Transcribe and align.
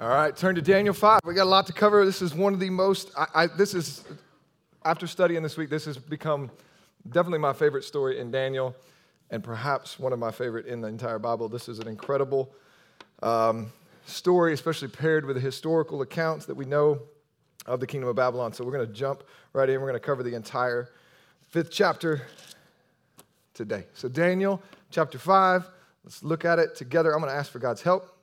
All 0.00 0.08
right, 0.08 0.36
turn 0.36 0.54
to 0.54 0.62
Daniel 0.62 0.94
5. 0.94 1.22
We 1.24 1.34
got 1.34 1.42
a 1.42 1.50
lot 1.50 1.66
to 1.66 1.72
cover. 1.72 2.06
This 2.06 2.22
is 2.22 2.32
one 2.32 2.54
of 2.54 2.60
the 2.60 2.70
most, 2.70 3.10
I, 3.18 3.26
I, 3.34 3.46
this 3.48 3.74
is, 3.74 4.04
after 4.84 5.08
studying 5.08 5.42
this 5.42 5.56
week, 5.56 5.70
this 5.70 5.86
has 5.86 5.98
become 5.98 6.52
definitely 7.10 7.40
my 7.40 7.52
favorite 7.52 7.82
story 7.82 8.20
in 8.20 8.30
Daniel 8.30 8.76
and 9.30 9.42
perhaps 9.42 9.98
one 9.98 10.12
of 10.12 10.20
my 10.20 10.30
favorite 10.30 10.66
in 10.66 10.80
the 10.80 10.86
entire 10.86 11.18
Bible. 11.18 11.48
This 11.48 11.68
is 11.68 11.80
an 11.80 11.88
incredible 11.88 12.48
um, 13.24 13.72
story, 14.06 14.52
especially 14.52 14.86
paired 14.86 15.24
with 15.24 15.34
the 15.34 15.42
historical 15.42 16.00
accounts 16.02 16.46
that 16.46 16.54
we 16.54 16.64
know 16.64 17.00
of 17.66 17.80
the 17.80 17.86
kingdom 17.88 18.08
of 18.08 18.14
Babylon. 18.14 18.52
So 18.52 18.62
we're 18.62 18.70
going 18.70 18.86
to 18.86 18.92
jump 18.92 19.24
right 19.52 19.68
in. 19.68 19.80
We're 19.80 19.88
going 19.88 20.00
to 20.00 20.06
cover 20.06 20.22
the 20.22 20.36
entire 20.36 20.90
fifth 21.48 21.72
chapter 21.72 22.22
today. 23.52 23.86
So, 23.94 24.08
Daniel 24.08 24.62
chapter 24.92 25.18
5, 25.18 25.68
let's 26.04 26.22
look 26.22 26.44
at 26.44 26.60
it 26.60 26.76
together. 26.76 27.12
I'm 27.12 27.20
going 27.20 27.32
to 27.32 27.36
ask 27.36 27.50
for 27.50 27.58
God's 27.58 27.82
help 27.82 28.14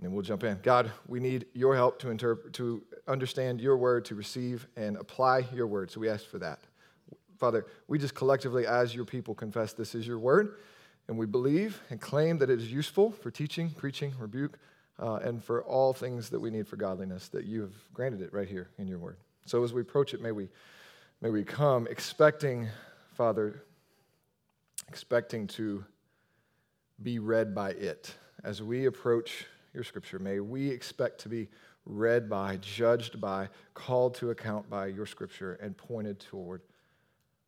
and 0.00 0.06
then 0.06 0.14
we'll 0.14 0.22
jump 0.22 0.44
in. 0.44 0.58
God, 0.62 0.90
we 1.08 1.20
need 1.20 1.44
your 1.52 1.76
help 1.76 1.98
to 1.98 2.08
interpret, 2.08 2.54
to 2.54 2.82
understand 3.06 3.60
your 3.60 3.76
word, 3.76 4.06
to 4.06 4.14
receive 4.14 4.66
and 4.74 4.96
apply 4.96 5.44
your 5.52 5.66
word. 5.66 5.90
So 5.90 6.00
we 6.00 6.08
ask 6.08 6.24
for 6.24 6.38
that. 6.38 6.58
Father, 7.36 7.66
we 7.86 7.98
just 7.98 8.14
collectively, 8.14 8.66
as 8.66 8.94
your 8.94 9.04
people, 9.04 9.34
confess 9.34 9.74
this 9.74 9.94
is 9.94 10.06
your 10.06 10.18
word, 10.18 10.56
and 11.06 11.18
we 11.18 11.26
believe 11.26 11.82
and 11.90 12.00
claim 12.00 12.38
that 12.38 12.48
it 12.48 12.58
is 12.58 12.72
useful 12.72 13.10
for 13.10 13.30
teaching, 13.30 13.68
preaching, 13.68 14.14
rebuke, 14.18 14.58
uh, 14.98 15.16
and 15.16 15.44
for 15.44 15.62
all 15.64 15.92
things 15.92 16.30
that 16.30 16.40
we 16.40 16.48
need 16.48 16.66
for 16.66 16.76
godliness, 16.76 17.28
that 17.28 17.44
you 17.44 17.60
have 17.60 17.74
granted 17.92 18.22
it 18.22 18.32
right 18.32 18.48
here 18.48 18.70
in 18.78 18.88
your 18.88 18.98
word. 18.98 19.18
So 19.44 19.62
as 19.64 19.74
we 19.74 19.82
approach 19.82 20.14
it, 20.14 20.22
may 20.22 20.32
we, 20.32 20.48
may 21.20 21.28
we 21.28 21.44
come 21.44 21.86
expecting, 21.90 22.68
Father, 23.16 23.64
expecting 24.88 25.46
to 25.48 25.84
be 27.02 27.18
read 27.18 27.54
by 27.54 27.72
it 27.72 28.14
as 28.42 28.62
we 28.62 28.86
approach 28.86 29.44
your 29.72 29.84
scripture. 29.84 30.18
May 30.18 30.40
we 30.40 30.68
expect 30.68 31.20
to 31.20 31.28
be 31.28 31.48
read 31.86 32.28
by, 32.28 32.56
judged 32.58 33.20
by, 33.20 33.48
called 33.74 34.14
to 34.16 34.30
account 34.30 34.68
by 34.68 34.86
your 34.86 35.06
scripture, 35.06 35.54
and 35.54 35.76
pointed 35.76 36.20
toward 36.20 36.62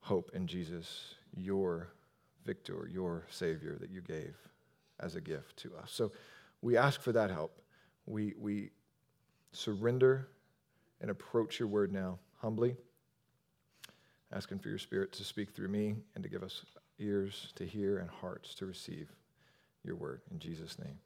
hope 0.00 0.30
in 0.34 0.46
Jesus, 0.46 1.14
your 1.36 1.88
victor, 2.44 2.88
your 2.90 3.24
Savior 3.30 3.76
that 3.80 3.90
you 3.90 4.00
gave 4.00 4.36
as 5.00 5.14
a 5.14 5.20
gift 5.20 5.56
to 5.58 5.70
us. 5.76 5.90
So 5.92 6.12
we 6.60 6.76
ask 6.76 7.00
for 7.00 7.12
that 7.12 7.30
help. 7.30 7.60
We, 8.06 8.34
we 8.38 8.70
surrender 9.52 10.28
and 11.00 11.10
approach 11.10 11.58
your 11.58 11.68
word 11.68 11.92
now 11.92 12.18
humbly, 12.40 12.76
asking 14.32 14.60
for 14.60 14.68
your 14.68 14.78
spirit 14.78 15.12
to 15.12 15.24
speak 15.24 15.50
through 15.50 15.68
me 15.68 15.96
and 16.14 16.24
to 16.24 16.30
give 16.30 16.42
us 16.42 16.64
ears 16.98 17.52
to 17.56 17.66
hear 17.66 17.98
and 17.98 18.08
hearts 18.08 18.54
to 18.54 18.66
receive 18.66 19.10
your 19.84 19.96
word. 19.96 20.22
In 20.30 20.38
Jesus' 20.38 20.78
name. 20.78 20.98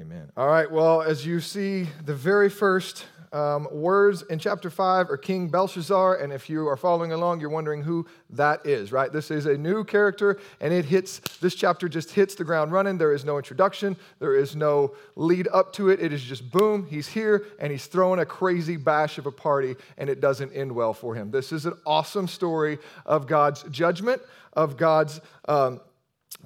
Amen. 0.00 0.30
All 0.36 0.46
right, 0.46 0.70
well, 0.70 1.02
as 1.02 1.26
you 1.26 1.40
see, 1.40 1.88
the 2.04 2.14
very 2.14 2.48
first 2.48 3.04
um, 3.32 3.66
words 3.72 4.22
in 4.22 4.38
chapter 4.38 4.70
5 4.70 5.10
are 5.10 5.16
King 5.16 5.48
Belshazzar, 5.48 6.18
and 6.18 6.32
if 6.32 6.48
you 6.48 6.68
are 6.68 6.76
following 6.76 7.10
along, 7.10 7.40
you're 7.40 7.50
wondering 7.50 7.82
who 7.82 8.06
that 8.30 8.64
is, 8.64 8.92
right? 8.92 9.12
This 9.12 9.32
is 9.32 9.46
a 9.46 9.58
new 9.58 9.82
character, 9.82 10.38
and 10.60 10.72
it 10.72 10.84
hits, 10.84 11.18
this 11.40 11.56
chapter 11.56 11.88
just 11.88 12.12
hits 12.12 12.36
the 12.36 12.44
ground 12.44 12.70
running. 12.70 12.96
There 12.96 13.12
is 13.12 13.24
no 13.24 13.38
introduction, 13.38 13.96
there 14.20 14.36
is 14.36 14.54
no 14.54 14.94
lead 15.16 15.48
up 15.52 15.72
to 15.72 15.88
it. 15.88 16.00
It 16.00 16.12
is 16.12 16.22
just 16.22 16.48
boom, 16.48 16.86
he's 16.86 17.08
here, 17.08 17.46
and 17.58 17.72
he's 17.72 17.86
throwing 17.86 18.20
a 18.20 18.26
crazy 18.26 18.76
bash 18.76 19.18
of 19.18 19.26
a 19.26 19.32
party, 19.32 19.74
and 19.96 20.08
it 20.08 20.20
doesn't 20.20 20.52
end 20.52 20.70
well 20.70 20.94
for 20.94 21.16
him. 21.16 21.32
This 21.32 21.50
is 21.50 21.66
an 21.66 21.74
awesome 21.84 22.28
story 22.28 22.78
of 23.04 23.26
God's 23.26 23.64
judgment, 23.64 24.22
of 24.52 24.76
God's 24.76 25.20
um, 25.48 25.80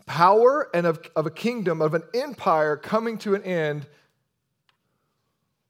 power 0.07 0.69
and 0.75 0.87
of, 0.87 1.01
of 1.17 1.27
a 1.27 1.31
kingdom, 1.31 1.81
of 1.81 1.95
an 1.95 2.03
empire 2.15 2.77
coming 2.77 3.19
to 3.19 3.35
an 3.35 3.43
end 3.43 3.87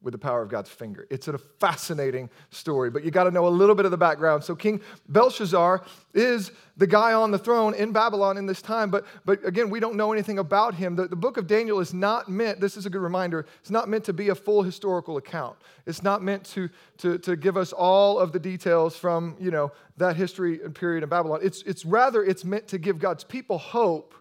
with 0.02 0.12
the 0.12 0.18
power 0.18 0.42
of 0.42 0.48
God's 0.48 0.70
finger. 0.70 1.06
It's 1.10 1.28
a 1.28 1.38
fascinating 1.38 2.28
story, 2.50 2.90
but 2.90 3.04
you 3.04 3.10
got 3.10 3.24
to 3.24 3.30
know 3.30 3.46
a 3.46 3.48
little 3.48 3.74
bit 3.74 3.84
of 3.84 3.90
the 3.90 3.96
background. 3.96 4.42
So 4.44 4.54
King 4.54 4.80
Belshazzar 5.08 5.84
is 6.14 6.50
the 6.76 6.86
guy 6.86 7.12
on 7.12 7.30
the 7.30 7.38
throne 7.38 7.74
in 7.74 7.92
Babylon 7.92 8.36
in 8.36 8.46
this 8.46 8.62
time, 8.62 8.90
but, 8.90 9.06
but 9.24 9.44
again, 9.46 9.70
we 9.70 9.78
don't 9.80 9.96
know 9.96 10.12
anything 10.12 10.38
about 10.38 10.74
him. 10.74 10.96
The, 10.96 11.06
the 11.06 11.16
book 11.16 11.36
of 11.36 11.46
Daniel 11.46 11.80
is 11.80 11.94
not 11.94 12.28
meant, 12.28 12.60
this 12.60 12.76
is 12.76 12.86
a 12.86 12.90
good 12.90 13.02
reminder, 13.02 13.46
it's 13.60 13.70
not 13.70 13.88
meant 13.88 14.04
to 14.04 14.12
be 14.12 14.30
a 14.30 14.34
full 14.34 14.62
historical 14.62 15.16
account. 15.16 15.56
It's 15.86 16.02
not 16.02 16.22
meant 16.22 16.44
to, 16.46 16.68
to, 16.98 17.18
to 17.18 17.36
give 17.36 17.56
us 17.56 17.72
all 17.72 18.18
of 18.18 18.32
the 18.32 18.38
details 18.38 18.96
from, 18.96 19.36
you 19.38 19.50
know, 19.50 19.72
that 19.98 20.16
history 20.16 20.60
and 20.62 20.74
period 20.74 21.02
in 21.02 21.08
Babylon. 21.08 21.40
It's, 21.42 21.62
it's 21.62 21.84
rather, 21.84 22.24
it's 22.24 22.44
meant 22.44 22.68
to 22.68 22.78
give 22.78 22.98
God's 22.98 23.24
people 23.24 23.58
hope 23.58 24.14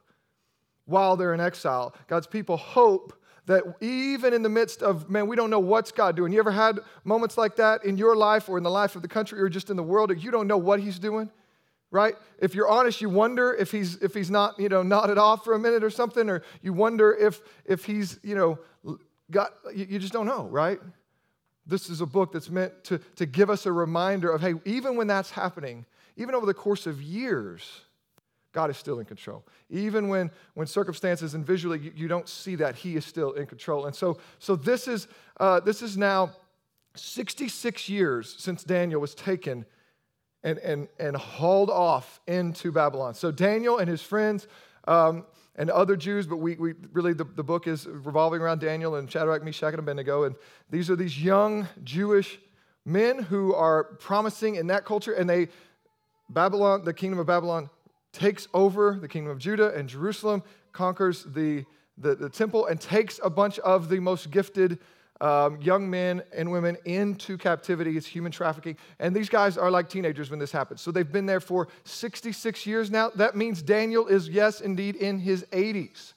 while 0.85 1.15
they're 1.15 1.33
in 1.33 1.39
exile. 1.39 1.95
God's 2.07 2.27
people 2.27 2.57
hope 2.57 3.13
that 3.47 3.63
even 3.81 4.33
in 4.33 4.43
the 4.43 4.49
midst 4.49 4.81
of, 4.83 5.09
man, 5.09 5.27
we 5.27 5.35
don't 5.35 5.49
know 5.49 5.59
what's 5.59 5.91
God 5.91 6.15
doing. 6.15 6.31
You 6.31 6.39
ever 6.39 6.51
had 6.51 6.79
moments 7.03 7.37
like 7.37 7.55
that 7.55 7.83
in 7.83 7.97
your 7.97 8.15
life 8.15 8.47
or 8.47 8.57
in 8.57 8.63
the 8.63 8.69
life 8.69 8.95
of 8.95 9.01
the 9.01 9.07
country 9.07 9.41
or 9.41 9.49
just 9.49 9.69
in 9.69 9.77
the 9.77 9.83
world 9.83 10.09
that 10.09 10.19
you 10.19 10.31
don't 10.31 10.47
know 10.47 10.57
what 10.57 10.79
He's 10.79 10.99
doing? 10.99 11.29
Right? 11.89 12.15
If 12.39 12.55
you're 12.55 12.69
honest, 12.69 13.01
you 13.01 13.09
wonder 13.09 13.53
if 13.53 13.69
he's 13.69 13.97
if 13.97 14.13
he's 14.13 14.31
not, 14.31 14.57
you 14.57 14.69
know, 14.69 14.81
nodded 14.81 15.17
off 15.17 15.43
for 15.43 15.53
a 15.55 15.59
minute 15.59 15.83
or 15.83 15.89
something, 15.89 16.29
or 16.29 16.41
you 16.61 16.71
wonder 16.71 17.13
if 17.13 17.41
if 17.65 17.83
he's, 17.83 18.17
you 18.23 18.33
know, 18.33 18.59
got 19.29 19.51
you, 19.75 19.87
you 19.89 19.99
just 19.99 20.13
don't 20.13 20.25
know, 20.25 20.45
right? 20.45 20.79
This 21.65 21.89
is 21.89 21.99
a 21.99 22.05
book 22.05 22.31
that's 22.31 22.49
meant 22.49 22.85
to, 22.85 22.97
to 23.17 23.25
give 23.25 23.49
us 23.49 23.65
a 23.65 23.73
reminder 23.73 24.31
of, 24.31 24.39
hey, 24.39 24.53
even 24.63 24.95
when 24.95 25.07
that's 25.07 25.31
happening, 25.31 25.85
even 26.15 26.33
over 26.33 26.45
the 26.45 26.53
course 26.53 26.87
of 26.87 27.01
years, 27.01 27.81
God 28.51 28.69
is 28.69 28.77
still 28.77 28.99
in 28.99 29.05
control. 29.05 29.45
Even 29.69 30.07
when, 30.07 30.29
when 30.55 30.67
circumstances 30.67 31.33
and 31.33 31.45
visually 31.45 31.79
you, 31.79 31.91
you 31.95 32.07
don't 32.07 32.27
see 32.27 32.55
that, 32.55 32.75
He 32.75 32.95
is 32.95 33.05
still 33.05 33.31
in 33.33 33.45
control. 33.45 33.85
And 33.85 33.95
so, 33.95 34.17
so 34.39 34.55
this, 34.55 34.87
is, 34.87 35.07
uh, 35.39 35.59
this 35.59 35.81
is 35.81 35.97
now 35.97 36.31
66 36.95 37.89
years 37.89 38.35
since 38.37 38.63
Daniel 38.63 38.99
was 38.99 39.15
taken 39.15 39.65
and, 40.43 40.57
and, 40.59 40.87
and 40.99 41.15
hauled 41.15 41.69
off 41.69 42.19
into 42.27 42.71
Babylon. 42.71 43.13
So 43.13 43.31
Daniel 43.31 43.77
and 43.77 43.89
his 43.89 44.01
friends 44.01 44.47
um, 44.87 45.25
and 45.55 45.69
other 45.69 45.95
Jews, 45.95 46.25
but 46.25 46.37
we, 46.37 46.55
we 46.55 46.73
really, 46.91 47.13
the, 47.13 47.23
the 47.23 47.43
book 47.43 47.67
is 47.67 47.85
revolving 47.87 48.41
around 48.41 48.59
Daniel 48.59 48.95
and 48.95 49.09
Shadrach, 49.09 49.43
Meshach, 49.43 49.73
and 49.73 49.79
Abednego. 49.79 50.23
And 50.23 50.35
these 50.69 50.89
are 50.89 50.95
these 50.95 51.21
young 51.21 51.67
Jewish 51.83 52.39
men 52.85 53.19
who 53.19 53.53
are 53.53 53.83
promising 53.83 54.55
in 54.55 54.67
that 54.67 54.85
culture, 54.85 55.13
and 55.13 55.29
they, 55.29 55.49
Babylon, 56.29 56.83
the 56.83 56.93
kingdom 56.93 57.19
of 57.19 57.27
Babylon, 57.27 57.69
takes 58.13 58.47
over 58.53 58.97
the 58.99 59.07
kingdom 59.07 59.31
of 59.31 59.39
Judah 59.39 59.73
and 59.73 59.87
Jerusalem, 59.87 60.43
conquers 60.71 61.23
the, 61.23 61.65
the, 61.97 62.15
the 62.15 62.29
temple, 62.29 62.67
and 62.67 62.79
takes 62.79 63.19
a 63.23 63.29
bunch 63.29 63.59
of 63.59 63.89
the 63.89 63.99
most 63.99 64.31
gifted 64.31 64.79
um, 65.21 65.61
young 65.61 65.89
men 65.89 66.23
and 66.33 66.51
women 66.51 66.77
into 66.85 67.37
captivity. 67.37 67.95
It's 67.95 68.07
human 68.07 68.31
trafficking. 68.31 68.75
And 68.99 69.15
these 69.15 69.29
guys 69.29 69.57
are 69.57 69.69
like 69.69 69.87
teenagers 69.87 70.31
when 70.31 70.39
this 70.39 70.51
happens. 70.51 70.81
So 70.81 70.91
they've 70.91 71.09
been 71.09 71.27
there 71.27 71.39
for 71.39 71.67
66 71.83 72.65
years 72.65 72.89
now. 72.89 73.11
That 73.15 73.35
means 73.35 73.61
Daniel 73.61 74.07
is, 74.07 74.27
yes, 74.27 74.61
indeed, 74.61 74.95
in 74.95 75.19
his 75.19 75.43
80s. 75.51 76.13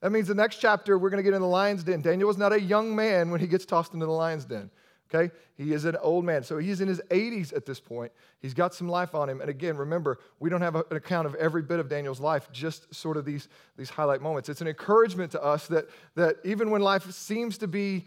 That 0.00 0.12
means 0.12 0.28
the 0.28 0.34
next 0.34 0.58
chapter, 0.58 0.96
we're 0.96 1.10
going 1.10 1.18
to 1.18 1.28
get 1.28 1.34
in 1.34 1.42
the 1.42 1.48
lion's 1.48 1.82
den. 1.82 2.00
Daniel 2.00 2.28
was 2.28 2.38
not 2.38 2.52
a 2.52 2.60
young 2.60 2.94
man 2.94 3.30
when 3.30 3.40
he 3.40 3.48
gets 3.48 3.66
tossed 3.66 3.94
into 3.94 4.06
the 4.06 4.12
lion's 4.12 4.44
den. 4.44 4.70
Okay? 5.12 5.32
He 5.56 5.72
is 5.72 5.84
an 5.84 5.96
old 5.96 6.24
man. 6.24 6.42
So 6.42 6.58
he's 6.58 6.80
in 6.80 6.88
his 6.88 7.00
80s 7.10 7.56
at 7.56 7.64
this 7.64 7.80
point. 7.80 8.12
He's 8.40 8.54
got 8.54 8.74
some 8.74 8.88
life 8.88 9.14
on 9.14 9.28
him. 9.28 9.40
And 9.40 9.48
again, 9.48 9.76
remember, 9.76 10.18
we 10.38 10.50
don't 10.50 10.60
have 10.60 10.74
an 10.74 10.84
account 10.90 11.26
of 11.26 11.34
every 11.36 11.62
bit 11.62 11.80
of 11.80 11.88
Daniel's 11.88 12.20
life, 12.20 12.48
just 12.52 12.94
sort 12.94 13.16
of 13.16 13.24
these, 13.24 13.48
these 13.76 13.88
highlight 13.88 14.20
moments. 14.20 14.48
It's 14.48 14.60
an 14.60 14.68
encouragement 14.68 15.32
to 15.32 15.42
us 15.42 15.66
that, 15.68 15.86
that 16.14 16.36
even 16.44 16.70
when 16.70 16.82
life 16.82 17.10
seems 17.10 17.58
to 17.58 17.68
be 17.68 18.04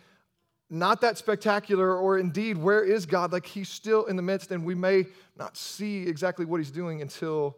not 0.69 1.01
that 1.01 1.17
spectacular, 1.17 1.97
or 1.97 2.17
indeed, 2.17 2.57
where 2.57 2.83
is 2.83 3.05
God? 3.05 3.33
Like 3.33 3.45
he's 3.45 3.67
still 3.67 4.05
in 4.05 4.15
the 4.15 4.21
midst, 4.21 4.51
and 4.51 4.63
we 4.63 4.73
may 4.73 5.05
not 5.37 5.57
see 5.57 6.07
exactly 6.07 6.45
what 6.45 6.61
he's 6.61 6.71
doing 6.71 7.01
until, 7.01 7.57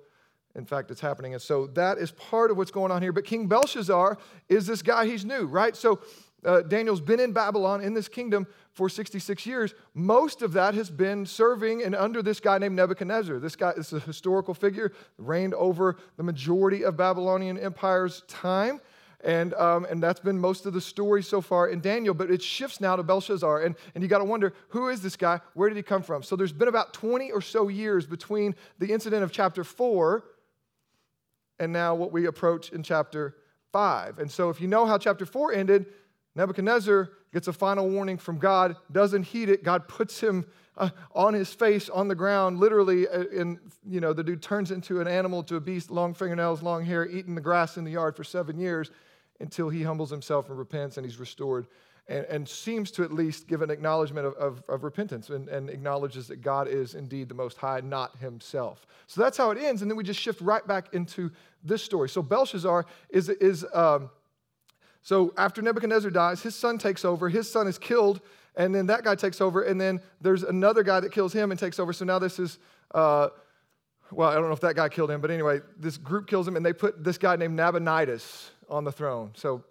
in 0.56 0.66
fact, 0.66 0.90
it's 0.90 1.00
happening. 1.00 1.34
And 1.34 1.42
so 1.42 1.68
that 1.68 2.00
is 2.00 2.10
part 2.12 2.50
of 2.50 2.58
what's 2.58 2.72
going 2.72 2.92
on 2.92 3.04
here. 3.04 3.12
But 3.12 3.26
King 3.26 3.46
Belshazzar 3.46 4.18
is 4.50 4.66
this 4.66 4.82
guy, 4.82 5.06
he's 5.06 5.26
new, 5.26 5.46
right? 5.46 5.76
So 5.76 6.00
uh, 6.44 6.62
Daniel's 6.62 7.02
been 7.02 7.20
in 7.20 7.34
Babylon 7.34 7.82
in 7.82 7.94
this 7.94 8.08
kingdom 8.08 8.48
for 8.74 8.90
66 8.90 9.46
years. 9.46 9.74
Most 9.94 10.42
of 10.42 10.54
that 10.54 10.74
has 10.74 10.90
been 10.90 11.26
serving 11.26 11.84
and 11.84 11.96
under 11.96 12.22
this 12.22 12.40
guy 12.40 12.58
named 12.58 12.76
Nebuchadnezzar. 12.76 13.40
This 13.40 13.56
guy 13.56 13.72
is 13.72 13.94
a 13.94 14.00
historical 14.00 14.54
figure, 14.54 14.92
reigned 15.18 15.54
over 15.54 15.98
the 16.18 16.24
majority 16.24 16.84
of 16.84 16.98
Babylonian 16.98 17.58
Empire's 17.58 18.24
time. 18.28 18.82
And, 19.24 19.54
um, 19.54 19.86
and 19.90 20.04
that's 20.04 20.20
been 20.20 20.38
most 20.38 20.66
of 20.66 20.74
the 20.74 20.82
story 20.82 21.24
so 21.24 21.40
far 21.40 21.70
in 21.70 21.80
Daniel, 21.80 22.14
but 22.14 22.30
it 22.30 22.42
shifts 22.42 22.82
now 22.82 22.98
to 22.98 23.04
Belshazzar. 23.04 23.62
And, 23.62 23.76
and 23.96 24.04
you 24.04 24.10
got 24.10 24.18
to 24.18 24.26
wonder 24.26 24.54
who 24.70 24.90
is 24.90 25.02
this 25.02 25.16
guy? 25.16 25.40
Where 25.54 25.70
did 25.70 25.78
he 25.78 25.84
come 25.84 26.02
from? 26.02 26.24
So 26.24 26.36
there's 26.36 26.52
been 26.52 26.68
about 26.68 26.94
20 26.94 27.32
or 27.32 27.42
so 27.42 27.70
years 27.70 28.06
between 28.06 28.54
the 28.80 28.92
incident 28.92 29.24
of 29.24 29.32
chapter 29.32 29.64
4 29.64 30.26
and 31.60 31.72
now 31.72 31.96
what 31.96 32.12
we 32.12 32.26
approach 32.26 32.74
in 32.74 32.84
chapter 32.84 33.36
5. 33.72 34.20
And 34.20 34.30
so 34.30 34.50
if 34.50 34.60
you 34.60 34.68
know 34.68 34.86
how 34.86 34.98
chapter 34.98 35.26
4 35.26 35.54
ended, 35.54 35.86
Nebuchadnezzar 36.36 37.12
gets 37.34 37.48
a 37.48 37.54
final 37.54 37.90
warning 37.90 38.18
from 38.18 38.38
God, 38.38 38.76
doesn't 38.92 39.24
heed 39.24 39.50
it. 39.50 39.64
God 39.64 39.88
puts 39.88 40.20
him 40.20 40.46
uh, 40.78 40.90
on 41.14 41.34
his 41.34 41.54
face 41.54 41.90
on 41.90 42.08
the 42.08 42.16
ground, 42.16 42.60
literally, 42.60 43.06
and 43.08 43.58
uh, 43.58 43.60
you 43.86 44.00
know, 44.00 44.14
the 44.14 44.24
dude 44.24 44.42
turns 44.42 44.72
into 44.72 45.02
an 45.02 45.08
animal, 45.08 45.44
to 45.44 45.56
a 45.56 45.60
beast, 45.60 45.92
long 45.92 46.14
fingernails, 46.14 46.62
long 46.62 46.84
hair, 46.84 47.08
eating 47.08 47.36
the 47.36 47.42
grass 47.42 47.78
in 47.78 47.84
the 47.84 47.92
yard 47.92 48.16
for 48.16 48.24
seven 48.24 48.58
years 48.58 48.92
until 49.40 49.70
he 49.70 49.84
humbles 49.84 50.10
himself 50.10 50.50
and 50.50 50.58
repents 50.58 50.98
and 50.98 51.06
he's 51.06 51.20
restored 51.20 51.68
and, 52.08 52.26
and 52.26 52.48
seems 52.48 52.92
to 52.92 53.04
at 53.04 53.14
least 53.14 53.48
give 53.48 53.62
an 53.62 53.70
acknowledgement 53.70 54.28
of, 54.28 54.34
of, 54.36 54.64
of 54.68 54.84
repentance 54.84 55.30
and, 55.30 55.48
and, 55.48 55.70
acknowledges 55.70 56.28
that 56.28 56.42
God 56.42 56.68
is 56.68 56.96
indeed 56.96 57.30
the 57.30 57.36
Most 57.36 57.58
High, 57.58 57.80
not 57.82 58.18
himself. 58.18 58.86
So 59.08 59.22
that's 59.22 59.38
how 59.38 59.52
it 59.52 59.58
ends. 59.58 59.82
And 59.82 59.90
then 59.90 59.98
we 59.98 60.04
just 60.04 60.20
shift 60.20 60.42
right 60.42 60.66
back 60.68 60.94
into 60.94 61.32
this 61.64 61.82
story. 61.82 62.10
So 62.10 62.22
Belshazzar 62.22 62.86
is, 63.10 63.30
is 63.30 63.66
um, 63.74 64.10
so 65.04 65.34
after 65.38 65.62
Nebuchadnezzar 65.62 66.10
dies, 66.10 66.42
his 66.42 66.56
son 66.56 66.78
takes 66.78 67.04
over, 67.06 67.30
his 67.30 67.52
son 67.52 67.68
is 67.68 67.78
killed, 67.78 68.22
and 68.56 68.74
then 68.74 68.88
that 68.88 69.04
guy 69.04 69.16
takes 69.16 69.42
over, 69.42 69.64
and 69.64 69.80
then 69.80 70.02
there's 70.22 70.44
another 70.44 70.82
guy 70.82 71.02
that 71.02 71.12
kills 71.12 71.34
him 71.34 71.52
and 71.52 71.60
takes 71.60 71.78
over. 71.80 71.94
So 71.94 72.06
now 72.06 72.20
this 72.20 72.40
is. 72.40 72.58
Uh, 72.94 73.30
well, 74.12 74.30
I 74.30 74.36
don't 74.36 74.44
know 74.44 74.52
if 74.52 74.60
that 74.60 74.76
guy 74.76 74.90
killed 74.90 75.10
him, 75.10 75.22
but 75.22 75.32
anyway, 75.32 75.60
this 75.78 75.98
group 75.98 76.28
kills 76.28 76.48
him, 76.48 76.56
and 76.56 76.66
they 76.66 76.74
put 76.74 77.04
this 77.04 77.18
guy 77.18 77.36
named 77.36 77.58
Nabonidus 77.58 78.52
on 78.70 78.84
the 78.84 78.92
throne. 78.92 79.32
So 79.36 79.64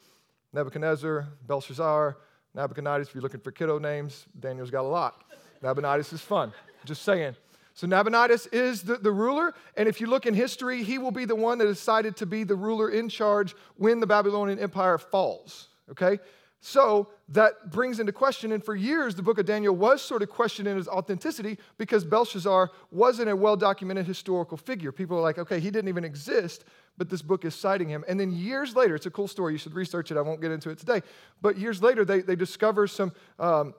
Nebuchadnezzar, 0.52 1.29
Belshazzar, 1.46 2.19
Nabonidus. 2.55 3.08
If 3.08 3.14
you're 3.14 3.23
looking 3.23 3.40
for 3.40 3.52
kiddo 3.52 3.78
names, 3.78 4.26
Daniel's 4.38 4.70
got 4.70 4.82
a 4.82 4.88
lot. 4.88 5.23
Nabonidus 5.62 6.12
is 6.12 6.20
fun. 6.20 6.52
Just 6.85 7.02
saying. 7.02 7.37
So 7.75 7.87
Nabonidus 7.87 8.47
is 8.53 8.83
the, 8.83 8.97
the 8.97 9.11
ruler, 9.11 9.55
and 9.77 9.89
if 9.89 10.01
you 10.01 10.07
look 10.07 10.27
in 10.27 10.35
history, 10.35 10.83
he 10.83 10.99
will 10.99 11.11
be 11.11 11.25
the 11.25 11.35
one 11.35 11.59
that 11.59 11.67
decided 11.67 12.17
to 12.17 12.27
be 12.27 12.45
the 12.45 12.55
ruler 12.55 12.91
in 12.91 13.09
charge 13.09 13.55
when 13.77 14.01
the 14.01 14.07
Babylonian 14.07 14.59
Empire 14.59 14.99
falls. 14.99 15.69
Okay? 15.91 16.19
So 16.65 17.09
that 17.31 17.73
brings 17.73 17.99
into 17.99 18.13
question, 18.13 18.53
and 18.53 18.65
for 18.65 18.77
years, 18.77 19.17
the 19.17 19.23
book 19.23 19.39
of 19.39 19.47
Daniel 19.47 19.75
was 19.75 20.01
sort 20.01 20.23
of 20.23 20.31
questioned 20.31 20.69
in 20.69 20.79
its 20.79 20.87
authenticity 20.87 21.59
because 21.77 22.05
Belshazzar 22.05 22.71
wasn't 22.93 23.31
a 23.31 23.35
well 23.35 23.57
documented 23.57 24.07
historical 24.07 24.57
figure. 24.57 24.93
People 24.93 25.19
are 25.19 25.23
like, 25.23 25.39
okay, 25.39 25.59
he 25.59 25.73
didn't 25.73 25.89
even 25.89 26.05
exist, 26.05 26.65
but 26.97 27.11
this 27.11 27.21
book 27.21 27.45
is 27.45 27.57
citing 27.57 27.89
him. 27.89 28.05
And 28.07 28.21
then 28.21 28.31
years 28.31 28.77
later, 28.77 28.95
it's 28.95 29.07
a 29.07 29.11
cool 29.11 29.27
story. 29.27 29.55
You 29.55 29.59
should 29.59 29.75
research 29.75 30.13
it. 30.13 30.17
I 30.17 30.21
won't 30.21 30.41
get 30.41 30.53
into 30.53 30.71
it 30.71 30.79
today. 30.79 31.03
But 31.41 31.59
years 31.59 31.83
later, 31.83 32.05
they, 32.05 32.21
they 32.21 32.37
discover 32.37 32.87
some 32.87 33.13
um, 33.41 33.75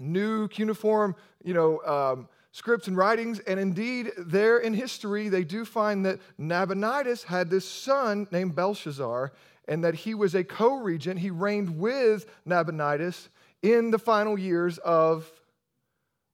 new 0.00 0.48
cuneiform, 0.48 1.14
you 1.44 1.54
know, 1.54 1.80
um, 1.84 2.28
scripts 2.56 2.88
and 2.88 2.96
writings. 2.96 3.38
And 3.40 3.60
indeed, 3.60 4.12
there 4.16 4.56
in 4.56 4.72
history, 4.72 5.28
they 5.28 5.44
do 5.44 5.66
find 5.66 6.06
that 6.06 6.20
Nabonidus 6.38 7.22
had 7.22 7.50
this 7.50 7.68
son 7.68 8.26
named 8.30 8.54
Belshazzar, 8.54 9.32
and 9.68 9.84
that 9.84 9.94
he 9.94 10.14
was 10.14 10.34
a 10.34 10.42
co 10.42 10.76
regent. 10.78 11.20
He 11.20 11.30
reigned 11.30 11.78
with 11.78 12.24
Nabonidus 12.46 13.28
in 13.62 13.90
the 13.90 13.98
final 13.98 14.38
years 14.38 14.78
of 14.78 15.30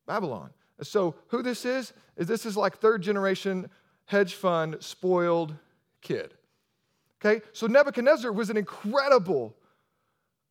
Babylon. 0.07 0.51
So, 0.83 1.17
who 1.29 1.43
this 1.43 1.65
is, 1.65 1.93
is 2.17 2.29
this 2.29 2.47
is 2.47 2.57
like 2.57 2.79
third 2.79 3.03
generation 3.03 3.69
hedge 4.05 4.35
fund 4.35 4.77
spoiled 4.79 5.57
kid. 6.03 6.35
Okay? 7.21 7.45
So 7.53 7.67
Nebuchadnezzar 7.67 8.31
was 8.31 8.49
an 8.49 8.57
incredible, 8.57 9.57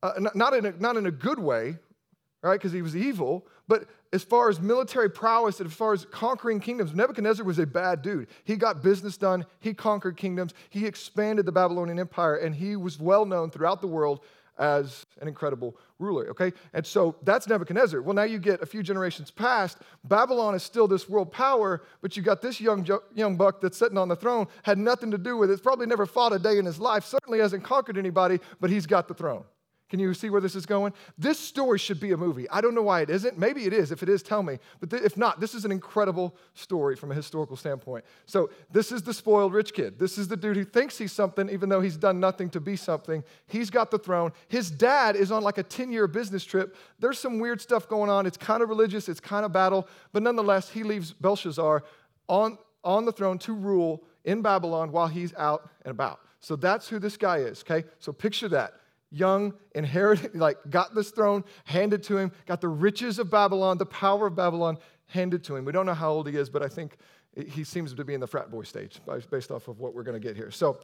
uh, 0.02 0.12
not, 0.34 0.52
in 0.54 0.66
a, 0.66 0.72
not 0.72 0.96
in 0.96 1.06
a 1.06 1.10
good 1.10 1.38
way, 1.38 1.78
right? 2.42 2.58
Because 2.58 2.72
he 2.72 2.82
was 2.82 2.96
evil, 2.96 3.46
but 3.68 3.86
as 4.12 4.22
far 4.22 4.50
as 4.50 4.60
military 4.60 5.08
prowess 5.08 5.60
and 5.60 5.68
as 5.68 5.74
far 5.74 5.92
as 5.92 6.04
conquering 6.06 6.60
kingdoms, 6.60 6.94
Nebuchadnezzar 6.94 7.46
was 7.46 7.58
a 7.58 7.66
bad 7.66 8.02
dude. 8.02 8.28
He 8.44 8.56
got 8.56 8.82
business 8.82 9.16
done, 9.16 9.46
he 9.60 9.72
conquered 9.72 10.16
kingdoms, 10.16 10.52
he 10.68 10.86
expanded 10.86 11.46
the 11.46 11.52
Babylonian 11.52 11.98
Empire, 11.98 12.36
and 12.36 12.54
he 12.54 12.76
was 12.76 12.98
well 12.98 13.24
known 13.24 13.50
throughout 13.50 13.80
the 13.80 13.86
world 13.86 14.20
as 14.58 15.06
an 15.20 15.28
incredible 15.28 15.76
ruler, 15.98 16.28
okay? 16.28 16.52
And 16.74 16.84
so 16.84 17.16
that's 17.22 17.48
Nebuchadnezzar. 17.48 18.02
Well, 18.02 18.14
now 18.14 18.24
you 18.24 18.38
get 18.38 18.60
a 18.60 18.66
few 18.66 18.82
generations 18.82 19.30
past, 19.30 19.78
Babylon 20.04 20.54
is 20.54 20.62
still 20.62 20.86
this 20.86 21.08
world 21.08 21.32
power, 21.32 21.82
but 22.02 22.16
you 22.16 22.22
got 22.22 22.42
this 22.42 22.60
young, 22.60 22.86
young 23.14 23.36
buck 23.36 23.60
that's 23.60 23.78
sitting 23.78 23.96
on 23.96 24.08
the 24.08 24.16
throne, 24.16 24.46
had 24.62 24.78
nothing 24.78 25.10
to 25.10 25.18
do 25.18 25.36
with 25.36 25.50
it, 25.50 25.62
probably 25.62 25.86
never 25.86 26.04
fought 26.04 26.32
a 26.32 26.38
day 26.38 26.58
in 26.58 26.66
his 26.66 26.78
life, 26.78 27.04
certainly 27.04 27.38
hasn't 27.38 27.64
conquered 27.64 27.96
anybody, 27.96 28.40
but 28.60 28.68
he's 28.68 28.86
got 28.86 29.08
the 29.08 29.14
throne. 29.14 29.44
Can 29.92 30.00
you 30.00 30.14
see 30.14 30.30
where 30.30 30.40
this 30.40 30.54
is 30.54 30.64
going? 30.64 30.94
This 31.18 31.38
story 31.38 31.78
should 31.78 32.00
be 32.00 32.12
a 32.12 32.16
movie. 32.16 32.48
I 32.48 32.62
don't 32.62 32.74
know 32.74 32.80
why 32.80 33.02
it 33.02 33.10
isn't. 33.10 33.36
Maybe 33.36 33.66
it 33.66 33.74
is. 33.74 33.92
If 33.92 34.02
it 34.02 34.08
is, 34.08 34.22
tell 34.22 34.42
me. 34.42 34.58
But 34.80 34.88
th- 34.88 35.02
if 35.02 35.18
not, 35.18 35.38
this 35.38 35.54
is 35.54 35.66
an 35.66 35.70
incredible 35.70 36.34
story 36.54 36.96
from 36.96 37.10
a 37.10 37.14
historical 37.14 37.56
standpoint. 37.58 38.06
So, 38.24 38.48
this 38.70 38.90
is 38.90 39.02
the 39.02 39.12
spoiled 39.12 39.52
rich 39.52 39.74
kid. 39.74 39.98
This 39.98 40.16
is 40.16 40.28
the 40.28 40.36
dude 40.38 40.56
who 40.56 40.64
thinks 40.64 40.96
he's 40.96 41.12
something, 41.12 41.50
even 41.50 41.68
though 41.68 41.82
he's 41.82 41.98
done 41.98 42.20
nothing 42.20 42.48
to 42.52 42.60
be 42.60 42.74
something. 42.74 43.22
He's 43.46 43.68
got 43.68 43.90
the 43.90 43.98
throne. 43.98 44.32
His 44.48 44.70
dad 44.70 45.14
is 45.14 45.30
on 45.30 45.42
like 45.42 45.58
a 45.58 45.62
10 45.62 45.92
year 45.92 46.06
business 46.06 46.42
trip. 46.42 46.74
There's 46.98 47.18
some 47.18 47.38
weird 47.38 47.60
stuff 47.60 47.86
going 47.86 48.08
on. 48.08 48.24
It's 48.24 48.38
kind 48.38 48.62
of 48.62 48.70
religious, 48.70 49.10
it's 49.10 49.20
kind 49.20 49.44
of 49.44 49.52
battle. 49.52 49.86
But 50.14 50.22
nonetheless, 50.22 50.70
he 50.70 50.84
leaves 50.84 51.12
Belshazzar 51.12 51.84
on, 52.28 52.56
on 52.82 53.04
the 53.04 53.12
throne 53.12 53.36
to 53.40 53.52
rule 53.52 54.04
in 54.24 54.40
Babylon 54.40 54.90
while 54.90 55.08
he's 55.08 55.34
out 55.34 55.68
and 55.84 55.90
about. 55.90 56.20
So, 56.40 56.56
that's 56.56 56.88
who 56.88 56.98
this 56.98 57.18
guy 57.18 57.40
is, 57.40 57.62
okay? 57.62 57.86
So, 57.98 58.10
picture 58.10 58.48
that 58.48 58.72
young, 59.12 59.54
inherited, 59.74 60.34
like 60.38 60.56
got 60.70 60.94
this 60.94 61.10
throne 61.10 61.44
handed 61.64 62.02
to 62.04 62.16
him, 62.16 62.32
got 62.46 62.60
the 62.60 62.68
riches 62.68 63.18
of 63.18 63.30
Babylon, 63.30 63.78
the 63.78 63.86
power 63.86 64.26
of 64.26 64.34
Babylon 64.34 64.78
handed 65.06 65.44
to 65.44 65.56
him. 65.56 65.64
We 65.64 65.72
don't 65.72 65.86
know 65.86 65.94
how 65.94 66.10
old 66.10 66.28
he 66.28 66.36
is, 66.36 66.48
but 66.48 66.62
I 66.62 66.68
think 66.68 66.96
he 67.34 67.64
seems 67.64 67.94
to 67.94 68.04
be 68.04 68.14
in 68.14 68.20
the 68.20 68.26
frat 68.26 68.50
boy 68.50 68.62
stage 68.62 69.00
based 69.30 69.50
off 69.50 69.68
of 69.68 69.78
what 69.78 69.94
we're 69.94 70.02
going 70.02 70.20
to 70.20 70.26
get 70.26 70.36
here. 70.36 70.50
So, 70.50 70.78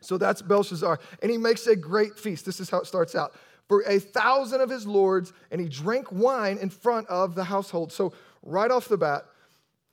so 0.00 0.16
that's 0.16 0.42
Belshazzar. 0.42 0.98
And 1.20 1.30
he 1.30 1.38
makes 1.38 1.66
a 1.66 1.76
great 1.76 2.18
feast. 2.18 2.46
This 2.46 2.60
is 2.60 2.70
how 2.70 2.78
it 2.78 2.86
starts 2.86 3.14
out. 3.14 3.34
For 3.68 3.82
a 3.86 3.98
thousand 3.98 4.60
of 4.60 4.68
his 4.68 4.86
lords, 4.86 5.32
and 5.50 5.60
he 5.60 5.68
drank 5.68 6.10
wine 6.10 6.58
in 6.58 6.68
front 6.68 7.06
of 7.08 7.34
the 7.34 7.44
household. 7.44 7.92
So, 7.92 8.12
right 8.42 8.70
off 8.70 8.88
the 8.88 8.98
bat, 8.98 9.24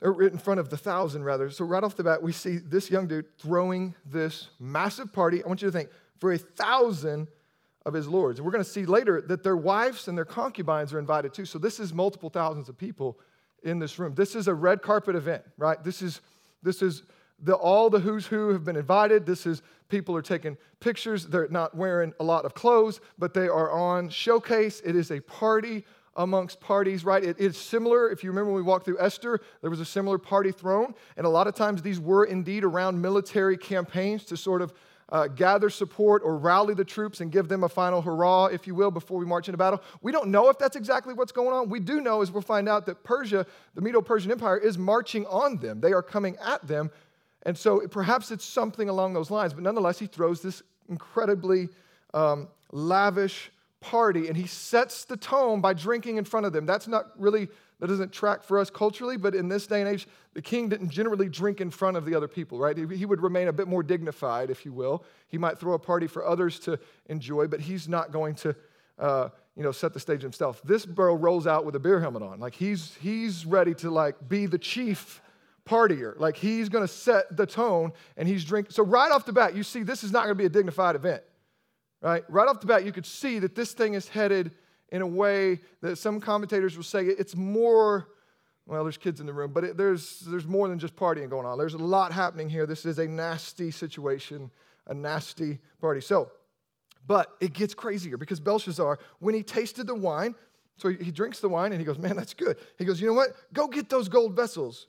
or 0.02 0.22
in 0.22 0.38
front 0.38 0.60
of 0.60 0.70
the 0.70 0.76
thousand 0.76 1.24
rather. 1.24 1.50
So, 1.50 1.64
right 1.64 1.82
off 1.82 1.96
the 1.96 2.04
bat, 2.04 2.22
we 2.22 2.32
see 2.32 2.58
this 2.58 2.90
young 2.90 3.06
dude 3.06 3.26
throwing 3.38 3.94
this 4.04 4.48
massive 4.58 5.12
party. 5.12 5.42
I 5.42 5.48
want 5.48 5.62
you 5.62 5.68
to 5.68 5.72
think 5.72 5.88
for 6.18 6.32
a 6.32 6.38
thousand 6.38 7.28
of 7.90 7.94
his 7.94 8.08
lords. 8.08 8.38
And 8.38 8.46
we're 8.46 8.52
going 8.52 8.64
to 8.64 8.70
see 8.70 8.86
later 8.86 9.20
that 9.20 9.42
their 9.42 9.56
wives 9.56 10.08
and 10.08 10.16
their 10.16 10.24
concubines 10.24 10.94
are 10.94 10.98
invited 10.98 11.34
too. 11.34 11.44
So 11.44 11.58
this 11.58 11.78
is 11.78 11.92
multiple 11.92 12.30
thousands 12.30 12.68
of 12.68 12.78
people 12.78 13.18
in 13.62 13.78
this 13.78 13.98
room. 13.98 14.14
This 14.14 14.34
is 14.34 14.48
a 14.48 14.54
red 14.54 14.80
carpet 14.80 15.16
event, 15.16 15.42
right? 15.58 15.82
This 15.84 16.00
is 16.00 16.20
this 16.62 16.82
is 16.82 17.02
the, 17.42 17.54
all 17.54 17.90
the 17.90 18.00
who's 18.00 18.26
who 18.26 18.50
have 18.50 18.64
been 18.64 18.76
invited. 18.76 19.26
This 19.26 19.46
is 19.46 19.62
people 19.88 20.14
are 20.14 20.22
taking 20.22 20.56
pictures. 20.78 21.26
They're 21.26 21.48
not 21.48 21.74
wearing 21.74 22.12
a 22.20 22.24
lot 22.24 22.44
of 22.44 22.54
clothes, 22.54 23.00
but 23.18 23.34
they 23.34 23.48
are 23.48 23.70
on 23.70 24.08
showcase. 24.10 24.80
It 24.84 24.94
is 24.94 25.10
a 25.10 25.20
party 25.20 25.84
amongst 26.16 26.60
parties, 26.60 27.04
right? 27.04 27.24
It 27.24 27.38
is 27.38 27.56
similar. 27.56 28.10
If 28.10 28.22
you 28.22 28.30
remember 28.30 28.50
when 28.50 28.62
we 28.62 28.66
walked 28.66 28.84
through 28.84 29.00
Esther, 29.00 29.40
there 29.62 29.70
was 29.70 29.80
a 29.80 29.84
similar 29.84 30.18
party 30.18 30.52
thrown. 30.52 30.94
And 31.16 31.24
a 31.24 31.30
lot 31.30 31.46
of 31.46 31.54
times 31.54 31.82
these 31.82 31.98
were 31.98 32.24
indeed 32.24 32.62
around 32.62 33.00
military 33.00 33.56
campaigns 33.56 34.24
to 34.26 34.36
sort 34.36 34.60
of 34.60 34.74
uh, 35.10 35.26
gather 35.28 35.70
support 35.70 36.22
or 36.24 36.36
rally 36.36 36.74
the 36.74 36.84
troops 36.84 37.20
and 37.20 37.32
give 37.32 37.48
them 37.48 37.64
a 37.64 37.68
final 37.68 38.00
hurrah, 38.00 38.46
if 38.46 38.66
you 38.66 38.74
will, 38.74 38.90
before 38.90 39.18
we 39.18 39.26
march 39.26 39.48
into 39.48 39.58
battle. 39.58 39.82
We 40.02 40.12
don't 40.12 40.28
know 40.28 40.48
if 40.48 40.58
that's 40.58 40.76
exactly 40.76 41.14
what's 41.14 41.32
going 41.32 41.52
on. 41.52 41.68
We 41.68 41.80
do 41.80 42.00
know, 42.00 42.22
as 42.22 42.30
we'll 42.30 42.42
find 42.42 42.68
out, 42.68 42.86
that 42.86 43.02
Persia, 43.02 43.46
the 43.74 43.80
Medo 43.80 44.00
Persian 44.00 44.30
Empire, 44.30 44.56
is 44.56 44.78
marching 44.78 45.26
on 45.26 45.56
them. 45.56 45.80
They 45.80 45.92
are 45.92 46.02
coming 46.02 46.36
at 46.36 46.66
them. 46.66 46.90
And 47.44 47.56
so 47.56 47.86
perhaps 47.88 48.30
it's 48.30 48.44
something 48.44 48.88
along 48.88 49.14
those 49.14 49.30
lines. 49.30 49.54
But 49.54 49.62
nonetheless, 49.62 49.98
he 49.98 50.06
throws 50.06 50.42
this 50.42 50.62
incredibly 50.88 51.68
um, 52.14 52.48
lavish 52.72 53.50
party 53.80 54.28
and 54.28 54.36
he 54.36 54.46
sets 54.46 55.04
the 55.04 55.16
tone 55.16 55.60
by 55.60 55.72
drinking 55.72 56.18
in 56.18 56.24
front 56.24 56.46
of 56.46 56.52
them. 56.52 56.66
That's 56.66 56.86
not 56.86 57.06
really 57.18 57.48
that 57.80 57.86
doesn't 57.86 58.12
track 58.12 58.42
for 58.42 58.58
us 58.58 58.70
culturally, 58.70 59.16
but 59.16 59.34
in 59.34 59.48
this 59.48 59.66
day 59.66 59.80
and 59.80 59.88
age, 59.88 60.06
the 60.34 60.42
king 60.42 60.68
didn't 60.68 60.90
generally 60.90 61.28
drink 61.28 61.60
in 61.60 61.70
front 61.70 61.96
of 61.96 62.04
the 62.04 62.14
other 62.14 62.28
people, 62.28 62.58
right? 62.58 62.76
He 62.76 63.06
would 63.06 63.22
remain 63.22 63.48
a 63.48 63.52
bit 63.52 63.66
more 63.66 63.82
dignified, 63.82 64.50
if 64.50 64.64
you 64.66 64.72
will. 64.72 65.02
He 65.28 65.38
might 65.38 65.58
throw 65.58 65.72
a 65.72 65.78
party 65.78 66.06
for 66.06 66.24
others 66.24 66.58
to 66.60 66.78
enjoy, 67.06 67.48
but 67.48 67.60
he's 67.60 67.88
not 67.88 68.12
going 68.12 68.34
to, 68.36 68.54
uh, 68.98 69.30
you 69.56 69.62
know, 69.62 69.72
set 69.72 69.94
the 69.94 70.00
stage 70.00 70.20
himself. 70.20 70.60
This 70.62 70.84
bro 70.84 71.14
rolls 71.14 71.46
out 71.46 71.64
with 71.64 71.74
a 71.74 71.80
beer 71.80 72.00
helmet 72.00 72.22
on. 72.22 72.38
Like 72.38 72.54
he's, 72.54 72.96
he's 73.00 73.46
ready 73.46 73.74
to 73.76 73.90
like 73.90 74.28
be 74.28 74.44
the 74.44 74.58
chief 74.58 75.22
partier. 75.66 76.18
Like 76.18 76.36
he's 76.36 76.68
going 76.68 76.86
to 76.86 76.92
set 76.92 77.34
the 77.34 77.46
tone 77.46 77.92
and 78.18 78.28
he's 78.28 78.44
drinking. 78.44 78.72
So 78.72 78.84
right 78.84 79.10
off 79.10 79.24
the 79.24 79.32
bat, 79.32 79.56
you 79.56 79.62
see 79.62 79.82
this 79.82 80.04
is 80.04 80.12
not 80.12 80.24
going 80.24 80.36
to 80.36 80.38
be 80.38 80.46
a 80.46 80.50
dignified 80.50 80.96
event, 80.96 81.22
right? 82.02 82.24
Right 82.28 82.46
off 82.46 82.60
the 82.60 82.66
bat, 82.66 82.84
you 82.84 82.92
could 82.92 83.06
see 83.06 83.38
that 83.38 83.54
this 83.54 83.72
thing 83.72 83.94
is 83.94 84.06
headed– 84.06 84.50
in 84.90 85.02
a 85.02 85.06
way 85.06 85.60
that 85.80 85.96
some 85.96 86.20
commentators 86.20 86.76
will 86.76 86.84
say 86.84 87.04
it's 87.04 87.36
more 87.36 88.08
well 88.66 88.82
there's 88.82 88.96
kids 88.96 89.20
in 89.20 89.26
the 89.26 89.32
room 89.32 89.52
but 89.52 89.64
it, 89.64 89.76
there's, 89.76 90.20
there's 90.20 90.46
more 90.46 90.68
than 90.68 90.78
just 90.78 90.96
partying 90.96 91.28
going 91.30 91.46
on. 91.46 91.58
There's 91.58 91.74
a 91.74 91.78
lot 91.78 92.12
happening 92.12 92.48
here. 92.48 92.66
This 92.66 92.84
is 92.84 92.98
a 92.98 93.06
nasty 93.06 93.70
situation 93.70 94.50
a 94.86 94.94
nasty 94.94 95.58
party. 95.80 96.00
So 96.00 96.30
but 97.06 97.34
it 97.40 97.52
gets 97.52 97.74
crazier 97.74 98.16
because 98.16 98.40
belshazzar 98.40 98.98
when 99.20 99.34
he 99.34 99.42
tasted 99.42 99.86
the 99.86 99.94
wine 99.94 100.34
so 100.76 100.88
he, 100.88 101.04
he 101.04 101.10
drinks 101.10 101.40
the 101.40 101.48
wine 101.48 101.72
and 101.72 101.80
he 101.80 101.84
goes 101.84 101.98
man 101.98 102.16
that's 102.16 102.34
good. 102.34 102.56
He 102.78 102.84
goes 102.84 103.00
you 103.00 103.06
know 103.06 103.14
what? 103.14 103.30
Go 103.52 103.68
get 103.68 103.88
those 103.88 104.08
gold 104.08 104.34
vessels 104.34 104.86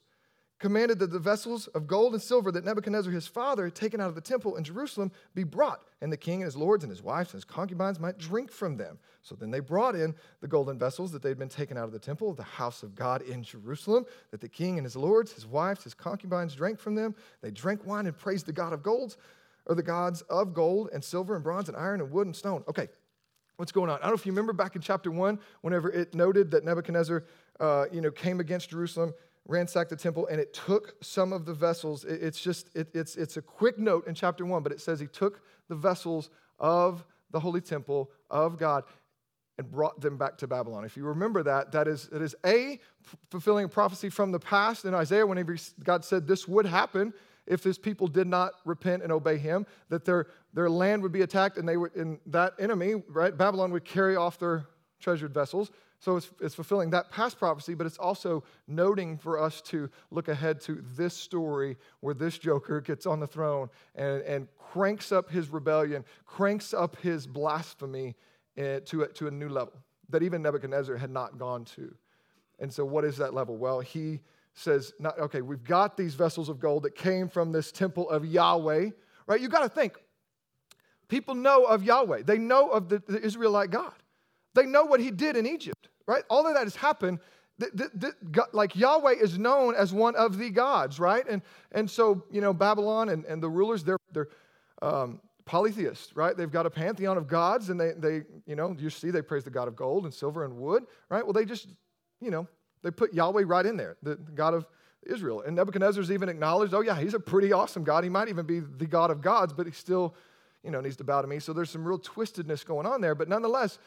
commanded 0.62 1.00
that 1.00 1.12
the 1.12 1.20
vessels 1.20 1.68
of 1.70 1.88
gold 1.88 2.14
and 2.14 2.22
silver 2.22 2.52
that 2.52 2.64
Nebuchadnezzar 2.64 3.12
his 3.12 3.26
father 3.26 3.66
had 3.66 3.74
taken 3.74 4.00
out 4.00 4.10
of 4.10 4.16
the 4.16 4.22
temple 4.22 4.56
in 4.56 4.64
Jerusalem 4.64 5.12
be 5.34 5.44
brought, 5.44 5.84
and 6.02 6.14
the 6.14 6.18
king 6.18 6.36
and 6.36 6.46
his 6.46 6.56
lords 6.56 6.84
and 6.84 6.92
his 6.92 7.02
wives 7.02 7.32
and 7.32 7.40
his 7.40 7.44
concubines 7.44 8.00
might 8.00 8.20
drink 8.20 8.52
from 8.52 8.78
them. 8.78 9.00
So 9.24 9.36
then 9.36 9.50
they 9.50 9.60
brought 9.60 9.96
in 9.96 10.14
the 10.40 10.48
golden 10.48 10.78
vessels 10.78 11.12
that 11.12 11.24
they 11.24 11.30
had 11.30 11.40
been 11.40 11.50
taken 11.50 11.78
out 11.78 11.86
of 11.86 11.92
the 11.92 12.00
temple 12.00 12.30
of 12.30 12.38
the 12.38 12.44
house 12.44 12.84
of 12.84 12.96
God 12.96 13.24
in 13.24 13.42
Jerusalem, 13.42 14.06
that 14.30 14.40
the 14.40 14.48
king 14.48 14.78
and 14.78 14.86
his 14.86 14.96
lords, 14.96 15.34
his 15.34 15.48
wives, 15.48 15.84
his 15.84 15.96
concubines 15.96 16.54
drank 16.54 16.80
from 16.80 16.94
them. 16.94 17.16
They 17.42 17.50
drank 17.50 17.86
wine 17.86 18.06
and 18.06 18.16
praised 18.16 18.46
the 18.46 18.54
God 18.54 18.72
of 18.72 18.84
gold, 18.84 19.18
or 19.66 19.74
the 19.74 19.84
gods 19.84 20.22
of 20.30 20.54
gold 20.54 20.90
and 20.94 21.04
silver 21.04 21.34
and 21.34 21.44
bronze 21.44 21.70
and 21.70 21.78
iron 21.78 22.02
and 22.02 22.12
wood 22.12 22.28
and 22.28 22.36
stone. 22.36 22.64
Okay, 22.70 22.88
what's 23.58 23.72
going 23.72 23.90
on? 23.90 23.98
I 23.98 24.02
don't 24.04 24.12
know 24.12 24.16
if 24.16 24.28
you 24.28 24.32
remember 24.32 24.54
back 24.54 24.76
in 24.76 24.82
chapter 24.82 25.10
one, 25.10 25.40
whenever 25.62 25.90
it 25.90 26.14
noted 26.14 26.52
that 26.52 26.64
Nebuchadnezzar, 26.64 27.26
uh, 27.60 27.86
you 27.92 28.02
know, 28.02 28.12
came 28.12 28.40
against 28.40 28.70
Jerusalem, 28.70 29.14
ransacked 29.48 29.90
the 29.90 29.96
temple, 29.96 30.28
and 30.28 30.40
it 30.40 30.54
took 30.54 30.96
some 31.02 31.34
of 31.34 31.46
the 31.46 31.54
vessels. 31.54 32.06
It's 32.06 32.40
just, 32.40 32.70
it, 32.76 32.90
it's, 32.94 33.16
it's 33.16 33.38
a 33.38 33.42
quick 33.42 33.80
note 33.80 34.08
in 34.08 34.16
chapter 34.16 34.46
one, 34.46 34.64
but 34.64 34.72
it 34.72 34.82
says 34.82 35.00
he 35.00 35.08
took 35.08 35.42
the 35.68 35.76
vessels 35.76 36.30
of 36.60 37.04
the 37.32 37.40
holy 37.40 37.62
temple 37.62 38.12
of 38.30 38.58
God 38.58 38.84
and 39.58 39.70
brought 39.70 40.00
them 40.00 40.18
back 40.18 40.38
to 40.40 40.48
Babylon. 40.48 40.86
If 40.86 40.96
you 40.96 41.04
remember 41.04 41.44
that, 41.44 41.72
that 41.72 41.88
is, 41.88 42.10
it 42.14 42.22
is 42.22 42.36
A, 42.46 42.80
fulfilling 43.30 43.66
a 43.66 43.70
prophecy 43.70 44.10
from 44.10 44.32
the 44.32 44.40
past 44.40 44.86
in 44.86 44.94
Isaiah 44.94 45.26
whenever 45.26 45.56
God 45.84 46.06
said 46.06 46.28
this 46.28 46.48
would 46.48 46.66
happen 46.66 47.14
if 47.48 47.64
his 47.64 47.78
people 47.78 48.08
did 48.08 48.28
not 48.28 48.54
repent 48.66 49.04
and 49.04 49.12
obey 49.12 49.38
him, 49.38 49.66
that 49.90 50.06
their, 50.06 50.28
their 50.54 50.70
land 50.70 51.02
would 51.02 51.12
be 51.12 51.22
attacked 51.22 51.58
and 51.58 51.68
they 51.68 51.78
would, 51.78 51.96
and 51.96 52.20
that 52.28 52.54
enemy, 52.60 52.96
right, 53.10 53.36
Babylon 53.36 53.72
would 53.72 53.84
carry 53.84 54.16
off 54.16 54.40
their 54.40 54.68
treasured 55.00 55.34
vessels. 55.34 55.72
So 56.02 56.18
it's, 56.18 56.32
it's 56.42 56.56
fulfilling 56.56 56.90
that 56.90 57.12
past 57.12 57.38
prophecy, 57.38 57.76
but 57.76 57.86
it's 57.86 58.00
also 58.00 58.44
noting 58.68 59.20
for 59.20 59.40
us 59.40 59.62
to 59.62 59.88
look 60.10 60.30
ahead 60.30 60.60
to 60.62 60.84
this 60.96 61.14
story 61.14 61.78
where 62.00 62.16
this 62.16 62.40
Joker 62.40 62.82
gets 62.82 63.06
on 63.06 63.20
the 63.20 63.28
throne 63.28 63.70
and, 63.94 64.24
and 64.24 64.48
cranks 64.58 65.12
up 65.12 65.30
his 65.30 65.50
rebellion, 65.50 66.04
cranks 66.26 66.74
up 66.74 66.96
his 67.02 67.28
blasphemy 67.28 68.16
eh, 68.58 68.80
to, 68.80 69.04
a, 69.04 69.10
to 69.10 69.28
a 69.28 69.32
new 69.32 69.48
level 69.48 69.74
that 70.10 70.24
even 70.24 70.42
Nebuchadnezzar 70.42 70.98
had 70.98 71.12
not 71.12 71.38
gone 71.38 71.66
to. 71.66 71.94
And 72.58 72.74
so, 72.74 72.84
what 72.84 73.06
is 73.06 73.18
that 73.18 73.36
level? 73.36 73.56
Well, 73.56 73.80
he 73.80 74.22
says, 74.56 74.94
not, 75.00 75.20
okay, 75.20 75.42
we've 75.42 75.64
got 75.64 75.98
these 75.98 76.16
vessels 76.16 76.50
of 76.50 76.60
gold 76.60 76.82
that 76.84 76.96
came 76.96 77.30
from 77.30 77.52
this 77.52 77.72
temple 77.72 78.10
of 78.10 78.26
Yahweh, 78.26 78.90
right? 79.28 79.40
You've 79.40 79.52
got 79.52 79.62
to 79.62 79.70
think, 79.70 79.94
people 81.08 81.36
know 81.36 81.66
of 81.66 81.84
Yahweh, 81.84 82.24
they 82.24 82.40
know 82.40 82.70
of 82.70 82.90
the, 82.90 83.04
the 83.08 83.22
Israelite 83.22 83.70
God, 83.70 83.94
they 84.56 84.66
know 84.66 84.84
what 84.84 85.00
he 85.00 85.12
did 85.12 85.38
in 85.38 85.46
Egypt 85.46 85.90
right? 86.12 86.26
All 86.30 86.46
of 86.46 86.54
that 86.56 86.64
has 86.64 86.76
happened. 86.76 87.20
like 88.52 88.76
Yahweh 88.76 89.14
is 89.14 89.38
known 89.38 89.76
as 89.76 89.94
one 89.94 90.16
of 90.16 90.38
the 90.38 90.50
gods, 90.50 91.00
right? 91.00 91.24
And, 91.30 91.42
and 91.72 91.90
so, 91.90 92.24
you 92.30 92.42
know, 92.42 92.54
Babylon 92.54 93.10
and, 93.10 93.24
and 93.26 93.42
the 93.42 93.50
rulers, 93.50 93.84
they're, 93.84 93.98
they're 94.12 94.28
um, 94.82 95.22
polytheists, 95.46 96.14
right? 96.16 96.36
They've 96.36 96.52
got 96.52 96.66
a 96.66 96.70
pantheon 96.70 97.18
of 97.18 97.28
gods, 97.28 97.70
and 97.70 97.80
they, 97.80 97.92
they, 97.98 98.24
you 98.46 98.58
know, 98.58 98.76
you 98.78 98.90
see 98.90 99.10
they 99.10 99.22
praise 99.22 99.46
the 99.46 99.52
God 99.52 99.70
of 99.70 99.76
gold 99.76 100.04
and 100.04 100.14
silver 100.14 100.44
and 100.44 100.58
wood, 100.58 100.84
right? 101.10 101.24
Well, 101.24 101.34
they 101.34 101.46
just, 101.46 101.68
you 102.20 102.30
know, 102.30 102.46
they 102.84 102.92
put 102.92 103.14
Yahweh 103.14 103.44
right 103.46 103.66
in 103.66 103.78
there, 103.78 103.96
the, 104.04 104.16
the 104.16 104.32
God 104.32 104.54
of 104.54 104.66
Israel. 105.06 105.44
And 105.46 105.56
Nebuchadnezzar's 105.56 106.12
even 106.12 106.28
acknowledged, 106.28 106.74
oh, 106.74 106.82
yeah, 106.82 107.00
he's 107.00 107.14
a 107.14 107.20
pretty 107.20 107.54
awesome 107.54 107.86
God. 107.86 108.04
He 108.04 108.10
might 108.10 108.28
even 108.28 108.46
be 108.46 108.60
the 108.60 108.86
God 108.86 109.12
of 109.12 109.22
gods, 109.22 109.54
but 109.54 109.66
he 109.66 109.72
still, 109.72 110.14
you 110.62 110.72
know, 110.72 110.82
needs 110.82 110.98
to 110.98 111.06
bow 111.06 111.22
to 111.22 111.28
me. 111.28 111.40
So 111.40 111.54
there's 111.54 111.70
some 111.70 111.88
real 111.88 112.00
twistedness 112.00 112.66
going 112.66 112.86
on 112.86 113.00
there. 113.00 113.16
But 113.16 113.30
nonetheless, 113.30 113.78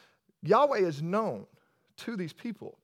Yahweh 0.42 0.78
is 0.78 1.02
known 1.02 1.46
to 1.98 2.16
these 2.16 2.32
people. 2.32 2.78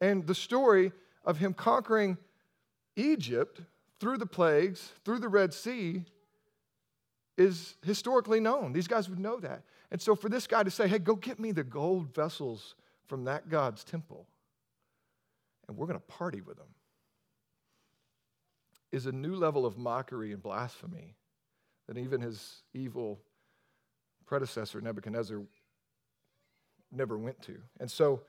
And 0.00 0.26
the 0.26 0.34
story 0.34 0.92
of 1.24 1.38
him 1.38 1.54
conquering 1.54 2.18
Egypt 2.96 3.60
through 4.00 4.18
the 4.18 4.26
plagues, 4.26 4.92
through 5.04 5.20
the 5.20 5.28
Red 5.28 5.54
Sea, 5.54 6.04
is 7.38 7.76
historically 7.84 8.40
known. 8.40 8.72
These 8.72 8.88
guys 8.88 9.08
would 9.08 9.18
know 9.18 9.40
that. 9.40 9.62
And 9.90 10.00
so 10.00 10.14
for 10.14 10.28
this 10.28 10.46
guy 10.46 10.62
to 10.62 10.70
say, 10.70 10.88
hey, 10.88 10.98
go 10.98 11.14
get 11.14 11.38
me 11.38 11.52
the 11.52 11.64
gold 11.64 12.14
vessels 12.14 12.74
from 13.06 13.24
that 13.24 13.48
God's 13.48 13.84
temple, 13.84 14.26
and 15.68 15.76
we're 15.76 15.86
going 15.86 15.98
to 15.98 16.06
party 16.06 16.40
with 16.40 16.56
them, 16.56 16.66
is 18.90 19.06
a 19.06 19.12
new 19.12 19.34
level 19.34 19.64
of 19.64 19.78
mockery 19.78 20.32
and 20.32 20.42
blasphemy 20.42 21.14
that 21.88 21.96
even 21.96 22.20
his 22.20 22.62
evil 22.74 23.20
predecessor, 24.26 24.80
Nebuchadnezzar, 24.80 25.42
never 26.90 27.18
went 27.18 27.40
to. 27.42 27.58
And 27.80 27.90
so 27.90 28.20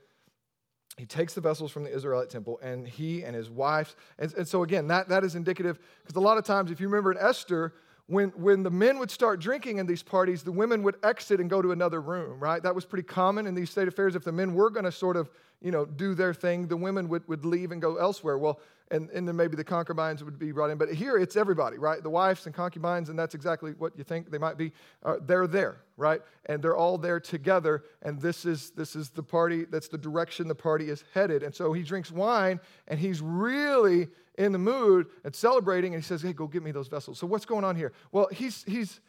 he 0.96 1.06
takes 1.06 1.34
the 1.34 1.40
vessels 1.40 1.72
from 1.72 1.82
the 1.82 1.92
Israelite 1.94 2.30
temple 2.30 2.60
and 2.62 2.86
he 2.86 3.24
and 3.24 3.34
his 3.34 3.50
wives. 3.50 3.96
And, 4.18 4.32
and 4.34 4.46
so, 4.46 4.62
again, 4.62 4.86
that, 4.88 5.08
that 5.08 5.24
is 5.24 5.34
indicative 5.34 5.78
because 6.02 6.16
a 6.16 6.20
lot 6.20 6.38
of 6.38 6.44
times, 6.44 6.70
if 6.70 6.80
you 6.80 6.88
remember 6.88 7.10
in 7.12 7.18
Esther, 7.18 7.72
when, 8.06 8.30
when 8.30 8.62
the 8.62 8.70
men 8.70 8.98
would 8.98 9.10
start 9.10 9.40
drinking 9.40 9.78
in 9.78 9.86
these 9.86 10.02
parties, 10.02 10.42
the 10.42 10.52
women 10.52 10.82
would 10.82 10.96
exit 11.02 11.40
and 11.40 11.48
go 11.48 11.62
to 11.62 11.72
another 11.72 12.00
room, 12.00 12.38
right? 12.38 12.62
That 12.62 12.74
was 12.74 12.84
pretty 12.84 13.04
common 13.04 13.46
in 13.46 13.54
these 13.54 13.70
state 13.70 13.88
affairs. 13.88 14.14
If 14.14 14.24
the 14.24 14.32
men 14.32 14.52
were 14.52 14.68
going 14.68 14.84
to 14.84 14.92
sort 14.92 15.16
of, 15.16 15.30
you 15.62 15.70
know, 15.70 15.86
do 15.86 16.14
their 16.14 16.34
thing, 16.34 16.66
the 16.66 16.76
women 16.76 17.08
would, 17.08 17.26
would 17.28 17.46
leave 17.46 17.72
and 17.72 17.80
go 17.80 17.96
elsewhere. 17.96 18.36
Well, 18.36 18.60
and, 18.90 19.08
and 19.10 19.26
then 19.26 19.34
maybe 19.34 19.56
the 19.56 19.64
concubines 19.64 20.22
would 20.22 20.38
be 20.38 20.52
brought 20.52 20.70
in. 20.70 20.76
But 20.76 20.92
here 20.92 21.16
it's 21.16 21.36
everybody, 21.36 21.78
right? 21.78 22.02
The 22.02 22.10
wives 22.10 22.44
and 22.44 22.54
concubines, 22.54 23.08
and 23.08 23.18
that's 23.18 23.34
exactly 23.34 23.72
what 23.72 23.96
you 23.96 24.04
think 24.04 24.30
they 24.30 24.36
might 24.38 24.58
be. 24.58 24.72
Uh, 25.02 25.16
they're 25.22 25.46
there, 25.46 25.78
right? 25.96 26.20
And 26.46 26.62
they're 26.62 26.76
all 26.76 26.98
there 26.98 27.18
together. 27.18 27.84
And 28.02 28.20
this 28.20 28.44
is 28.44 28.70
this 28.72 28.94
is 28.94 29.08
the 29.08 29.22
party. 29.22 29.64
That's 29.64 29.88
the 29.88 29.96
direction 29.96 30.48
the 30.48 30.54
party 30.54 30.90
is 30.90 31.02
headed. 31.14 31.42
And 31.42 31.54
so 31.54 31.72
he 31.72 31.82
drinks 31.82 32.12
wine, 32.12 32.60
and 32.86 33.00
he's 33.00 33.22
really 33.22 34.08
in 34.36 34.52
the 34.52 34.58
mood 34.58 35.06
and 35.24 35.34
celebrating. 35.34 35.94
And 35.94 36.02
he 36.02 36.06
says, 36.06 36.22
"Hey, 36.22 36.32
go 36.32 36.46
get 36.46 36.62
me 36.62 36.70
those 36.72 36.88
vessels." 36.88 37.18
So 37.18 37.26
what's 37.26 37.46
going 37.46 37.64
on 37.64 37.76
here? 37.76 37.92
Well, 38.12 38.28
he's 38.32 38.64
he's. 38.64 39.00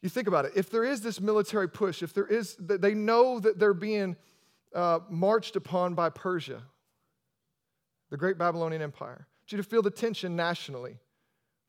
You 0.00 0.08
think 0.08 0.26
about 0.26 0.46
it. 0.46 0.52
If 0.56 0.68
there 0.68 0.84
is 0.84 1.00
this 1.00 1.20
military 1.20 1.68
push, 1.68 2.02
if 2.02 2.12
there 2.12 2.26
is, 2.26 2.56
they 2.58 2.92
know 2.92 3.38
that 3.38 3.60
they're 3.60 3.72
being 3.72 4.16
uh, 4.74 4.98
marched 5.08 5.54
upon 5.54 5.94
by 5.94 6.10
Persia 6.10 6.62
the 8.12 8.16
great 8.18 8.36
Babylonian 8.36 8.82
Empire. 8.82 9.26
I 9.26 9.52
you 9.52 9.56
to 9.56 9.62
feel 9.62 9.80
the 9.80 9.90
tension 9.90 10.36
nationally. 10.36 10.98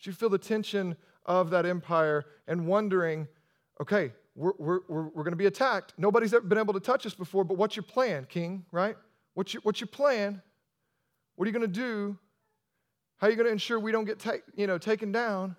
You 0.01 0.11
feel 0.11 0.29
the 0.29 0.37
tension 0.37 0.97
of 1.25 1.51
that 1.51 1.65
empire 1.65 2.25
and 2.49 2.67
wondering, 2.67 3.29
okay, 3.81 4.11
we're, 4.35 4.51
we're, 4.57 4.79
we're, 4.89 5.03
we're 5.03 5.23
going 5.23 5.31
to 5.31 5.37
be 5.37 5.45
attacked. 5.45 5.93
Nobody's 5.97 6.33
ever 6.33 6.45
been 6.45 6.57
able 6.57 6.73
to 6.73 6.81
touch 6.81 7.05
us 7.05 7.13
before, 7.13 7.45
but 7.45 7.57
what's 7.57 7.77
your 7.77 7.83
plan, 7.83 8.25
king, 8.25 8.65
right? 8.73 8.97
What's 9.35 9.53
your, 9.53 9.61
what's 9.61 9.79
your 9.79 9.87
plan? 9.87 10.41
What 11.37 11.45
are 11.45 11.47
you 11.47 11.57
going 11.57 11.71
to 11.71 11.79
do? 11.79 12.17
How 13.17 13.27
are 13.27 13.29
you 13.29 13.35
going 13.35 13.47
to 13.47 13.51
ensure 13.51 13.79
we 13.79 13.91
don't 13.91 14.05
get 14.05 14.19
ta- 14.19 14.43
you 14.55 14.67
know, 14.67 14.77
taken 14.77 15.11
down? 15.11 15.55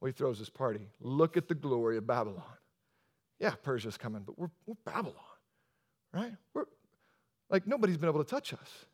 Well, 0.00 0.06
he 0.06 0.12
throws 0.12 0.38
this 0.38 0.50
party. 0.50 0.88
Look 1.00 1.36
at 1.36 1.48
the 1.48 1.54
glory 1.54 1.96
of 1.96 2.06
Babylon. 2.06 2.42
Yeah, 3.40 3.54
Persia's 3.62 3.96
coming, 3.96 4.22
but 4.24 4.38
we're, 4.38 4.50
we're 4.66 4.74
Babylon, 4.84 5.14
right? 6.12 6.32
We're, 6.52 6.64
like, 7.50 7.66
nobody's 7.66 7.96
been 7.96 8.08
able 8.08 8.22
to 8.22 8.30
touch 8.30 8.52
us 8.52 8.86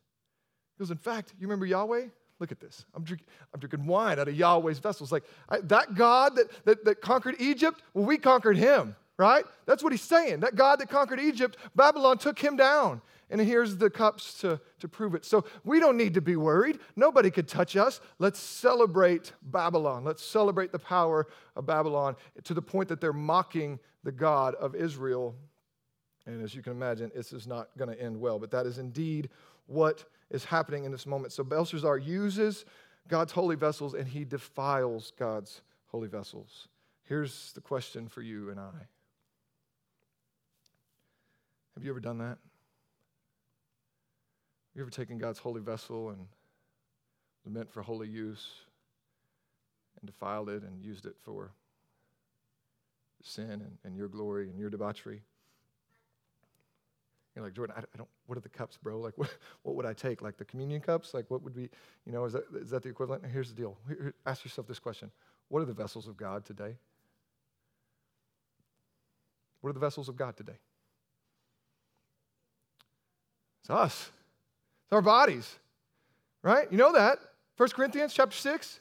Because 0.77 0.91
In 0.91 0.97
fact, 0.99 1.35
you 1.39 1.47
remember 1.47 1.67
Yahweh? 1.67 2.07
Look 2.39 2.53
at 2.53 2.61
this. 2.61 2.87
I'm, 2.95 3.05
drink, 3.05 3.23
I'm 3.53 3.61
drinking 3.61 3.87
wine 3.87 4.19
out 4.19 4.29
of 4.29 4.35
Yahweh's 4.35 4.79
vessels. 4.79 5.13
Like 5.13 5.25
I, 5.49 5.61
that 5.61 5.95
God 5.95 6.37
that, 6.37 6.47
that, 6.65 6.85
that 6.87 7.01
conquered 7.03 7.37
Egypt, 7.39 7.83
well, 7.93 8.07
we 8.07 8.17
conquered 8.17 8.57
him, 8.57 8.97
right? 9.21 9.45
That's 9.67 9.83
what 9.83 9.93
he's 9.93 10.01
saying. 10.01 10.41
That 10.41 10.57
God 10.57 10.81
that 10.81 10.89
conquered 10.89 11.21
Egypt, 11.21 11.59
Babylon 11.77 12.17
took 12.17 12.39
him 12.39 12.57
down. 12.57 13.03
And 13.29 13.39
here's 13.39 13.77
the 13.77 13.91
cups 13.91 14.41
to, 14.41 14.59
to 14.81 14.89
prove 14.89 15.15
it. 15.15 15.27
So 15.27 15.45
we 15.63 15.79
don't 15.79 15.99
need 15.99 16.15
to 16.15 16.23
be 16.23 16.37
worried. 16.37 16.81
Nobody 16.97 17.31
could 17.31 17.47
touch 17.47 17.77
us. 17.77 18.01
Let's 18.19 18.41
celebrate 18.41 19.33
Babylon. 19.43 20.05
Let's 20.05 20.25
celebrate 20.25 20.73
the 20.73 20.79
power 20.79 21.29
of 21.55 21.67
Babylon 21.67 22.17
to 22.45 22.55
the 22.55 22.63
point 22.63 22.89
that 22.89 23.01
they're 23.01 23.13
mocking 23.13 23.79
the 24.05 24.11
God 24.11 24.55
of 24.55 24.75
Israel. 24.75 25.37
And 26.27 26.43
as 26.43 26.55
you 26.55 26.63
can 26.63 26.73
imagine, 26.73 27.13
this 27.15 27.35
is 27.35 27.47
not 27.47 27.69
going 27.77 27.95
to 27.95 28.03
end 28.03 28.19
well, 28.19 28.39
but 28.39 28.51
that 28.53 28.65
is 28.65 28.79
indeed 28.79 29.29
what 29.67 30.03
is 30.31 30.47
happening 30.47 30.85
in 30.85 30.93
this 30.93 31.07
moment. 31.07 31.35
So 31.35 31.45
Belshazzar 31.45 31.99
uses 31.99 32.65
God's 33.07 33.33
holy 33.33 33.57
vessels 33.57 33.93
and 33.93 34.09
he 34.09 34.25
defiles 34.25 35.13
God's 35.19 35.61
holy 35.89 36.09
vessels. 36.09 36.69
Here's 37.05 37.53
the 37.53 37.61
question 37.61 38.09
for 38.09 38.23
you 38.23 38.49
and 38.51 38.59
I 38.59 38.87
Have 41.75 41.85
you 41.85 41.91
ever 41.91 42.01
done 42.01 42.19
that? 42.19 42.39
Have 44.71 44.77
you 44.77 44.83
ever 44.83 44.91
taken 44.91 45.19
God's 45.19 45.39
holy 45.39 45.61
vessel 45.61 46.11
and 46.11 46.27
meant 47.47 47.71
for 47.71 47.83
holy 47.83 48.09
use 48.09 48.47
and 50.01 50.07
defiled 50.07 50.49
it 50.49 50.63
and 50.63 50.85
used 50.85 51.07
it 51.07 51.17
for 51.23 51.51
sin 53.23 53.51
and, 53.51 53.79
and 53.85 53.97
your 53.97 54.09
glory 54.09 54.49
and 54.49 54.59
your 54.59 54.71
debauchery? 54.71 55.23
You're 57.35 57.45
like, 57.45 57.55
Jordan, 57.55 57.77
I, 57.79 57.81
I, 57.81 57.97
don't, 57.97 58.09
what 58.27 58.37
are 58.37 58.41
the 58.43 58.49
cups, 58.49 58.77
bro? 58.77 58.99
Like, 59.01 59.15
what, 59.17 59.35
what 59.63 59.77
would 59.77 59.87
I 59.87 59.93
take? 59.93 60.23
Like 60.23 60.37
the 60.37 60.45
communion 60.45 60.81
cups? 60.81 61.15
Like, 61.15 61.31
what 61.31 61.43
would 61.43 61.55
be, 61.55 61.69
you 62.05 62.13
know, 62.13 62.25
is 62.25 62.33
that, 62.33 62.45
is 62.55 62.71
that 62.71 62.83
the 62.83 62.89
equivalent? 62.89 63.25
Here's 63.27 63.49
the 63.49 63.55
deal. 63.55 63.79
Here, 63.87 64.15
ask 64.27 64.45
yourself 64.45 64.67
this 64.67 64.79
question 64.79 65.11
What 65.49 65.61
are 65.63 65.67
the 65.67 65.73
vessels 65.73 66.07
of 66.07 66.17
God 66.17 66.45
today? 66.45 66.77
What 69.61 69.71
are 69.71 69.75
the 69.75 69.81
vessels 69.81 70.09
of 70.09 70.17
God 70.17 70.37
today? 70.37 70.59
It's 73.61 73.71
us. 73.71 74.11
It's 74.85 74.93
our 74.93 75.03
bodies. 75.03 75.59
Right? 76.43 76.71
You 76.71 76.79
know 76.79 76.93
that. 76.93 77.19
1 77.57 77.69
Corinthians 77.71 78.15
chapter 78.15 78.37
6. 78.37 78.81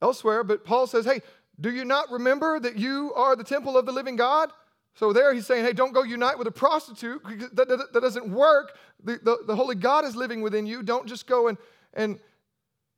Elsewhere, 0.00 0.44
but 0.44 0.64
Paul 0.64 0.86
says, 0.86 1.04
hey, 1.04 1.20
do 1.60 1.70
you 1.70 1.84
not 1.84 2.10
remember 2.10 2.60
that 2.60 2.76
you 2.76 3.12
are 3.16 3.34
the 3.34 3.42
temple 3.42 3.76
of 3.76 3.84
the 3.84 3.90
living 3.90 4.14
God? 4.14 4.50
So 4.94 5.12
there 5.12 5.32
he's 5.34 5.46
saying, 5.46 5.64
hey, 5.64 5.72
don't 5.72 5.92
go 5.92 6.02
unite 6.02 6.38
with 6.38 6.46
a 6.46 6.52
prostitute. 6.52 7.22
That, 7.52 7.68
that, 7.68 7.92
that 7.92 8.00
doesn't 8.00 8.28
work. 8.28 8.76
The, 9.02 9.18
the, 9.22 9.38
the, 9.46 9.56
Holy 9.56 9.74
God 9.74 10.04
is 10.04 10.16
living 10.16 10.40
within 10.40 10.66
you. 10.66 10.82
Don't 10.82 11.06
just 11.06 11.26
go 11.26 11.48
and, 11.48 11.58
and 11.94 12.18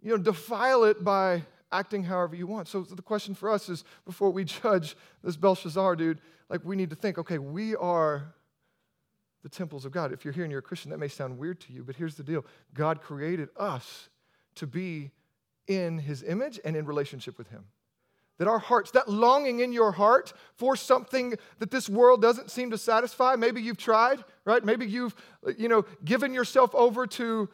you 0.03 0.11
know, 0.11 0.19
defile 0.19 0.85
it 0.85 1.03
by 1.05 1.43
acting 1.73 2.05
however 2.05 2.35
you 2.37 2.47
want. 2.47 2.69
So 2.69 2.83
the 2.83 3.03
question 3.03 3.35
for 3.35 3.51
us 3.51 3.69
is 3.69 3.85
before 4.05 4.31
we 4.31 4.45
judge 4.45 4.97
this 5.23 5.37
Belshazzar 5.37 5.97
dude, 5.97 6.21
like 6.49 6.65
we 6.65 6.77
need 6.77 6.91
to 6.91 6.97
think, 6.97 7.19
okay, 7.19 7.39
we 7.39 7.77
are 7.77 8.35
the 9.43 9.49
temples 9.49 9.85
of 9.85 9.93
God. 9.93 10.13
If 10.13 10.25
you're 10.25 10.35
here 10.35 10.45
and 10.45 10.51
you're 10.51 10.61
a 10.61 10.63
Christian, 10.63 10.91
that 10.91 10.99
may 10.99 11.09
sound 11.09 11.39
weird 11.39 11.61
to 11.61 11.73
you, 11.73 11.83
but 11.83 11.97
here's 11.97 12.15
the 12.15 12.23
deal 12.23 12.45
God 12.75 13.01
created 13.01 13.49
us 13.57 14.09
to 14.57 14.67
be 14.67 15.11
in 15.67 15.99
his 15.99 16.23
image 16.23 16.59
and 16.65 16.77
in 16.77 16.85
relationship 16.85 17.39
with 17.39 17.49
him. 17.49 17.65
That 18.39 18.49
our 18.49 18.59
hearts, 18.59 18.91
that 18.93 19.09
longing 19.09 19.61
in 19.61 19.73
your 19.73 19.93
heart 19.93 20.33
for 20.55 20.75
something 20.75 21.35
that 21.59 21.71
this 21.71 21.89
world 21.89 22.23
doesn't 22.23 22.51
seem 22.51 22.71
to 22.71 22.79
satisfy, 22.79 23.37
maybe 23.37 23.61
you've 23.61 23.77
tried, 23.77 24.25
right? 24.45 24.65
Maybe 24.65 24.87
you've, 24.87 25.15
you 25.59 25.69
know, 25.69 25.85
given 26.05 26.33
yourself 26.33 26.75
over 26.75 27.07
to 27.07 27.51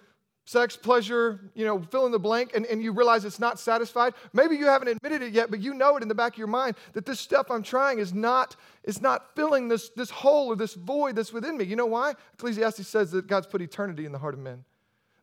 sex, 0.47 0.77
pleasure, 0.77 1.41
you 1.55 1.67
know, 1.67 1.83
fill 1.91 2.07
in 2.07 2.13
the 2.13 2.19
blank, 2.19 2.53
and, 2.55 2.65
and 2.67 2.81
you 2.81 2.93
realize 2.93 3.25
it's 3.25 3.41
not 3.41 3.59
satisfied. 3.59 4.15
Maybe 4.33 4.57
you 4.57 4.67
haven't 4.67 4.89
admitted 4.89 5.21
it 5.21 5.33
yet, 5.33 5.51
but 5.51 5.61
you 5.61 5.75
know 5.75 5.97
it 5.97 6.03
in 6.03 6.09
the 6.09 6.15
back 6.15 6.33
of 6.33 6.39
your 6.39 6.47
mind 6.47 6.77
that 6.95 7.05
this 7.05 7.21
stuff 7.21 7.51
I'm 7.51 7.65
trying 7.65 7.99
is 7.99 8.15
not, 8.15 8.57
is 8.85 9.03
not 9.03 9.35
filling 9.35 9.69
this, 9.69 9.91
this 9.91 10.09
hole 10.09 10.47
or 10.47 10.57
this 10.57 10.75
void 10.75 11.17
that's 11.17 11.33
within 11.33 11.59
me. 11.59 11.65
You 11.65 11.77
know 11.77 11.87
why? 11.87 12.15
Ecclesiastes 12.35 12.87
says 12.87 13.11
that 13.11 13.27
God's 13.27 13.49
put 13.49 13.61
eternity 13.61 14.07
in 14.07 14.13
the 14.13 14.19
heart 14.19 14.35
of 14.35 14.41
men 14.41 14.65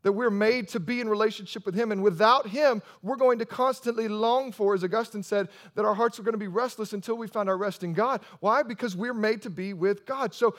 that 0.04 0.12
we're 0.12 0.30
made 0.30 0.68
to 0.68 0.80
be 0.80 1.02
in 1.02 1.10
relationship 1.10 1.66
with 1.66 1.76
Him. 1.76 1.92
And 1.92 2.04
without 2.04 2.48
Him, 2.48 2.82
we're 3.02 3.16
going 3.16 3.40
to 3.40 3.46
constantly 3.46 4.08
long 4.08 4.52
for, 4.52 4.74
as 4.74 4.84
Augustine 4.84 5.24
said, 5.24 5.50
that 5.76 5.86
our 5.86 5.96
hearts 5.96 6.20
are 6.20 6.24
going 6.24 6.34
to 6.34 6.38
be 6.38 6.48
restless 6.48 6.94
until 6.94 7.16
we 7.16 7.28
find 7.28 7.50
our 7.50 7.58
rest 7.58 7.84
in 7.84 7.94
God. 7.94 8.22
Why? 8.40 8.64
Because 8.64 8.96
we're 8.96 9.14
made 9.14 9.42
to 9.44 9.50
be 9.50 9.74
with 9.74 10.06
God. 10.06 10.34
So 10.34 10.56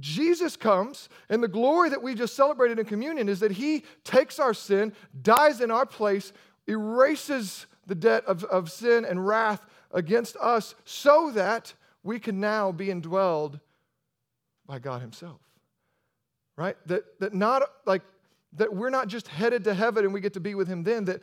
Jesus 0.00 0.56
comes, 0.56 1.08
and 1.28 1.42
the 1.42 1.48
glory 1.48 1.90
that 1.90 2.02
we 2.02 2.14
just 2.14 2.36
celebrated 2.36 2.78
in 2.78 2.84
communion 2.84 3.28
is 3.28 3.40
that 3.40 3.52
He 3.52 3.84
takes 4.04 4.38
our 4.38 4.54
sin, 4.54 4.92
dies 5.22 5.60
in 5.60 5.70
our 5.70 5.86
place, 5.86 6.32
erases 6.66 7.66
the 7.86 7.94
debt 7.94 8.24
of, 8.26 8.44
of 8.44 8.70
sin 8.70 9.04
and 9.04 9.26
wrath 9.26 9.66
against 9.90 10.36
us, 10.36 10.74
so 10.84 11.30
that 11.32 11.72
we 12.02 12.18
can 12.18 12.40
now 12.40 12.70
be 12.70 12.86
indwelled 12.86 13.60
by 14.66 14.78
God 14.78 15.00
Himself. 15.00 15.40
Right? 16.56 16.76
That, 16.86 17.20
that 17.20 17.34
not 17.34 17.62
like 17.86 18.02
that 18.54 18.74
we're 18.74 18.90
not 18.90 19.08
just 19.08 19.28
headed 19.28 19.64
to 19.64 19.74
heaven 19.74 20.04
and 20.04 20.14
we 20.14 20.20
get 20.20 20.32
to 20.32 20.40
be 20.40 20.54
with 20.54 20.68
him 20.68 20.82
then, 20.82 21.04
that 21.04 21.20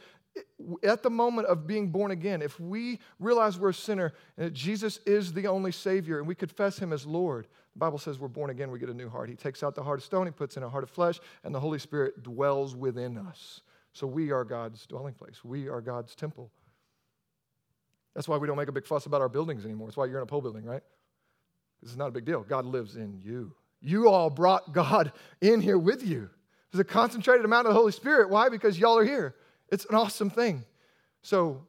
at 0.84 1.04
the 1.04 1.10
moment 1.10 1.48
of 1.48 1.66
being 1.66 1.90
born 1.90 2.12
again, 2.12 2.42
if 2.42 2.60
we 2.60 3.00
realize 3.20 3.58
we're 3.58 3.70
a 3.70 3.74
sinner 3.74 4.14
and 4.38 4.48
that 4.48 4.54
Jesus 4.54 5.00
is 5.06 5.34
the 5.34 5.48
only 5.48 5.72
Savior 5.72 6.20
and 6.20 6.28
we 6.28 6.36
confess 6.36 6.78
Him 6.78 6.92
as 6.92 7.06
Lord, 7.06 7.48
the 7.76 7.80
Bible 7.80 7.98
says 7.98 8.20
we're 8.20 8.30
born 8.30 8.50
again, 8.50 8.72
we 8.72 8.80
get 8.80 8.90
a 8.90 8.94
new 8.94 9.10
heart. 9.10 9.28
He 9.28 9.36
takes 9.36 9.62
out 9.62 9.76
the 9.76 9.84
heart 9.84 10.00
of 10.00 10.06
stone, 10.06 10.26
He 10.26 10.32
puts 10.32 10.56
in 10.56 10.64
a 10.64 10.70
heart 10.70 10.84
of 10.84 10.90
flesh, 10.90 11.20
and 11.44 11.54
the 11.54 11.60
Holy 11.60 11.78
Spirit 11.78 12.24
dwells 12.24 12.74
within 12.74 13.18
us. 13.18 13.62
So 13.92 14.08
we 14.08 14.32
are 14.32 14.46
God's 14.46 14.86
dwelling 14.86 15.14
place, 15.14 15.44
we 15.44 15.68
are 15.68 15.82
God's 15.82 16.16
temple. 16.16 16.52
That's 18.14 18.30
why 18.30 18.38
we 18.38 18.48
don't 18.48 18.56
make 18.56 18.70
a 18.70 18.72
big 18.72 18.86
fuss 18.86 19.06
about 19.08 19.20
our 19.20 19.28
buildings 19.28 19.66
anymore. 19.66 19.88
That's 19.88 19.98
why 19.98 20.06
you're 20.06 20.18
in 20.18 20.24
a 20.24 20.26
pole 20.26 20.42
building, 20.42 20.64
right? 20.64 20.84
This 21.82 21.92
is 21.92 21.98
not 21.98 22.08
a 22.08 22.12
big 22.12 22.24
deal. 22.24 22.44
God 22.44 22.66
lives 22.66 22.96
in 22.96 23.20
you. 23.22 23.54
You 23.82 24.08
all 24.08 24.30
brought 24.30 24.72
God 24.72 25.12
in 25.42 25.60
here 25.60 25.78
with 25.78 26.02
you. 26.02 26.30
There's 26.72 26.80
a 26.80 26.86
concentrated 26.86 27.44
amount 27.44 27.68
of 27.68 27.74
the 27.74 27.80
Holy 27.80 27.92
Spirit. 27.92 28.30
Why? 28.30 28.48
Because 28.48 28.80
y'all 28.80 28.98
are 28.98 29.04
here. 29.04 29.36
It's 29.70 29.86
an 29.86 29.96
awesome 29.96 30.30
thing. 30.30 30.64
So 31.22 31.68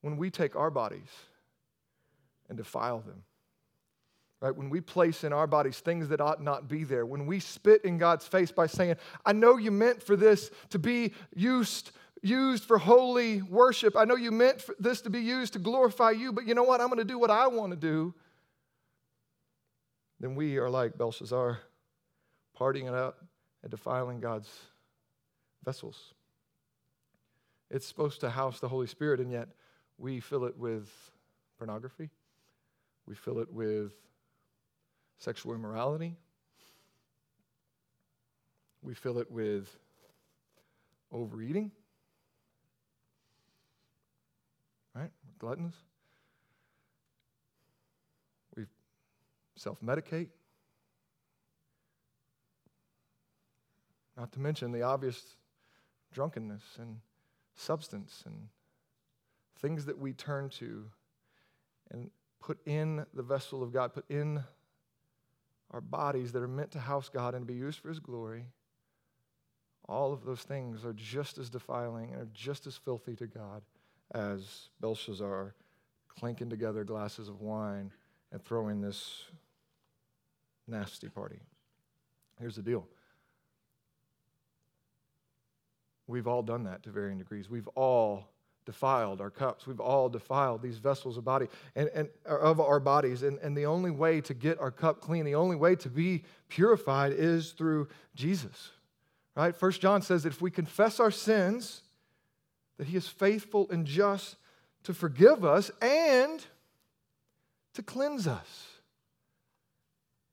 when 0.00 0.16
we 0.16 0.30
take 0.30 0.56
our 0.56 0.70
bodies 0.70 1.10
and 2.48 2.56
defile 2.56 3.00
them, 3.00 3.22
right? 4.42 4.54
When 4.54 4.68
we 4.68 4.80
place 4.80 5.22
in 5.22 5.32
our 5.32 5.46
bodies 5.46 5.78
things 5.78 6.08
that 6.08 6.20
ought 6.20 6.42
not 6.42 6.68
be 6.68 6.82
there, 6.82 7.06
when 7.06 7.26
we 7.26 7.38
spit 7.38 7.84
in 7.84 7.96
God's 7.96 8.26
face 8.26 8.50
by 8.50 8.66
saying, 8.66 8.96
I 9.24 9.32
know 9.32 9.56
you 9.56 9.70
meant 9.70 10.02
for 10.02 10.16
this 10.16 10.50
to 10.70 10.78
be 10.78 11.14
used 11.34 11.92
used 12.24 12.62
for 12.64 12.78
holy 12.78 13.42
worship. 13.42 13.96
I 13.96 14.04
know 14.04 14.14
you 14.14 14.30
meant 14.30 14.60
for 14.60 14.76
this 14.78 15.00
to 15.00 15.10
be 15.10 15.18
used 15.18 15.54
to 15.54 15.58
glorify 15.58 16.12
you, 16.12 16.32
but 16.32 16.46
you 16.46 16.54
know 16.54 16.62
what? 16.62 16.80
I'm 16.80 16.86
going 16.86 16.98
to 16.98 17.04
do 17.04 17.18
what 17.18 17.32
I 17.32 17.48
want 17.48 17.72
to 17.72 17.76
do. 17.76 18.14
Then 20.20 20.36
we 20.36 20.56
are 20.58 20.70
like 20.70 20.96
Belshazzar, 20.96 21.58
partying 22.56 22.86
it 22.86 22.94
up, 22.94 23.18
and 23.64 23.72
defiling 23.72 24.20
God's 24.20 24.48
vessels. 25.64 26.14
It's 27.72 27.86
supposed 27.86 28.20
to 28.20 28.30
house 28.30 28.60
the 28.60 28.68
Holy 28.68 28.86
Spirit, 28.86 29.18
and 29.18 29.32
yet 29.32 29.48
we 29.98 30.20
fill 30.20 30.44
it 30.44 30.56
with 30.56 30.88
pornography. 31.58 32.10
We 33.04 33.16
fill 33.16 33.40
it 33.40 33.52
with 33.52 33.90
sexual 35.22 35.54
immorality. 35.54 36.16
We 38.82 38.94
fill 38.94 39.18
it 39.18 39.30
with 39.30 39.68
overeating. 41.12 41.70
Right? 44.94 45.10
Gluttons. 45.38 45.74
We 48.56 48.64
self 49.54 49.80
medicate. 49.80 50.28
Not 54.16 54.32
to 54.32 54.40
mention 54.40 54.72
the 54.72 54.82
obvious 54.82 55.36
drunkenness 56.12 56.62
and 56.80 56.96
substance 57.54 58.24
and 58.26 58.48
things 59.60 59.86
that 59.86 59.98
we 59.98 60.12
turn 60.12 60.48
to 60.48 60.84
and 61.92 62.10
put 62.40 62.58
in 62.66 63.06
the 63.14 63.22
vessel 63.22 63.62
of 63.62 63.72
God, 63.72 63.94
put 63.94 64.10
in 64.10 64.42
our 65.72 65.80
bodies 65.80 66.32
that 66.32 66.42
are 66.42 66.48
meant 66.48 66.70
to 66.72 66.80
house 66.80 67.08
God 67.08 67.34
and 67.34 67.46
be 67.46 67.54
used 67.54 67.78
for 67.78 67.88
His 67.88 67.98
glory. 67.98 68.46
All 69.88 70.12
of 70.12 70.24
those 70.24 70.42
things 70.42 70.84
are 70.84 70.92
just 70.92 71.38
as 71.38 71.50
defiling 71.50 72.12
and 72.12 72.22
are 72.22 72.28
just 72.32 72.66
as 72.66 72.76
filthy 72.76 73.16
to 73.16 73.26
God 73.26 73.62
as 74.14 74.68
Belshazzar 74.80 75.54
clinking 76.08 76.50
together 76.50 76.84
glasses 76.84 77.28
of 77.28 77.40
wine 77.40 77.90
and 78.30 78.42
throwing 78.44 78.80
this 78.80 79.24
nasty 80.68 81.08
party. 81.08 81.40
Here's 82.38 82.56
the 82.56 82.62
deal 82.62 82.86
We've 86.06 86.26
all 86.26 86.42
done 86.42 86.64
that 86.64 86.82
to 86.82 86.90
varying 86.90 87.18
degrees. 87.18 87.48
We've 87.48 87.68
all 87.68 88.31
defiled 88.64 89.20
our 89.20 89.30
cups. 89.30 89.66
We've 89.66 89.80
all 89.80 90.08
defiled 90.08 90.62
these 90.62 90.78
vessels 90.78 91.16
of 91.16 91.24
body 91.24 91.48
and, 91.74 91.90
and 91.94 92.08
uh, 92.28 92.38
of 92.38 92.60
our 92.60 92.80
bodies. 92.80 93.22
And, 93.22 93.38
and 93.38 93.56
the 93.56 93.66
only 93.66 93.90
way 93.90 94.20
to 94.22 94.34
get 94.34 94.60
our 94.60 94.70
cup 94.70 95.00
clean, 95.00 95.24
the 95.24 95.34
only 95.34 95.56
way 95.56 95.74
to 95.76 95.88
be 95.88 96.24
purified 96.48 97.12
is 97.12 97.52
through 97.52 97.88
Jesus. 98.14 98.70
Right? 99.34 99.54
First 99.54 99.80
John 99.80 100.02
says 100.02 100.22
that 100.22 100.32
if 100.32 100.42
we 100.42 100.50
confess 100.50 101.00
our 101.00 101.10
sins, 101.10 101.82
that 102.78 102.86
he 102.86 102.96
is 102.96 103.08
faithful 103.08 103.68
and 103.70 103.86
just 103.86 104.36
to 104.84 104.94
forgive 104.94 105.44
us 105.44 105.70
and 105.80 106.44
to 107.74 107.82
cleanse 107.82 108.26
us. 108.26 108.68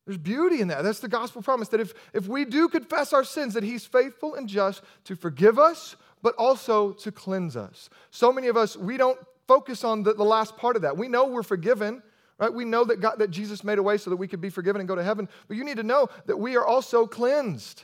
There's 0.09 0.17
beauty 0.17 0.59
in 0.59 0.69
that. 0.69 0.83
That's 0.83 1.01
the 1.01 1.07
gospel 1.07 1.43
promise 1.43 1.67
that 1.67 1.79
if, 1.79 1.93
if 2.15 2.27
we 2.27 2.43
do 2.43 2.67
confess 2.67 3.13
our 3.13 3.23
sins, 3.23 3.53
that 3.53 3.63
He's 3.63 3.85
faithful 3.85 4.33
and 4.33 4.49
just 4.49 4.81
to 5.03 5.15
forgive 5.15 5.59
us, 5.59 5.95
but 6.21 6.35
also 6.35 6.91
to 6.93 7.11
cleanse 7.11 7.55
us. 7.55 7.89
So 8.11 8.31
many 8.31 8.47
of 8.47 8.57
us, 8.57 8.75
we 8.75 8.97
don't 8.97 9.19
focus 9.47 9.83
on 9.83 10.03
the, 10.03 10.13
the 10.13 10.23
last 10.23 10.57
part 10.57 10.75
of 10.75 10.83
that. 10.83 10.97
We 10.97 11.07
know 11.07 11.25
we're 11.27 11.43
forgiven, 11.43 12.03
right? 12.37 12.53
We 12.53 12.65
know 12.65 12.83
that, 12.85 13.01
God, 13.01 13.19
that 13.19 13.31
Jesus 13.31 13.63
made 13.63 13.79
a 13.79 13.83
way 13.83 13.97
so 13.97 14.09
that 14.09 14.17
we 14.17 14.27
could 14.27 14.41
be 14.41 14.49
forgiven 14.49 14.79
and 14.79 14.87
go 14.87 14.95
to 14.95 15.03
heaven, 15.03 15.27
but 15.47 15.57
you 15.57 15.63
need 15.63 15.77
to 15.77 15.83
know 15.83 16.07
that 16.25 16.37
we 16.37 16.55
are 16.55 16.65
also 16.65 17.07
cleansed. 17.07 17.83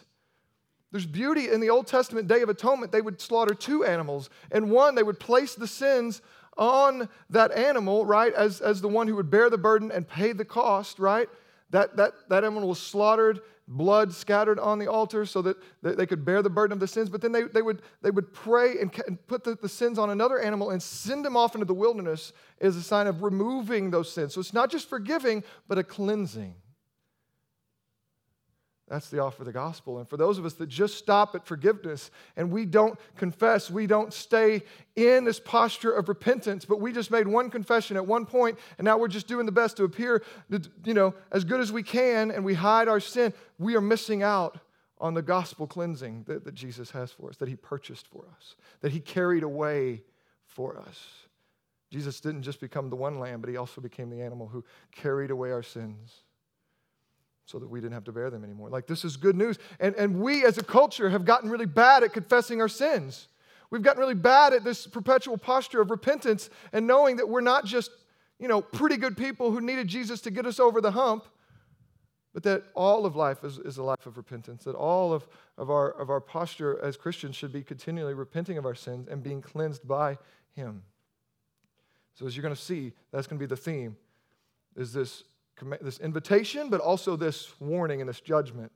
There's 0.91 1.05
beauty 1.05 1.49
in 1.49 1.59
the 1.59 1.69
Old 1.69 1.87
Testament 1.87 2.27
Day 2.27 2.41
of 2.41 2.49
Atonement. 2.49 2.91
They 2.91 3.01
would 3.01 3.19
slaughter 3.19 3.53
two 3.53 3.83
animals, 3.83 4.29
and 4.51 4.71
one, 4.71 4.95
they 4.95 5.03
would 5.03 5.19
place 5.19 5.55
the 5.55 5.67
sins 5.67 6.21
on 6.57 7.09
that 7.31 7.51
animal, 7.51 8.05
right, 8.05 8.33
as, 8.33 8.61
as 8.61 8.79
the 8.79 8.87
one 8.87 9.07
who 9.07 9.15
would 9.15 9.29
bear 9.29 9.49
the 9.49 9.57
burden 9.57 9.91
and 9.91 10.07
pay 10.07 10.31
the 10.31 10.45
cost, 10.45 10.99
right? 10.99 11.27
That, 11.71 11.97
that, 11.97 12.13
that 12.29 12.45
animal 12.45 12.69
was 12.69 12.79
slaughtered, 12.79 13.41
blood 13.67 14.13
scattered 14.13 14.59
on 14.59 14.79
the 14.79 14.87
altar 14.87 15.25
so 15.25 15.41
that 15.41 15.57
they 15.81 16.05
could 16.05 16.23
bear 16.23 16.41
the 16.41 16.49
burden 16.49 16.73
of 16.73 16.79
the 16.79 16.87
sins. 16.87 17.09
But 17.09 17.21
then 17.21 17.31
they, 17.31 17.43
they, 17.43 17.61
would, 17.61 17.81
they 18.01 18.11
would 18.11 18.33
pray 18.33 18.79
and, 18.79 18.93
and 19.07 19.25
put 19.27 19.43
the, 19.43 19.55
the 19.55 19.69
sins 19.69 19.97
on 19.97 20.09
another 20.09 20.39
animal 20.39 20.69
and 20.69 20.81
send 20.81 21.25
them 21.25 21.35
off 21.35 21.55
into 21.55 21.65
the 21.65 21.73
wilderness 21.73 22.33
as 22.61 22.75
a 22.75 22.83
sign 22.83 23.07
of 23.07 23.23
removing 23.23 23.89
those 23.89 24.11
sins. 24.11 24.33
So 24.33 24.39
it's 24.39 24.53
not 24.53 24.69
just 24.69 24.87
forgiving, 24.87 25.43
but 25.67 25.77
a 25.77 25.83
cleansing. 25.83 26.55
That's 28.95 29.09
the 29.09 29.19
offer 29.19 29.41
of 29.41 29.45
the 29.45 29.51
gospel. 29.51 29.99
And 29.99 30.07
for 30.07 30.15
those 30.15 30.37
of 30.37 30.45
us 30.45 30.53
that 30.53 30.67
just 30.67 30.97
stop 30.97 31.35
at 31.35 31.45
forgiveness 31.45 32.11
and 32.37 32.49
we 32.49 32.65
don't 32.65 32.97
confess, 33.17 33.69
we 33.69 33.87
don't 33.87 34.13
stay 34.13 34.63
in 34.95 35.25
this 35.25 35.37
posture 35.37 35.91
of 35.91 36.07
repentance, 36.07 36.63
but 36.63 36.79
we 36.79 36.93
just 36.93 37.11
made 37.11 37.27
one 37.27 37.49
confession 37.49 37.97
at 37.97 38.07
one 38.07 38.25
point 38.25 38.57
and 38.77 38.85
now 38.85 38.97
we're 38.97 39.09
just 39.09 39.27
doing 39.27 39.45
the 39.45 39.51
best 39.51 39.75
to 39.75 39.83
appear, 39.83 40.23
you 40.85 40.93
know, 40.93 41.13
as 41.33 41.43
good 41.43 41.59
as 41.59 41.73
we 41.73 41.83
can 41.83 42.31
and 42.31 42.45
we 42.45 42.53
hide 42.53 42.87
our 42.87 43.01
sin, 43.01 43.33
we 43.59 43.75
are 43.75 43.81
missing 43.81 44.23
out 44.23 44.59
on 44.99 45.13
the 45.13 45.21
gospel 45.21 45.67
cleansing 45.67 46.23
that, 46.25 46.45
that 46.45 46.55
Jesus 46.55 46.89
has 46.91 47.11
for 47.11 47.29
us, 47.29 47.35
that 47.35 47.49
he 47.49 47.57
purchased 47.57 48.07
for 48.07 48.23
us, 48.37 48.55
that 48.79 48.93
he 48.93 49.01
carried 49.01 49.43
away 49.43 50.03
for 50.45 50.79
us. 50.79 51.05
Jesus 51.91 52.21
didn't 52.21 52.43
just 52.43 52.61
become 52.61 52.89
the 52.89 52.95
one 52.95 53.19
lamb, 53.19 53.41
but 53.41 53.49
he 53.49 53.57
also 53.57 53.81
became 53.81 54.09
the 54.09 54.21
animal 54.21 54.47
who 54.47 54.63
carried 54.93 55.31
away 55.31 55.51
our 55.51 55.63
sins 55.63 56.21
so 57.45 57.59
that 57.59 57.69
we 57.69 57.79
didn't 57.79 57.93
have 57.93 58.03
to 58.05 58.11
bear 58.11 58.29
them 58.29 58.43
anymore. 58.43 58.69
Like, 58.69 58.87
this 58.87 59.05
is 59.05 59.17
good 59.17 59.35
news. 59.35 59.57
And, 59.79 59.95
and 59.95 60.19
we 60.19 60.45
as 60.45 60.57
a 60.57 60.63
culture 60.63 61.09
have 61.09 61.25
gotten 61.25 61.49
really 61.49 61.65
bad 61.65 62.03
at 62.03 62.13
confessing 62.13 62.59
our 62.59 62.67
sins. 62.67 63.27
We've 63.69 63.83
gotten 63.83 63.99
really 63.99 64.15
bad 64.15 64.53
at 64.53 64.63
this 64.63 64.87
perpetual 64.87 65.37
posture 65.37 65.81
of 65.81 65.91
repentance 65.91 66.49
and 66.73 66.87
knowing 66.87 67.17
that 67.17 67.29
we're 67.29 67.41
not 67.41 67.65
just, 67.65 67.91
you 68.39 68.47
know, 68.47 68.61
pretty 68.61 68.97
good 68.97 69.15
people 69.15 69.51
who 69.51 69.61
needed 69.61 69.87
Jesus 69.87 70.21
to 70.21 70.31
get 70.31 70.45
us 70.45 70.59
over 70.59 70.81
the 70.81 70.91
hump, 70.91 71.25
but 72.33 72.43
that 72.43 72.63
all 72.73 73.05
of 73.05 73.15
life 73.15 73.43
is, 73.43 73.59
is 73.59 73.77
a 73.77 73.83
life 73.83 74.05
of 74.05 74.17
repentance, 74.17 74.63
that 74.65 74.75
all 74.75 75.13
of, 75.13 75.27
of, 75.57 75.69
our, 75.69 75.91
of 75.91 76.09
our 76.09 76.19
posture 76.19 76.79
as 76.83 76.97
Christians 76.97 77.35
should 77.35 77.53
be 77.53 77.63
continually 77.63 78.13
repenting 78.13 78.57
of 78.57 78.65
our 78.65 78.75
sins 78.75 79.07
and 79.09 79.23
being 79.23 79.41
cleansed 79.41 79.87
by 79.87 80.17
Him. 80.53 80.83
So, 82.15 82.25
as 82.25 82.35
you're 82.35 82.41
going 82.41 82.55
to 82.55 82.61
see, 82.61 82.93
that's 83.11 83.27
going 83.27 83.39
to 83.39 83.43
be 83.43 83.47
the 83.47 83.57
theme 83.57 83.97
is 84.75 84.91
this, 84.93 85.23
this 85.81 85.99
invitation, 85.99 86.69
but 86.69 86.81
also 86.81 87.15
this 87.15 87.53
warning 87.59 88.01
and 88.01 88.09
this 88.09 88.19
judgment 88.19 88.71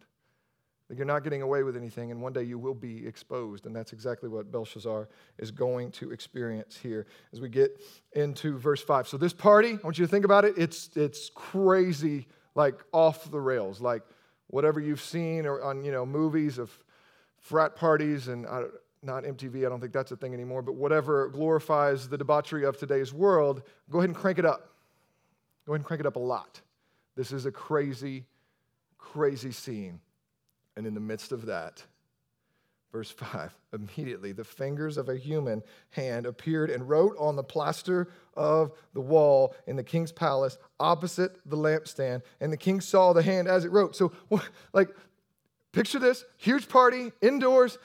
that 0.89 0.97
you're 0.97 1.05
not 1.05 1.23
getting 1.23 1.43
away 1.43 1.61
with 1.61 1.77
anything, 1.77 2.09
and 2.09 2.19
one 2.19 2.33
day 2.33 2.41
you 2.41 2.57
will 2.57 2.73
be 2.73 3.05
exposed. 3.05 3.67
And 3.67 3.75
that's 3.75 3.93
exactly 3.93 4.27
what 4.27 4.51
Belshazzar 4.51 5.07
is 5.37 5.51
going 5.51 5.91
to 5.91 6.11
experience 6.11 6.75
here 6.75 7.05
as 7.31 7.39
we 7.39 7.47
get 7.47 7.79
into 8.13 8.57
verse 8.57 8.81
5. 8.81 9.07
So, 9.07 9.15
this 9.15 9.33
party, 9.33 9.73
I 9.73 9.79
want 9.83 9.99
you 9.99 10.05
to 10.05 10.11
think 10.11 10.25
about 10.25 10.45
it, 10.45 10.55
it's, 10.57 10.89
it's 10.95 11.29
crazy, 11.35 12.27
like 12.55 12.83
off 12.91 13.29
the 13.29 13.39
rails, 13.39 13.79
like 13.79 14.01
whatever 14.47 14.79
you've 14.79 15.01
seen 15.01 15.45
or 15.45 15.61
on 15.61 15.83
you 15.83 15.91
know 15.91 16.05
movies 16.05 16.57
of 16.57 16.71
frat 17.37 17.75
parties 17.75 18.27
and 18.27 18.47
uh, 18.47 18.63
not 19.01 19.23
MTV, 19.23 19.65
I 19.65 19.69
don't 19.69 19.79
think 19.79 19.93
that's 19.93 20.11
a 20.11 20.17
thing 20.17 20.33
anymore, 20.33 20.61
but 20.61 20.73
whatever 20.73 21.29
glorifies 21.29 22.09
the 22.09 22.17
debauchery 22.17 22.65
of 22.65 22.77
today's 22.77 23.13
world, 23.13 23.61
go 23.89 23.99
ahead 23.99 24.09
and 24.09 24.17
crank 24.17 24.39
it 24.39 24.45
up. 24.45 24.73
Go 25.65 25.73
ahead 25.73 25.81
and 25.81 25.85
crank 25.85 25.99
it 26.01 26.05
up 26.05 26.15
a 26.15 26.19
lot. 26.19 26.61
This 27.19 27.33
is 27.33 27.45
a 27.45 27.51
crazy, 27.51 28.23
crazy 28.97 29.51
scene. 29.51 29.99
And 30.77 30.87
in 30.87 30.93
the 30.93 31.01
midst 31.01 31.33
of 31.33 31.47
that, 31.47 31.83
verse 32.93 33.11
5 33.11 33.53
immediately 33.73 34.31
the 34.31 34.45
fingers 34.45 34.95
of 34.95 35.09
a 35.09 35.17
human 35.17 35.61
hand 35.89 36.25
appeared 36.25 36.69
and 36.69 36.87
wrote 36.87 37.17
on 37.19 37.35
the 37.35 37.43
plaster 37.43 38.07
of 38.37 38.71
the 38.93 39.01
wall 39.01 39.53
in 39.67 39.75
the 39.75 39.83
king's 39.83 40.13
palace 40.13 40.57
opposite 40.79 41.41
the 41.45 41.57
lampstand. 41.57 42.21
And 42.39 42.53
the 42.53 42.57
king 42.57 42.79
saw 42.79 43.11
the 43.11 43.21
hand 43.21 43.49
as 43.49 43.65
it 43.65 43.71
wrote. 43.73 43.97
So, 43.97 44.13
like, 44.71 44.87
picture 45.73 45.99
this 45.99 46.23
huge 46.37 46.69
party 46.69 47.11
indoors. 47.21 47.77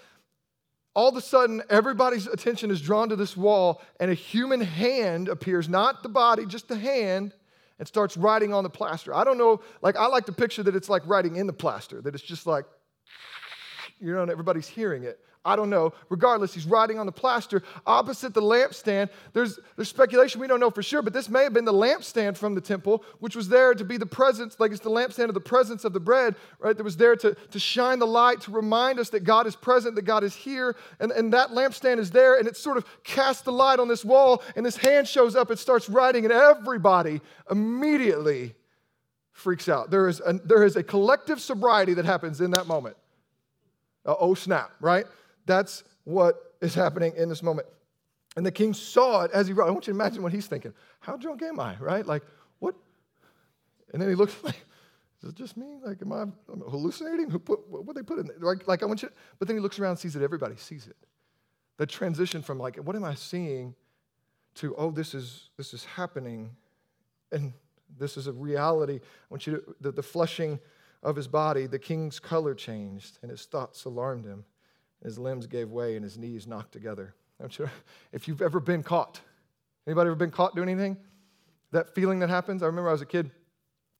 All 0.94 1.08
of 1.08 1.16
a 1.16 1.20
sudden, 1.20 1.60
everybody's 1.68 2.28
attention 2.28 2.70
is 2.70 2.80
drawn 2.80 3.08
to 3.08 3.16
this 3.16 3.36
wall, 3.36 3.82
and 3.98 4.12
a 4.12 4.14
human 4.14 4.60
hand 4.60 5.28
appears, 5.28 5.68
not 5.68 6.04
the 6.04 6.08
body, 6.08 6.46
just 6.46 6.68
the 6.68 6.76
hand, 6.76 7.34
and 7.78 7.88
starts 7.88 8.16
writing 8.16 8.52
on 8.54 8.62
the 8.62 8.70
plaster. 8.70 9.14
I 9.14 9.24
don't 9.24 9.38
know, 9.38 9.60
like, 9.82 9.96
I 9.96 10.06
like 10.06 10.26
to 10.26 10.32
picture 10.32 10.62
that 10.62 10.76
it's 10.76 10.88
like 10.88 11.06
writing 11.06 11.36
in 11.36 11.46
the 11.46 11.52
plaster, 11.52 12.00
that 12.02 12.14
it's 12.14 12.24
just 12.24 12.46
like 12.46 12.64
you 14.00 14.12
know, 14.12 14.22
everybody's 14.22 14.68
hearing 14.68 15.04
it. 15.04 15.18
I 15.44 15.56
don't 15.56 15.68
know. 15.68 15.92
Regardless, 16.08 16.54
he's 16.54 16.66
writing 16.66 16.98
on 16.98 17.06
the 17.06 17.12
plaster 17.12 17.62
opposite 17.86 18.32
the 18.32 18.40
lampstand. 18.40 19.10
There's, 19.32 19.58
there's 19.76 19.88
speculation, 19.88 20.40
we 20.40 20.46
don't 20.46 20.60
know 20.60 20.70
for 20.70 20.82
sure, 20.82 21.02
but 21.02 21.12
this 21.12 21.28
may 21.28 21.42
have 21.42 21.52
been 21.52 21.66
the 21.66 21.72
lampstand 21.72 22.36
from 22.36 22.54
the 22.54 22.60
temple, 22.60 23.04
which 23.20 23.36
was 23.36 23.48
there 23.48 23.74
to 23.74 23.84
be 23.84 23.96
the 23.96 24.06
presence, 24.06 24.58
like 24.58 24.72
it's 24.72 24.80
the 24.80 24.90
lampstand 24.90 25.28
of 25.28 25.34
the 25.34 25.40
presence 25.40 25.84
of 25.84 25.92
the 25.92 26.00
bread, 26.00 26.34
right? 26.58 26.76
That 26.76 26.82
was 26.82 26.96
there 26.96 27.14
to, 27.16 27.34
to 27.34 27.58
shine 27.58 27.98
the 27.98 28.06
light, 28.06 28.40
to 28.42 28.50
remind 28.50 28.98
us 28.98 29.10
that 29.10 29.24
God 29.24 29.46
is 29.46 29.54
present, 29.54 29.96
that 29.96 30.02
God 30.02 30.24
is 30.24 30.34
here. 30.34 30.76
And, 30.98 31.12
and 31.12 31.32
that 31.34 31.50
lampstand 31.50 31.98
is 31.98 32.10
there, 32.10 32.38
and 32.38 32.48
it 32.48 32.56
sort 32.56 32.76
of 32.76 32.86
casts 33.04 33.42
the 33.42 33.52
light 33.52 33.80
on 33.80 33.88
this 33.88 34.04
wall, 34.04 34.42
and 34.56 34.64
this 34.64 34.76
hand 34.76 35.06
shows 35.06 35.36
up, 35.36 35.50
it 35.50 35.58
starts 35.58 35.88
writing, 35.88 36.24
and 36.24 36.32
everybody 36.32 37.20
immediately 37.50 38.54
freaks 39.32 39.68
out. 39.68 39.90
There 39.90 40.08
is 40.08 40.20
a, 40.24 40.34
there 40.34 40.64
is 40.64 40.76
a 40.76 40.82
collective 40.82 41.40
sobriety 41.40 41.94
that 41.94 42.04
happens 42.04 42.40
in 42.40 42.52
that 42.52 42.66
moment. 42.66 42.96
Uh, 44.06 44.14
oh, 44.18 44.34
snap, 44.34 44.70
right? 44.80 45.06
That's 45.46 45.84
what 46.04 46.54
is 46.60 46.74
happening 46.74 47.12
in 47.16 47.28
this 47.28 47.42
moment. 47.42 47.66
And 48.36 48.44
the 48.44 48.52
king 48.52 48.74
saw 48.74 49.22
it 49.22 49.30
as 49.32 49.46
he 49.46 49.52
wrote. 49.52 49.68
I 49.68 49.70
want 49.70 49.86
you 49.86 49.92
to 49.92 49.98
imagine 49.98 50.22
what 50.22 50.32
he's 50.32 50.46
thinking. 50.46 50.74
How 51.00 51.16
drunk 51.16 51.42
am 51.42 51.60
I, 51.60 51.76
right? 51.76 52.04
Like, 52.04 52.22
what? 52.58 52.74
And 53.92 54.02
then 54.02 54.08
he 54.08 54.14
looks 54.14 54.34
like, 54.42 54.64
is 55.22 55.30
it 55.30 55.36
just 55.36 55.56
me? 55.56 55.78
Like, 55.84 56.02
am 56.02 56.12
I 56.12 56.24
hallucinating? 56.68 57.30
Who 57.30 57.38
put, 57.38 57.68
what 57.68 57.94
they 57.94 58.02
put 58.02 58.18
in 58.18 58.26
there? 58.26 58.36
Like, 58.40 58.66
like, 58.66 58.82
I 58.82 58.86
want 58.86 59.02
you, 59.02 59.08
to, 59.08 59.14
but 59.38 59.48
then 59.48 59.56
he 59.56 59.60
looks 59.60 59.78
around 59.78 59.92
and 59.92 59.98
sees 59.98 60.14
that 60.14 60.22
everybody 60.22 60.56
sees 60.56 60.86
it. 60.86 60.96
The 61.76 61.86
transition 61.86 62.42
from 62.42 62.58
like, 62.58 62.76
what 62.76 62.96
am 62.96 63.04
I 63.04 63.14
seeing 63.14 63.74
to, 64.56 64.74
oh, 64.76 64.90
this 64.90 65.14
is, 65.14 65.50
this 65.56 65.74
is 65.74 65.84
happening. 65.84 66.50
And 67.32 67.52
this 67.98 68.16
is 68.16 68.26
a 68.26 68.32
reality. 68.32 68.96
I 68.96 69.26
want 69.30 69.46
you 69.46 69.56
to, 69.56 69.76
the, 69.80 69.92
the 69.92 70.02
flushing 70.02 70.58
of 71.02 71.16
his 71.16 71.28
body, 71.28 71.66
the 71.66 71.78
king's 71.78 72.18
color 72.18 72.54
changed, 72.54 73.18
and 73.22 73.30
his 73.30 73.44
thoughts 73.44 73.84
alarmed 73.84 74.24
him. 74.24 74.44
His 75.04 75.18
limbs 75.18 75.46
gave 75.46 75.70
way, 75.70 75.94
and 75.94 76.02
his 76.02 76.18
knees 76.18 76.46
knocked 76.46 76.72
together. 76.72 77.14
I'm 77.40 77.50
sure 77.50 77.70
If 78.12 78.26
you've 78.26 78.42
ever 78.42 78.58
been 78.58 78.82
caught, 78.82 79.20
anybody 79.86 80.08
ever 80.08 80.16
been 80.16 80.30
caught 80.30 80.56
doing 80.56 80.68
anything? 80.68 80.96
That 81.72 81.94
feeling 81.94 82.20
that 82.20 82.30
happens. 82.30 82.62
I 82.62 82.66
remember 82.66 82.88
I 82.88 82.92
was 82.92 83.02
a 83.02 83.06
kid, 83.06 83.30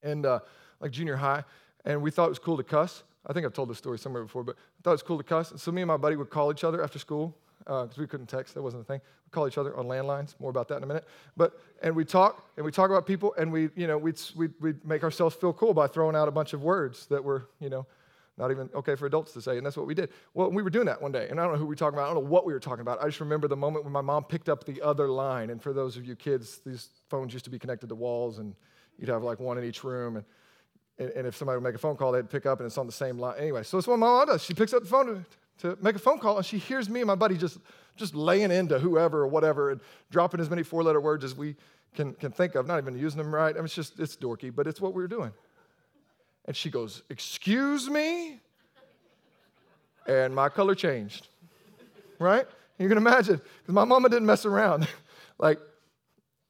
and 0.02 0.24
uh, 0.24 0.40
like 0.80 0.90
junior 0.90 1.16
high, 1.16 1.44
and 1.84 2.02
we 2.02 2.10
thought 2.10 2.26
it 2.26 2.30
was 2.30 2.38
cool 2.38 2.56
to 2.56 2.62
cuss. 2.64 3.04
I 3.26 3.32
think 3.32 3.46
I've 3.46 3.52
told 3.52 3.70
this 3.70 3.78
story 3.78 3.98
somewhere 3.98 4.22
before, 4.22 4.44
but 4.44 4.56
I 4.56 4.82
thought 4.82 4.90
it 4.90 4.94
was 4.94 5.02
cool 5.02 5.18
to 5.18 5.24
cuss. 5.24 5.50
And 5.50 5.60
so 5.60 5.72
me 5.72 5.82
and 5.82 5.88
my 5.88 5.96
buddy 5.96 6.16
would 6.16 6.30
call 6.30 6.50
each 6.50 6.64
other 6.64 6.82
after 6.82 6.98
school 6.98 7.36
because 7.58 7.98
uh, 7.98 8.00
we 8.00 8.06
couldn't 8.06 8.26
text. 8.26 8.54
That 8.54 8.62
wasn't 8.62 8.82
a 8.82 8.84
thing. 8.84 9.00
We 9.26 9.30
call 9.30 9.48
each 9.48 9.56
other 9.56 9.74
on 9.76 9.86
landlines. 9.86 10.38
More 10.38 10.50
about 10.50 10.68
that 10.68 10.76
in 10.76 10.82
a 10.82 10.86
minute. 10.86 11.06
But 11.36 11.58
and 11.82 11.96
we 11.96 12.04
talk 12.04 12.46
and 12.56 12.64
we 12.64 12.70
talk 12.70 12.90
about 12.90 13.06
people 13.06 13.34
and 13.38 13.50
we 13.50 13.70
you 13.74 13.86
know 13.86 13.96
we'd 13.96 14.20
we'd, 14.36 14.52
we'd 14.60 14.84
make 14.84 15.02
ourselves 15.02 15.34
feel 15.34 15.52
cool 15.52 15.72
by 15.72 15.86
throwing 15.86 16.14
out 16.14 16.28
a 16.28 16.30
bunch 16.30 16.52
of 16.52 16.62
words 16.62 17.06
that 17.06 17.24
were 17.24 17.48
you 17.60 17.70
know 17.70 17.86
not 18.36 18.50
even 18.50 18.68
okay 18.74 18.96
for 18.96 19.06
adults 19.06 19.32
to 19.32 19.40
say, 19.40 19.56
and 19.56 19.64
that's 19.64 19.76
what 19.76 19.86
we 19.86 19.94
did. 19.94 20.10
Well, 20.34 20.50
we 20.50 20.62
were 20.62 20.70
doing 20.70 20.86
that 20.86 21.00
one 21.00 21.12
day, 21.12 21.28
and 21.30 21.38
I 21.40 21.44
don't 21.44 21.52
know 21.52 21.58
who 21.58 21.66
we 21.66 21.70
were 21.70 21.76
talking 21.76 21.96
about. 21.96 22.10
I 22.10 22.14
don't 22.14 22.24
know 22.24 22.30
what 22.30 22.44
we 22.44 22.52
were 22.52 22.60
talking 22.60 22.80
about. 22.80 23.00
I 23.00 23.06
just 23.06 23.20
remember 23.20 23.46
the 23.46 23.56
moment 23.56 23.84
when 23.84 23.92
my 23.92 24.00
mom 24.00 24.24
picked 24.24 24.48
up 24.48 24.64
the 24.64 24.82
other 24.82 25.08
line. 25.08 25.50
And 25.50 25.62
for 25.62 25.72
those 25.72 25.96
of 25.96 26.04
you 26.04 26.16
kids, 26.16 26.60
these 26.66 26.88
phones 27.08 27.32
used 27.32 27.44
to 27.44 27.50
be 27.50 27.58
connected 27.58 27.88
to 27.88 27.94
walls, 27.94 28.38
and 28.38 28.54
you'd 28.98 29.08
have 29.08 29.22
like 29.22 29.38
one 29.38 29.56
in 29.58 29.64
each 29.64 29.84
room. 29.84 30.16
And, 30.16 30.24
and, 30.98 31.10
and 31.10 31.26
if 31.26 31.36
somebody 31.36 31.56
would 31.56 31.64
make 31.64 31.74
a 31.76 31.78
phone 31.78 31.96
call, 31.96 32.12
they'd 32.12 32.28
pick 32.28 32.44
up, 32.46 32.58
and 32.58 32.66
it's 32.66 32.78
on 32.78 32.86
the 32.86 32.92
same 32.92 33.18
line. 33.18 33.36
Anyway, 33.38 33.62
so 33.62 33.76
that's 33.76 33.86
what 33.86 33.98
my 33.98 34.06
mom 34.06 34.26
does. 34.26 34.42
She 34.42 34.54
picks 34.54 34.72
up 34.72 34.82
the 34.82 34.88
phone 34.88 35.06
to, 35.58 35.76
to 35.76 35.78
make 35.82 35.94
a 35.94 36.00
phone 36.00 36.18
call, 36.18 36.36
and 36.36 36.44
she 36.44 36.58
hears 36.58 36.88
me 36.88 37.00
and 37.00 37.06
my 37.06 37.14
buddy 37.14 37.36
just 37.36 37.58
just 37.96 38.14
laying 38.14 38.50
into 38.50 38.78
whoever 38.78 39.20
or 39.20 39.26
whatever 39.28 39.70
and 39.70 39.80
dropping 40.10 40.40
as 40.40 40.50
many 40.50 40.62
four 40.62 40.82
letter 40.82 41.00
words 41.00 41.24
as 41.24 41.36
we 41.36 41.56
can, 41.94 42.12
can 42.14 42.32
think 42.32 42.54
of, 42.54 42.66
not 42.66 42.78
even 42.78 42.98
using 42.98 43.18
them 43.18 43.32
right. 43.32 43.54
I 43.54 43.58
mean, 43.58 43.66
it's 43.66 43.74
just, 43.74 44.00
it's 44.00 44.16
dorky, 44.16 44.54
but 44.54 44.66
it's 44.66 44.80
what 44.80 44.94
we 44.94 45.02
were 45.02 45.08
doing. 45.08 45.32
And 46.46 46.56
she 46.56 46.70
goes, 46.70 47.02
Excuse 47.10 47.88
me? 47.88 48.40
And 50.06 50.34
my 50.34 50.48
color 50.48 50.74
changed, 50.74 51.28
right? 52.18 52.46
You 52.78 52.88
can 52.88 52.98
imagine, 52.98 53.36
because 53.36 53.74
my 53.74 53.84
mama 53.84 54.08
didn't 54.08 54.26
mess 54.26 54.44
around. 54.44 54.86
like, 55.38 55.58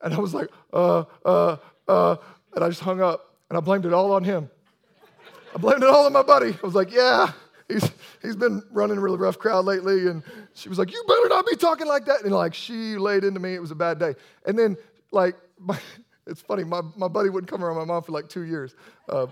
and 0.00 0.12
I 0.12 0.18
was 0.18 0.35
like, 0.35 0.48
uh, 0.72 1.04
uh, 1.24 1.57
uh, 1.87 2.16
and 2.54 2.64
I 2.64 2.68
just 2.68 2.80
hung 2.80 3.00
up 3.00 3.35
and 3.48 3.57
I 3.57 3.61
blamed 3.61 3.87
it 3.87 3.92
all 3.92 4.12
on 4.12 4.24
him. 4.24 4.50
I 5.54 5.59
blamed 5.59 5.83
it 5.83 5.88
all 5.88 6.07
on 6.07 6.12
my 6.12 6.22
buddy. 6.22 6.50
I 6.50 6.66
was 6.66 6.74
like, 6.74 6.92
yeah, 6.92 7.30
he's, 7.68 7.90
he's 8.22 8.37
been 8.37 8.62
running 8.72 8.98
a 8.98 9.00
really 9.00 9.18
rough 9.18 9.38
crowd 9.38 9.64
lately. 9.64 10.09
And 10.09 10.22
she 10.54 10.68
was 10.68 10.78
like, 10.78 10.92
You 10.92 11.02
better 11.07 11.28
not 11.28 11.46
be 11.46 11.57
talking 11.57 11.87
like 11.87 12.07
that. 12.07 12.22
And 12.22 12.33
like, 12.33 12.54
she 12.54 12.96
laid 12.96 13.24
into 13.24 13.40
me. 13.40 13.54
It 13.54 13.61
was 13.61 13.70
a 13.70 13.76
bad 13.76 13.98
day. 13.98 14.14
And 14.46 14.59
then, 14.59 14.76
like, 15.12 15.37
my, 15.59 15.78
it's 16.26 16.40
funny, 16.40 16.64
my, 16.64 16.80
my 16.96 17.09
buddy 17.09 17.30
wouldn't 17.30 17.50
come 17.50 17.64
around 17.64 17.76
my 17.76 17.85
mom 17.85 18.02
for 18.02 18.12
like 18.12 18.28
two 18.28 18.42
years. 18.42 18.74
Uh, 19.09 19.26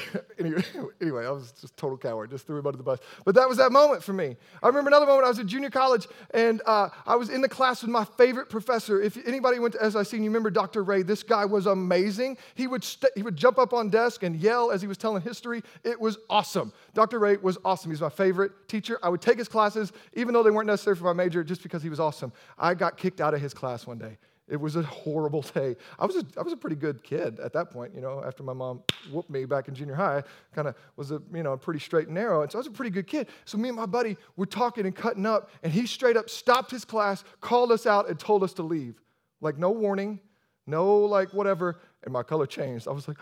anyway, 0.38 0.62
anyway, 1.00 1.26
I 1.26 1.30
was 1.30 1.52
just 1.52 1.76
total 1.76 1.96
coward, 1.96 2.30
just 2.30 2.46
threw 2.46 2.58
him 2.58 2.66
under 2.66 2.76
the 2.76 2.82
bus. 2.82 2.98
But 3.24 3.34
that 3.34 3.48
was 3.48 3.58
that 3.58 3.72
moment 3.72 4.02
for 4.02 4.12
me. 4.12 4.36
I 4.62 4.66
remember 4.66 4.88
another 4.88 5.06
moment. 5.06 5.26
I 5.26 5.28
was 5.28 5.38
at 5.38 5.46
junior 5.46 5.70
college, 5.70 6.06
and 6.32 6.62
uh, 6.66 6.88
I 7.06 7.16
was 7.16 7.28
in 7.28 7.40
the 7.40 7.48
class 7.48 7.82
with 7.82 7.90
my 7.90 8.04
favorite 8.04 8.48
professor. 8.48 9.00
If 9.00 9.18
anybody 9.26 9.58
went 9.58 9.74
to 9.74 9.90
SIC 9.90 10.12
and 10.14 10.24
you 10.24 10.30
remember 10.30 10.50
Dr. 10.50 10.82
Ray, 10.82 11.02
this 11.02 11.22
guy 11.22 11.44
was 11.44 11.66
amazing. 11.66 12.38
He 12.54 12.66
would 12.66 12.84
st- 12.84 13.12
he 13.14 13.22
would 13.22 13.36
jump 13.36 13.58
up 13.58 13.72
on 13.72 13.88
desk 13.88 14.22
and 14.22 14.36
yell 14.36 14.70
as 14.70 14.80
he 14.80 14.88
was 14.88 14.98
telling 14.98 15.22
history. 15.22 15.62
It 15.84 16.00
was 16.00 16.18
awesome. 16.30 16.72
Dr. 16.94 17.18
Ray 17.18 17.36
was 17.36 17.58
awesome. 17.64 17.90
He's 17.90 18.00
my 18.00 18.08
favorite 18.08 18.52
teacher. 18.68 18.98
I 19.02 19.08
would 19.08 19.20
take 19.20 19.38
his 19.38 19.48
classes, 19.48 19.92
even 20.14 20.34
though 20.34 20.42
they 20.42 20.50
weren't 20.50 20.66
necessary 20.66 20.96
for 20.96 21.04
my 21.04 21.12
major, 21.12 21.44
just 21.44 21.62
because 21.62 21.82
he 21.82 21.88
was 21.88 22.00
awesome. 22.00 22.32
I 22.58 22.74
got 22.74 22.96
kicked 22.96 23.20
out 23.20 23.34
of 23.34 23.40
his 23.40 23.54
class 23.54 23.86
one 23.86 23.98
day. 23.98 24.18
It 24.52 24.60
was 24.60 24.76
a 24.76 24.82
horrible 24.82 25.40
day. 25.40 25.76
I 25.98 26.04
was 26.04 26.14
a, 26.14 26.26
I 26.38 26.42
was 26.42 26.52
a 26.52 26.58
pretty 26.58 26.76
good 26.76 27.02
kid 27.02 27.40
at 27.40 27.54
that 27.54 27.70
point, 27.70 27.94
you 27.94 28.02
know, 28.02 28.22
after 28.22 28.42
my 28.42 28.52
mom 28.52 28.82
whooped 29.10 29.30
me 29.30 29.46
back 29.46 29.66
in 29.66 29.74
junior 29.74 29.94
high, 29.94 30.22
kind 30.54 30.68
of 30.68 30.74
was 30.96 31.10
a, 31.10 31.22
you 31.32 31.42
know, 31.42 31.56
pretty 31.56 31.80
straight 31.80 32.08
and 32.08 32.14
narrow. 32.14 32.42
And 32.42 32.52
so 32.52 32.58
I 32.58 32.60
was 32.60 32.66
a 32.66 32.70
pretty 32.70 32.90
good 32.90 33.06
kid. 33.06 33.28
So 33.46 33.56
me 33.56 33.70
and 33.70 33.76
my 33.76 33.86
buddy 33.86 34.18
were 34.36 34.44
talking 34.44 34.84
and 34.84 34.94
cutting 34.94 35.24
up, 35.24 35.48
and 35.62 35.72
he 35.72 35.86
straight 35.86 36.18
up 36.18 36.28
stopped 36.28 36.70
his 36.70 36.84
class, 36.84 37.24
called 37.40 37.72
us 37.72 37.86
out, 37.86 38.10
and 38.10 38.18
told 38.18 38.42
us 38.42 38.52
to 38.54 38.62
leave. 38.62 39.00
Like, 39.40 39.56
no 39.56 39.70
warning, 39.70 40.20
no, 40.66 40.98
like, 40.98 41.32
whatever. 41.32 41.80
And 42.04 42.12
my 42.12 42.22
color 42.22 42.44
changed. 42.44 42.86
I 42.86 42.90
was 42.90 43.08
like, 43.08 43.16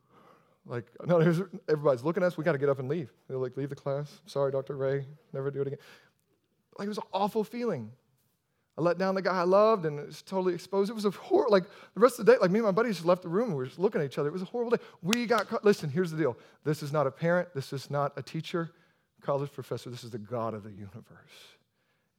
like, 0.66 0.86
no, 1.04 1.18
everybody's 1.18 2.04
looking 2.04 2.22
at 2.22 2.28
us. 2.28 2.38
We 2.38 2.44
got 2.44 2.52
to 2.52 2.58
get 2.58 2.68
up 2.68 2.78
and 2.78 2.88
leave. 2.88 3.10
They're 3.26 3.38
like, 3.38 3.56
leave 3.56 3.70
the 3.70 3.74
class. 3.74 4.20
Sorry, 4.26 4.52
Dr. 4.52 4.76
Ray. 4.76 5.04
Never 5.32 5.50
do 5.50 5.62
it 5.62 5.66
again. 5.66 5.80
Like, 6.78 6.86
it 6.86 6.90
was 6.90 6.98
an 6.98 7.04
awful 7.12 7.42
feeling. 7.42 7.90
I 8.80 8.82
let 8.82 8.96
down 8.96 9.14
the 9.14 9.20
guy 9.20 9.40
I 9.40 9.42
loved 9.42 9.84
and 9.84 10.00
it's 10.00 10.22
totally 10.22 10.54
exposed. 10.54 10.90
It 10.90 10.94
was 10.94 11.04
a 11.04 11.10
horrible, 11.10 11.52
like 11.52 11.64
the 11.94 12.00
rest 12.00 12.18
of 12.18 12.24
the 12.24 12.32
day, 12.32 12.38
like 12.40 12.50
me 12.50 12.60
and 12.60 12.66
my 12.66 12.72
buddies 12.72 12.94
just 12.94 13.04
left 13.04 13.20
the 13.20 13.28
room 13.28 13.48
and 13.48 13.52
we 13.52 13.58
were 13.58 13.66
just 13.66 13.78
looking 13.78 14.00
at 14.00 14.06
each 14.06 14.16
other. 14.16 14.30
It 14.30 14.32
was 14.32 14.40
a 14.40 14.46
horrible 14.46 14.70
day. 14.70 14.82
We 15.02 15.26
got 15.26 15.48
caught. 15.48 15.66
Listen, 15.66 15.90
here's 15.90 16.10
the 16.10 16.16
deal. 16.16 16.34
This 16.64 16.82
is 16.82 16.90
not 16.90 17.06
a 17.06 17.10
parent. 17.10 17.48
This 17.54 17.74
is 17.74 17.90
not 17.90 18.14
a 18.16 18.22
teacher, 18.22 18.72
college 19.20 19.52
professor. 19.52 19.90
This 19.90 20.02
is 20.02 20.10
the 20.10 20.18
God 20.18 20.54
of 20.54 20.62
the 20.62 20.70
universe. 20.70 20.96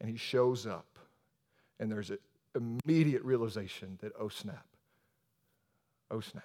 and 0.02 0.10
he 0.10 0.18
shows 0.18 0.68
up. 0.68 0.98
And 1.80 1.92
there's 1.92 2.10
an 2.10 2.20
immediate 2.56 3.24
realization 3.24 3.98
that, 4.02 4.12
oh 4.20 4.28
snap, 4.30 4.66
oh 6.10 6.20
snap. 6.20 6.44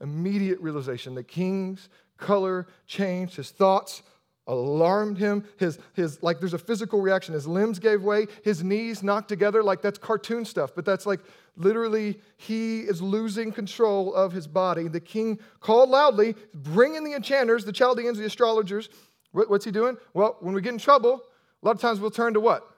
Immediate 0.00 0.60
realization. 0.60 1.14
The 1.14 1.22
king's 1.22 1.88
color 2.18 2.66
changed, 2.86 3.36
his 3.36 3.50
thoughts 3.50 4.02
alarmed 4.46 5.16
him. 5.18 5.44
His, 5.56 5.78
his, 5.94 6.22
like, 6.22 6.38
there's 6.38 6.54
a 6.54 6.58
physical 6.58 7.00
reaction. 7.00 7.34
His 7.34 7.46
limbs 7.46 7.78
gave 7.78 8.02
way, 8.02 8.26
his 8.42 8.62
knees 8.62 9.02
knocked 9.02 9.28
together. 9.28 9.62
Like, 9.62 9.82
that's 9.82 9.98
cartoon 9.98 10.44
stuff, 10.44 10.72
but 10.74 10.84
that's 10.84 11.06
like 11.06 11.20
literally, 11.56 12.20
he 12.36 12.80
is 12.80 13.00
losing 13.00 13.52
control 13.52 14.14
of 14.14 14.32
his 14.32 14.46
body. 14.46 14.88
The 14.88 15.00
king 15.00 15.38
called 15.60 15.90
loudly, 15.90 16.34
bring 16.52 16.94
in 16.94 17.04
the 17.04 17.14
enchanters, 17.14 17.64
the 17.64 17.72
Chaldeans, 17.72 18.18
the 18.18 18.24
astrologers. 18.24 18.88
What, 19.32 19.48
what's 19.50 19.64
he 19.64 19.70
doing? 19.70 19.96
Well, 20.12 20.36
when 20.40 20.54
we 20.54 20.60
get 20.60 20.72
in 20.72 20.78
trouble, 20.78 21.22
a 21.62 21.66
lot 21.66 21.74
of 21.74 21.80
times 21.80 22.00
we'll 22.00 22.10
turn 22.10 22.34
to 22.34 22.40
what? 22.40 22.68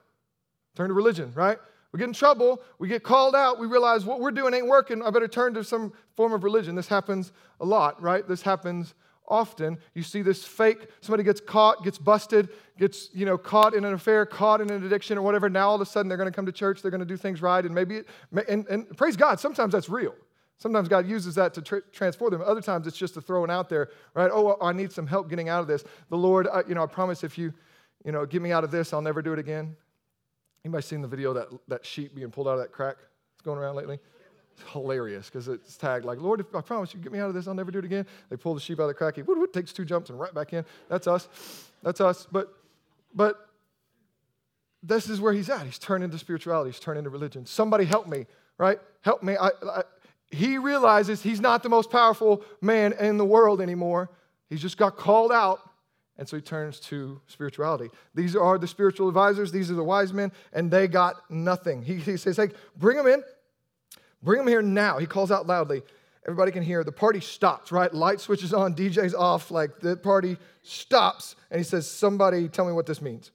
Turn 0.75 0.87
to 0.89 0.93
religion, 0.93 1.31
right? 1.35 1.57
We 1.91 1.99
get 1.99 2.07
in 2.07 2.13
trouble, 2.13 2.61
we 2.79 2.87
get 2.87 3.03
called 3.03 3.35
out, 3.35 3.59
we 3.59 3.65
realize 3.65 4.05
what 4.05 4.19
we're 4.19 4.31
doing 4.31 4.53
ain't 4.53 4.67
working. 4.67 5.01
I 5.01 5.09
better 5.09 5.27
turn 5.27 5.53
to 5.55 5.63
some 5.63 5.93
form 6.15 6.33
of 6.33 6.43
religion. 6.43 6.75
This 6.75 6.87
happens 6.87 7.31
a 7.59 7.65
lot, 7.65 8.01
right? 8.01 8.27
This 8.27 8.41
happens 8.41 8.93
often 9.27 9.77
you 9.93 10.03
see 10.03 10.21
this 10.21 10.43
fake 10.43 10.87
somebody 11.01 11.23
gets 11.23 11.41
caught 11.41 11.83
gets 11.83 11.97
busted 11.97 12.49
gets 12.77 13.09
you 13.13 13.25
know 13.25 13.37
caught 13.37 13.73
in 13.73 13.83
an 13.83 13.93
affair 13.93 14.25
caught 14.25 14.61
in 14.61 14.69
an 14.69 14.85
addiction 14.85 15.17
or 15.17 15.21
whatever 15.21 15.49
now 15.49 15.69
all 15.69 15.75
of 15.75 15.81
a 15.81 15.85
sudden 15.85 16.07
they're 16.07 16.17
going 16.17 16.29
to 16.29 16.35
come 16.35 16.45
to 16.45 16.51
church 16.51 16.81
they're 16.81 16.91
going 16.91 16.99
to 16.99 17.05
do 17.05 17.17
things 17.17 17.41
right 17.41 17.65
and 17.65 17.73
maybe 17.75 17.97
it, 17.97 18.07
and, 18.47 18.67
and 18.67 18.95
praise 18.97 19.15
god 19.17 19.39
sometimes 19.39 19.73
that's 19.73 19.89
real. 19.89 20.15
Sometimes 20.59 20.87
god 20.87 21.07
uses 21.07 21.35
that 21.35 21.53
to 21.53 21.61
tra- 21.61 21.83
transform 21.91 22.31
them. 22.31 22.41
Other 22.41 22.61
times 22.61 22.87
it's 22.87 22.97
just 22.97 23.13
to 23.15 23.21
throw 23.21 23.43
it 23.43 23.51
out 23.51 23.69
there 23.69 23.89
right? 24.13 24.31
Oh 24.33 24.57
i 24.61 24.71
need 24.71 24.91
some 24.91 25.07
help 25.07 25.29
getting 25.29 25.49
out 25.49 25.61
of 25.61 25.67
this. 25.67 25.83
The 26.09 26.17
lord 26.17 26.47
uh, 26.47 26.63
you 26.67 26.75
know 26.75 26.83
i 26.83 26.87
promise 26.87 27.23
if 27.23 27.37
you 27.37 27.53
you 28.05 28.11
know 28.11 28.25
get 28.25 28.41
me 28.41 28.51
out 28.51 28.63
of 28.63 28.71
this 28.71 28.93
i'll 28.93 29.01
never 29.01 29.21
do 29.21 29.33
it 29.33 29.39
again. 29.39 29.75
Anybody 30.63 30.83
seen 30.83 31.01
the 31.01 31.07
video 31.07 31.33
that 31.33 31.47
that 31.67 31.85
sheep 31.85 32.15
being 32.15 32.31
pulled 32.31 32.47
out 32.47 32.53
of 32.53 32.59
that 32.59 32.71
crack? 32.71 32.97
It's 33.33 33.41
going 33.41 33.59
around 33.59 33.75
lately 33.75 33.99
it's 34.57 34.71
hilarious 34.71 35.27
because 35.27 35.47
it's 35.47 35.77
tagged 35.77 36.05
like, 36.05 36.19
Lord, 36.19 36.39
if 36.39 36.55
I 36.55 36.61
promise 36.61 36.93
you 36.93 36.99
get 36.99 37.11
me 37.11 37.19
out 37.19 37.29
of 37.29 37.35
this, 37.35 37.47
I'll 37.47 37.53
never 37.53 37.71
do 37.71 37.79
it 37.79 37.85
again. 37.85 38.05
They 38.29 38.37
pull 38.37 38.53
the 38.53 38.59
sheep 38.59 38.79
out 38.79 38.83
of 38.83 38.89
the 38.89 38.93
crack. 38.93 39.15
He 39.15 39.21
whoop, 39.21 39.37
whoop, 39.37 39.53
takes 39.53 39.73
two 39.73 39.85
jumps 39.85 40.09
and 40.09 40.19
right 40.19 40.33
back 40.33 40.53
in. 40.53 40.65
That's 40.89 41.07
us. 41.07 41.27
That's 41.83 42.01
us. 42.01 42.27
But, 42.31 42.53
but 43.13 43.49
this 44.83 45.09
is 45.09 45.21
where 45.21 45.33
he's 45.33 45.49
at. 45.49 45.65
He's 45.65 45.79
turned 45.79 46.03
into 46.03 46.17
spirituality. 46.17 46.71
He's 46.71 46.79
turned 46.79 46.97
into 46.97 47.09
religion. 47.09 47.45
Somebody 47.45 47.85
help 47.85 48.07
me, 48.07 48.25
right? 48.57 48.79
Help 49.01 49.23
me. 49.23 49.37
I, 49.37 49.47
I, 49.47 49.83
he 50.31 50.57
realizes 50.57 51.21
he's 51.21 51.41
not 51.41 51.63
the 51.63 51.69
most 51.69 51.89
powerful 51.89 52.43
man 52.61 52.93
in 52.93 53.17
the 53.17 53.25
world 53.25 53.61
anymore. 53.61 54.09
He's 54.49 54.61
just 54.61 54.77
got 54.77 54.97
called 54.97 55.31
out. 55.31 55.59
And 56.19 56.27
so 56.27 56.35
he 56.35 56.41
turns 56.41 56.79
to 56.79 57.21
spirituality. 57.27 57.91
These 58.15 58.35
are 58.35 58.57
the 58.57 58.67
spiritual 58.67 59.07
advisors. 59.07 59.51
These 59.51 59.69
are 59.69 59.75
the 59.75 59.83
wise 59.83 60.13
men, 60.13 60.31
and 60.51 60.71
they 60.71 60.87
got 60.87 61.29
nothing. 61.29 61.83
He, 61.83 61.97
he 61.97 62.17
says, 62.17 62.37
hey, 62.37 62.49
bring 62.75 62.97
them 62.97 63.05
in. 63.05 63.23
Bring 64.23 64.41
him 64.41 64.47
here 64.47 64.61
now. 64.61 64.97
He 64.97 65.05
calls 65.05 65.31
out 65.31 65.47
loudly. 65.47 65.83
Everybody 66.25 66.51
can 66.51 66.63
hear. 66.63 66.83
The 66.83 66.91
party 66.91 67.21
stops, 67.21 67.71
right? 67.71 67.93
Light 67.93 68.19
switches 68.19 68.53
on, 68.53 68.75
DJ's 68.75 69.15
off, 69.15 69.49
like 69.49 69.79
the 69.79 69.95
party 69.95 70.37
stops. 70.61 71.35
And 71.51 71.57
he 71.57 71.63
says, 71.63 71.89
Somebody 71.89 72.49
tell 72.49 72.65
me 72.65 72.73
what 72.73 72.85
this 72.85 73.01
means. 73.01 73.31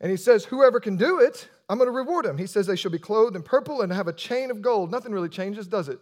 And 0.00 0.10
he 0.10 0.16
says, 0.16 0.44
Whoever 0.44 0.78
can 0.78 0.96
do 0.96 1.18
it, 1.18 1.48
I'm 1.68 1.78
going 1.78 1.88
to 1.88 1.96
reward 1.96 2.26
him. 2.26 2.38
He 2.38 2.46
says 2.46 2.66
they 2.66 2.76
shall 2.76 2.90
be 2.90 2.98
clothed 2.98 3.34
in 3.34 3.42
purple 3.42 3.80
and 3.80 3.92
have 3.92 4.06
a 4.06 4.12
chain 4.12 4.50
of 4.50 4.62
gold. 4.62 4.90
Nothing 4.90 5.12
really 5.12 5.28
changes, 5.28 5.66
does 5.66 5.88
it? 5.88 5.98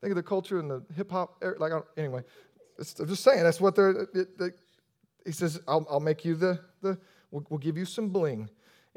Think 0.00 0.10
of 0.10 0.16
the 0.16 0.22
culture 0.22 0.58
and 0.58 0.70
the 0.70 0.82
hip 0.94 1.10
hop. 1.10 1.42
Like, 1.58 1.72
anyway, 1.96 2.22
I'm 2.78 3.06
just 3.06 3.24
saying, 3.24 3.42
that's 3.42 3.60
what 3.60 3.74
they're. 3.74 4.08
It, 4.14 4.28
it, 4.38 4.58
he 5.24 5.32
says, 5.32 5.60
I'll, 5.66 5.86
I'll 5.90 6.00
make 6.00 6.24
you 6.24 6.34
the, 6.34 6.60
the 6.82 6.98
we'll, 7.30 7.44
we'll 7.48 7.58
give 7.58 7.76
you 7.76 7.84
some 7.84 8.08
bling 8.08 8.48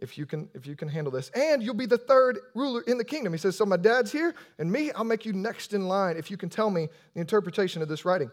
if 0.01 0.17
you 0.17 0.25
can 0.25 0.49
if 0.53 0.65
you 0.65 0.75
can 0.75 0.87
handle 0.87 1.11
this. 1.11 1.29
And 1.29 1.63
you'll 1.63 1.75
be 1.75 1.85
the 1.85 1.97
third 1.97 2.39
ruler 2.55 2.81
in 2.81 2.97
the 2.97 3.05
kingdom. 3.05 3.31
He 3.31 3.39
says 3.39 3.55
so 3.55 3.65
my 3.65 3.77
dad's 3.77 4.11
here 4.11 4.35
and 4.57 4.69
me 4.69 4.91
i'll 4.91 5.03
make 5.03 5.25
you 5.25 5.33
next 5.33 5.73
in 5.73 5.87
line 5.87 6.17
if 6.17 6.29
you 6.29 6.37
can 6.37 6.49
tell 6.49 6.69
me 6.69 6.89
the 7.13 7.21
interpretation 7.21 7.81
of 7.81 7.87
this 7.87 8.03
writing. 8.03 8.31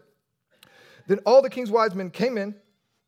Then 1.07 1.21
all 1.25 1.43
the 1.43 1.51
king's 1.51 1.71
wise 1.71 1.95
men 1.95 2.11
came 2.11 2.37
in 2.39 2.55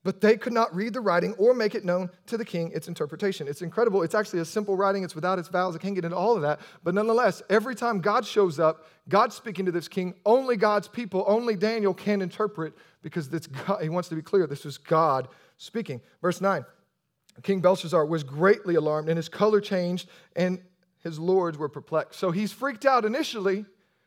but 0.02 0.20
they 0.20 0.36
could 0.36 0.54
not 0.54 0.74
read 0.74 0.94
the 0.94 1.00
writing 1.00 1.34
or 1.34 1.52
make 1.52 1.74
it 1.74 1.84
known 1.84 2.08
to 2.26 2.38
the 2.38 2.44
king 2.44 2.70
its 2.74 2.88
interpretation. 2.88 3.46
It's 3.46 3.60
incredible. 3.60 4.02
It's 4.02 4.14
actually 4.14 4.40
a 4.40 4.46
simple 4.46 4.74
writing. 4.74 5.04
It's 5.04 5.14
without 5.14 5.38
its 5.38 5.48
vowels. 5.48 5.76
I 5.76 5.78
can't 5.78 5.94
get 5.94 6.06
into 6.06 6.16
all 6.16 6.36
of 6.36 6.42
that. 6.42 6.60
But 6.84 6.94
nonetheless 6.94 7.42
every 7.50 7.74
time 7.74 8.00
god 8.00 8.26
shows 8.26 8.60
up 8.60 8.86
god's 9.08 9.34
speaking 9.34 9.66
to 9.66 9.72
this 9.72 9.88
king. 9.88 10.14
Only 10.26 10.56
god's 10.56 10.88
people 10.88 11.24
only 11.26 11.56
daniel 11.56 11.94
can 11.94 12.20
interpret 12.20 12.74
because 13.02 13.32
it's 13.32 13.46
god, 13.46 13.82
he 13.82 13.88
wants 13.88 14.10
to 14.10 14.14
be 14.14 14.22
clear 14.22 14.46
this 14.46 14.66
is 14.66 14.76
god 14.76 15.28
speaking. 15.56 16.00
Verse 16.20 16.40
9 16.40 16.64
King 17.42 17.60
Belshazzar 17.60 18.04
was 18.04 18.22
greatly 18.22 18.74
alarmed, 18.74 19.08
and 19.08 19.16
his 19.16 19.28
color 19.28 19.60
changed, 19.60 20.08
and 20.36 20.60
his 21.02 21.18
lords 21.18 21.56
were 21.56 21.68
perplexed. 21.68 22.18
So 22.18 22.30
he's 22.30 22.52
freaked 22.52 22.84
out 22.84 23.04
initially. 23.04 23.64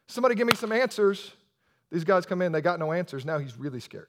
Somebody 0.07 0.35
give 0.35 0.47
me 0.47 0.55
some 0.55 0.71
answers. 0.71 1.31
These 1.91 2.03
guys 2.03 2.25
come 2.25 2.41
in, 2.41 2.51
they 2.51 2.61
got 2.61 2.79
no 2.79 2.91
answers. 2.91 3.25
Now 3.25 3.37
he's 3.37 3.57
really 3.57 3.79
scared. 3.79 4.07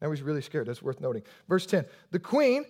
Now 0.00 0.10
he's 0.10 0.22
really 0.22 0.42
scared. 0.42 0.66
That's 0.66 0.82
worth 0.82 1.00
noting. 1.00 1.22
Verse 1.48 1.66
10 1.66 1.84
The 2.10 2.18
queen, 2.18 2.64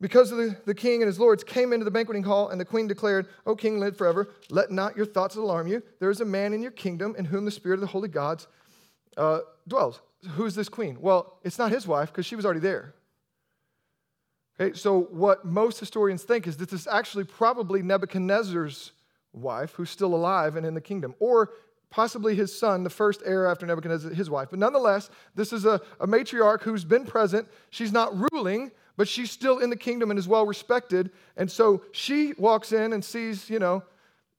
because 0.00 0.30
of 0.30 0.38
the, 0.38 0.56
the 0.66 0.74
king 0.74 1.02
and 1.02 1.06
his 1.06 1.18
lords, 1.18 1.42
came 1.42 1.72
into 1.72 1.84
the 1.84 1.90
banqueting 1.90 2.22
hall, 2.22 2.48
and 2.50 2.60
the 2.60 2.64
queen 2.64 2.86
declared, 2.86 3.28
O 3.46 3.56
king, 3.56 3.80
live 3.80 3.96
forever. 3.96 4.28
Let 4.50 4.70
not 4.70 4.96
your 4.96 5.06
thoughts 5.06 5.36
alarm 5.36 5.66
you. 5.66 5.82
There 5.98 6.10
is 6.10 6.20
a 6.20 6.24
man 6.24 6.52
in 6.52 6.62
your 6.62 6.72
kingdom 6.72 7.14
in 7.18 7.24
whom 7.24 7.44
the 7.44 7.50
spirit 7.50 7.76
of 7.76 7.80
the 7.80 7.86
holy 7.88 8.08
gods 8.08 8.46
uh, 9.16 9.40
dwells. 9.66 10.00
Who's 10.30 10.54
this 10.54 10.68
queen? 10.68 10.98
Well, 11.00 11.38
it's 11.42 11.58
not 11.58 11.70
his 11.70 11.86
wife 11.86 12.10
because 12.10 12.26
she 12.26 12.36
was 12.36 12.44
already 12.44 12.60
there. 12.60 12.94
Okay, 14.60 14.76
so 14.76 15.02
what 15.10 15.44
most 15.44 15.80
historians 15.80 16.22
think 16.22 16.46
is 16.46 16.56
that 16.58 16.70
this 16.70 16.82
is 16.82 16.86
actually 16.86 17.24
probably 17.24 17.82
Nebuchadnezzar's 17.82 18.92
wife 19.32 19.72
who's 19.72 19.90
still 19.90 20.14
alive 20.14 20.54
and 20.54 20.64
in 20.64 20.74
the 20.74 20.80
kingdom, 20.80 21.14
or 21.18 21.50
possibly 21.90 22.34
his 22.34 22.56
son, 22.56 22.84
the 22.84 22.90
first 22.90 23.20
heir 23.24 23.46
after 23.46 23.66
Nebuchadnezzar, 23.66 24.12
his 24.12 24.30
wife. 24.30 24.48
But 24.50 24.60
nonetheless, 24.60 25.10
this 25.34 25.52
is 25.52 25.64
a, 25.64 25.80
a 25.98 26.06
matriarch 26.06 26.62
who's 26.62 26.84
been 26.84 27.04
present. 27.04 27.48
She's 27.70 27.92
not 27.92 28.12
ruling, 28.32 28.70
but 28.96 29.08
she's 29.08 29.30
still 29.30 29.58
in 29.58 29.70
the 29.70 29.76
kingdom 29.76 30.10
and 30.10 30.18
is 30.18 30.28
well 30.28 30.46
respected. 30.46 31.10
And 31.36 31.50
so 31.50 31.82
she 31.90 32.32
walks 32.38 32.72
in 32.72 32.92
and 32.92 33.04
sees, 33.04 33.50
you 33.50 33.58
know, 33.58 33.82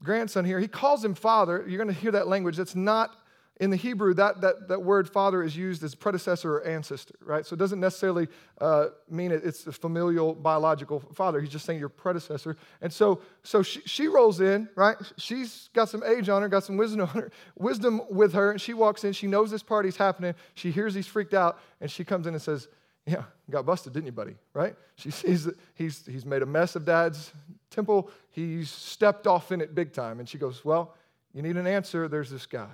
grandson 0.02 0.46
here. 0.46 0.60
He 0.60 0.68
calls 0.68 1.04
him 1.04 1.14
father. 1.14 1.66
You're 1.68 1.82
going 1.82 1.94
to 1.94 2.02
hear 2.02 2.12
that 2.12 2.28
language. 2.28 2.56
That's 2.56 2.76
not 2.76 3.16
in 3.60 3.70
the 3.70 3.78
Hebrew, 3.78 4.14
that, 4.16 4.42
that, 4.42 4.68
that 4.68 4.82
word 4.82 5.10
father 5.10 5.42
is 5.42 5.56
used 5.56 5.84
as 5.84 5.96
predecessor 5.96 6.58
or 6.58 6.64
ancestor, 6.66 7.16
right? 7.22 7.46
So 7.46 7.54
it 7.54 7.58
doesn't 7.58 7.80
necessarily 7.80 8.28
uh, 8.60 8.88
mean 9.10 9.32
it, 9.32 9.44
it's 9.46 9.66
a 9.66 9.72
familial 9.72 10.34
biological 10.34 11.00
father. 11.14 11.40
He's 11.40 11.50
just 11.50 11.66
saying 11.66 11.80
your 11.80 11.90
predecessor. 11.90 12.58
And 12.82 12.92
so, 12.92 13.22
so 13.44 13.64
she, 13.64 13.80
she 13.86 14.08
rolls 14.08 14.42
in, 14.42 14.68
right? 14.76 14.98
She's 15.18 15.70
got 15.74 15.88
some 15.88 16.04
age 16.04 16.28
on 16.28 16.42
her, 16.42 16.50
got 16.50 16.66
some 16.66 16.76
wisdom 16.76 17.02
on 17.02 17.08
her, 17.08 17.32
wisdom 17.58 18.02
with 18.10 18.34
her, 18.34 18.52
and 18.52 18.60
she 18.60 18.74
walks 18.74 19.06
in. 19.06 19.14
She 19.14 19.28
knows 19.28 19.52
this 19.52 19.64
party's 19.64 19.96
happening. 19.96 20.36
She 20.56 20.72
hears 20.72 20.94
he's 20.94 21.08
freaked 21.08 21.34
out, 21.34 21.60
and 21.80 21.90
she 21.90 22.04
comes 22.04 22.28
in 22.28 22.34
and 22.34 22.42
says, 22.42 22.68
yeah, 23.06 23.24
got 23.50 23.66
busted, 23.66 23.94
didn't 23.94 24.08
you, 24.08 24.12
buddy? 24.12 24.36
Right? 24.54 24.76
She 24.96 25.12
sees 25.12 25.46
that 25.46 25.56
he's, 25.76 26.06
he's 26.06 26.26
made 26.26 26.42
a 26.42 26.46
mess 26.46 26.76
of 26.76 26.86
dad's 26.86 27.32
temple. 27.70 28.10
He's 28.32 28.70
stepped 28.72 29.28
off 29.28 29.52
in 29.52 29.62
it 29.62 29.76
big 29.76 29.94
time. 29.94 30.20
And 30.20 30.28
she 30.28 30.38
goes, 30.38 30.66
Well, 30.66 30.96
you 31.34 31.42
need 31.42 31.58
an 31.58 31.68
answer. 31.68 32.08
There's 32.08 32.30
this 32.30 32.46
guy. 32.46 32.70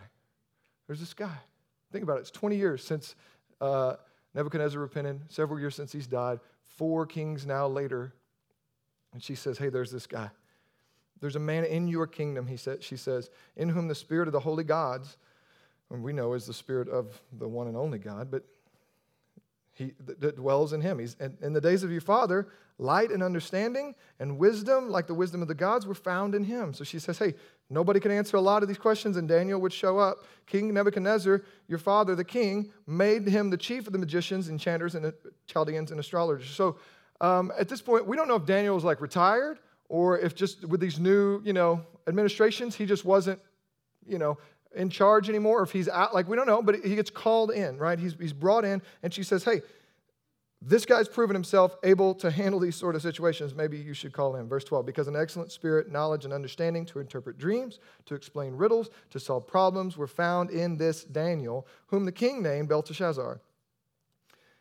There's 0.92 1.00
this 1.00 1.14
guy. 1.14 1.38
Think 1.94 2.04
about 2.04 2.18
it. 2.18 2.20
It's 2.24 2.32
20 2.32 2.58
years 2.58 2.84
since 2.84 3.16
uh, 3.62 3.94
Nebuchadnezzar 4.34 4.78
repented, 4.78 5.22
several 5.30 5.58
years 5.58 5.74
since 5.74 5.94
he's 5.94 6.06
died, 6.06 6.42
four 6.66 7.06
kings 7.06 7.46
now 7.46 7.66
later. 7.66 8.14
And 9.14 9.24
she 9.24 9.36
says, 9.36 9.58
Hey, 9.58 9.70
there's 9.70 9.90
this 9.90 10.06
guy. 10.06 10.30
There's 11.22 11.38
a 11.38 11.40
man 11.40 11.64
in 11.64 11.88
your 11.88 12.08
kingdom, 12.08 12.46
he 12.46 12.58
said, 12.58 12.84
she 12.84 12.98
says, 12.98 13.30
in 13.56 13.70
whom 13.70 13.88
the 13.88 13.96
spirit 13.96 14.28
of 14.28 14.34
the 14.34 14.42
holy 14.42 14.66
gods, 14.66 15.16
and 15.90 16.04
we 16.04 16.12
know 16.12 16.34
is 16.34 16.46
the 16.46 16.54
spirit 16.54 16.90
of 16.90 17.22
the 17.40 17.48
one 17.48 17.68
and 17.68 17.78
only 17.78 17.98
God, 17.98 18.30
but 18.30 18.44
he 19.72 19.94
that 20.20 20.36
dwells 20.36 20.74
in 20.74 20.82
him. 20.82 21.00
He's 21.00 21.16
in 21.42 21.54
the 21.54 21.62
days 21.62 21.84
of 21.84 21.92
your 21.92 22.02
father, 22.02 22.50
light 22.82 23.12
and 23.12 23.22
understanding 23.22 23.94
and 24.20 24.38
wisdom, 24.38 24.90
like 24.90 25.08
the 25.08 25.14
wisdom 25.14 25.42
of 25.42 25.48
the 25.48 25.54
gods, 25.54 25.86
were 25.86 25.94
found 25.94 26.34
in 26.34 26.44
him. 26.44 26.74
So 26.74 26.84
she 26.84 27.00
says, 27.00 27.20
Hey, 27.20 27.36
nobody 27.70 28.00
can 28.00 28.12
answer 28.12 28.38
a 28.38 28.42
lot 28.42 28.64
of 28.64 28.68
these 28.68 28.78
questions, 28.78 29.18
and 29.18 29.28
Daniel 29.28 29.62
would 29.62 29.72
show 29.72 30.00
up. 30.00 30.26
King 30.48 30.74
Nebuchadnezzar, 30.74 31.44
your 31.68 31.80
father, 31.80 32.16
the 32.16 32.24
king, 32.24 32.72
made 32.88 33.28
him 33.28 33.50
the 33.50 33.58
chief 33.58 33.86
of 33.88 33.94
the 33.94 34.00
magicians, 34.00 34.50
enchanters, 34.50 34.96
and 34.96 35.14
Chaldeans 35.46 35.92
and 35.92 36.00
astrologers. 36.00 36.50
So 36.50 36.78
um, 37.22 37.54
at 37.58 37.70
this 37.70 37.82
point, 37.82 38.08
we 38.08 38.18
don't 38.18 38.28
know 38.28 38.36
if 38.36 38.46
Daniel 38.46 38.76
was 38.76 38.84
like 38.84 39.00
retired 39.00 39.60
or 39.88 40.18
if 40.18 40.34
just 40.34 40.66
with 40.66 40.82
these 40.82 41.00
new, 41.00 41.42
you 41.46 41.54
know, 41.54 41.82
administrations, 42.08 42.76
he 42.76 42.86
just 42.86 43.06
wasn't, 43.06 43.40
you 44.08 44.18
know, 44.18 44.38
in 44.74 44.90
charge 44.90 45.30
anymore, 45.30 45.60
or 45.60 45.64
if 45.64 45.72
he's 45.72 45.90
out, 45.90 46.14
like 46.14 46.28
we 46.28 46.36
don't 46.36 46.48
know, 46.48 46.62
but 46.62 46.76
he 46.84 46.96
gets 46.96 47.10
called 47.10 47.52
in, 47.52 47.78
right? 47.78 48.00
He's, 48.00 48.16
he's 48.20 48.34
brought 48.34 48.66
in, 48.66 48.82
and 49.04 49.14
she 49.14 49.22
says, 49.22 49.44
Hey, 49.44 49.62
this 50.64 50.86
guy's 50.86 51.08
proven 51.08 51.34
himself 51.34 51.76
able 51.84 52.14
to 52.16 52.30
handle 52.30 52.60
these 52.60 52.76
sort 52.76 52.96
of 52.96 53.02
situations. 53.02 53.56
Maybe 53.56 53.78
you 53.78 53.96
should 53.96 54.14
call 54.14 54.36
him. 54.36 54.48
Verse 54.48 54.64
12, 54.64 54.86
because 54.86 55.08
an 55.08 55.16
excellent 55.16 55.52
spirit, 55.52 55.92
knowledge, 55.92 56.24
and 56.24 56.34
understanding 56.34 56.86
to 56.86 57.00
interpret 57.00 57.40
dreams, 57.40 57.80
to 58.06 58.14
explain 58.14 58.54
riddles, 58.54 58.92
to 59.10 59.20
solve 59.20 59.48
problems 59.48 59.98
were 59.98 60.08
found 60.08 60.52
in 60.52 60.78
this 60.78 61.04
Daniel, 61.04 61.66
whom 61.88 62.06
the 62.06 62.12
king 62.12 62.44
named 62.44 62.70
Belteshazzar. 62.70 63.42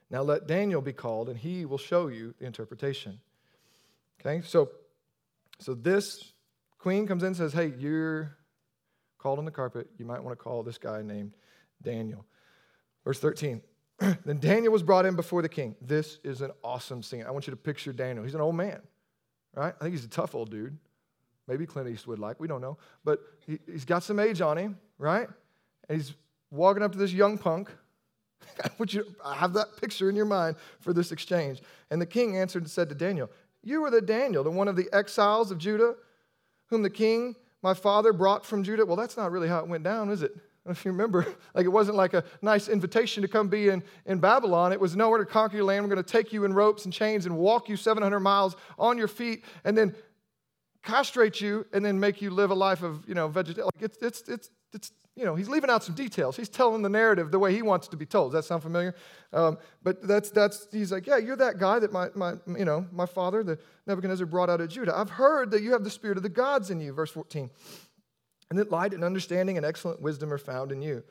Now 0.09 0.23
let 0.23 0.47
Daniel 0.47 0.81
be 0.81 0.95
called, 0.95 1.29
and 1.29 1.39
he 1.39 1.67
will 1.67 1.79
show 1.79 2.09
you 2.09 2.35
the 2.39 2.47
interpretation. 2.47 3.21
Okay, 4.21 4.41
so, 4.45 4.71
so 5.59 5.75
this 5.75 6.33
queen 6.79 7.07
comes 7.07 7.23
in 7.23 7.29
and 7.29 7.37
says, 7.37 7.53
Hey, 7.53 7.75
you're 7.79 8.37
called 9.19 9.39
on 9.39 9.45
the 9.45 9.51
carpet. 9.51 9.89
You 9.99 10.07
might 10.07 10.23
want 10.23 10.37
to 10.37 10.43
call 10.43 10.63
this 10.63 10.79
guy 10.79 11.03
named 11.03 11.35
Daniel. 11.83 12.25
Verse 13.05 13.21
13. 13.21 13.61
then 14.25 14.39
Daniel 14.39 14.73
was 14.73 14.83
brought 14.83 15.05
in 15.05 15.15
before 15.15 15.43
the 15.43 15.49
king. 15.49 15.77
This 15.81 16.19
is 16.25 16.41
an 16.41 16.51
awesome 16.65 17.03
scene. 17.03 17.25
I 17.27 17.31
want 17.31 17.47
you 17.47 17.51
to 17.51 17.57
picture 17.57 17.93
Daniel. 17.93 18.25
He's 18.25 18.35
an 18.35 18.41
old 18.41 18.55
man, 18.55 18.81
right? 19.55 19.75
I 19.79 19.85
think 19.85 19.95
he's 19.95 20.05
a 20.05 20.09
tough 20.09 20.35
old 20.35 20.51
dude. 20.51 20.77
Maybe 21.47 21.67
Clint 21.67 21.89
Eastwood 21.89 22.19
like, 22.19 22.41
we 22.41 22.49
don't 22.49 22.61
know. 22.61 22.79
But 23.05 23.21
he, 23.47 23.59
has 23.73 23.85
got 23.85 24.03
some 24.03 24.19
age 24.19 24.41
on 24.41 24.57
him, 24.57 24.79
right? 24.99 25.29
And 25.89 26.01
he's 26.01 26.15
walking 26.51 26.83
up 26.83 26.93
to 26.93 26.99
this 26.99 27.13
young 27.13 27.37
punk. 27.37 27.71
I 28.65 28.71
want 28.79 28.95
you 28.95 29.05
to 29.05 29.29
have 29.35 29.53
that 29.55 29.77
picture 29.79 30.09
in 30.09 30.17
your 30.17 30.27
mind 30.27 30.57
for 30.81 30.93
this 30.93 31.13
exchange. 31.13 31.61
And 31.91 32.01
the 32.01 32.07
king 32.07 32.37
answered 32.37 32.63
and 32.63 32.71
said 32.71 32.89
to 32.89 32.95
Daniel, 32.95 33.31
You 33.63 33.85
are 33.85 33.91
the 33.91 34.01
Daniel, 34.01 34.45
the 34.45 34.51
one 34.51 34.69
of 34.69 34.77
the 34.77 34.89
exiles 34.93 35.51
of 35.51 35.59
Judah, 35.59 35.95
whom 36.67 36.83
the 36.83 36.91
king, 36.91 37.37
my 37.63 37.75
father, 37.75 38.13
brought 38.13 38.47
from 38.47 38.63
Judah. 38.63 38.87
Well, 38.87 38.97
that's 38.97 39.17
not 39.17 39.31
really 39.31 39.49
how 39.49 39.59
it 39.59 39.69
went 39.69 39.85
down, 39.85 40.09
is 40.09 40.23
it? 40.23 40.35
If 40.81 40.85
you 40.85 40.93
remember, 40.93 41.27
like 41.55 41.65
it 41.65 41.71
wasn't 41.71 41.97
like 41.97 42.15
a 42.15 42.25
nice 42.43 42.69
invitation 42.69 43.23
to 43.23 43.29
come 43.29 43.49
be 43.49 43.69
in, 43.69 43.83
in 44.07 44.19
Babylon. 44.19 44.73
It 44.73 44.81
was 44.81 44.97
nowhere 44.97 45.19
to 45.19 45.27
conquer 45.27 45.57
your 45.57 45.65
land. 45.65 45.85
We're 45.85 45.95
going 45.95 46.05
to 46.05 46.13
take 46.13 46.33
you 46.33 46.45
in 46.45 46.55
ropes 46.55 46.85
and 46.85 46.93
chains 46.93 47.27
and 47.27 47.37
walk 47.37 47.69
you 47.69 47.77
700 47.77 48.21
miles 48.21 48.57
on 48.79 48.97
your 48.97 49.09
feet 49.09 49.45
and 49.65 49.77
then 49.77 49.95
castrate 50.83 51.41
you 51.41 51.67
and 51.73 51.85
then 51.85 52.01
make 52.01 52.23
you 52.23 52.31
live 52.31 52.51
a 52.51 52.55
life 52.55 52.83
of, 52.83 53.05
you 53.07 53.15
know, 53.15 53.29
vegetation. 53.29 53.65
Like 53.65 53.83
it's, 53.83 53.99
it's, 54.01 54.29
it's, 54.29 54.51
it's, 54.73 54.93
you 55.17 55.25
know, 55.25 55.35
he's 55.35 55.49
leaving 55.49 55.69
out 55.69 55.85
some 55.85 55.95
details. 55.95 56.37
He's 56.37 56.49
telling 56.49 56.83
the 56.83 56.89
narrative 56.89 57.31
the 57.31 57.39
way 57.39 57.53
he 57.53 57.63
wants 57.63 57.89
to 57.89 57.97
be 57.97 58.07
told. 58.07 58.33
Does 58.33 58.45
that 58.45 58.49
sound 58.49 58.63
familiar? 58.63 58.95
Um, 59.33 59.59
but 59.83 60.07
that's, 60.07 60.31
that's, 60.31 60.69
he's 60.73 60.93
like, 60.93 61.07
yeah, 61.07 61.19
you're 61.19 61.37
that 61.37 61.59
guy 61.59 61.79
that 61.81 61.93
my, 61.93 62.09
my, 62.15 62.35
you 62.47 62.65
know, 62.65 62.87
my 62.93 63.07
father, 63.07 63.43
the 63.43 63.59
Nebuchadnezzar 63.87 64.27
brought 64.27 64.49
out 64.49 64.61
of 64.61 64.71
Judah. 64.71 64.97
I've 64.97 65.11
heard 65.11 65.51
that 65.51 65.63
you 65.63 65.73
have 65.73 65.85
the 65.85 65.91
spirit 65.91 66.17
of 66.17 66.23
the 66.23 66.29
gods 66.31 66.71
in 66.71 66.81
you, 66.81 66.93
verse 66.93 67.11
14 67.11 67.51
and 68.51 68.59
that 68.59 68.71
light 68.71 68.93
and 68.93 69.05
understanding 69.05 69.57
and 69.57 69.65
excellent 69.65 70.03
wisdom 70.03 70.33
are 70.33 70.39
found 70.39 70.73
in 70.73 70.83
you. 70.83 71.03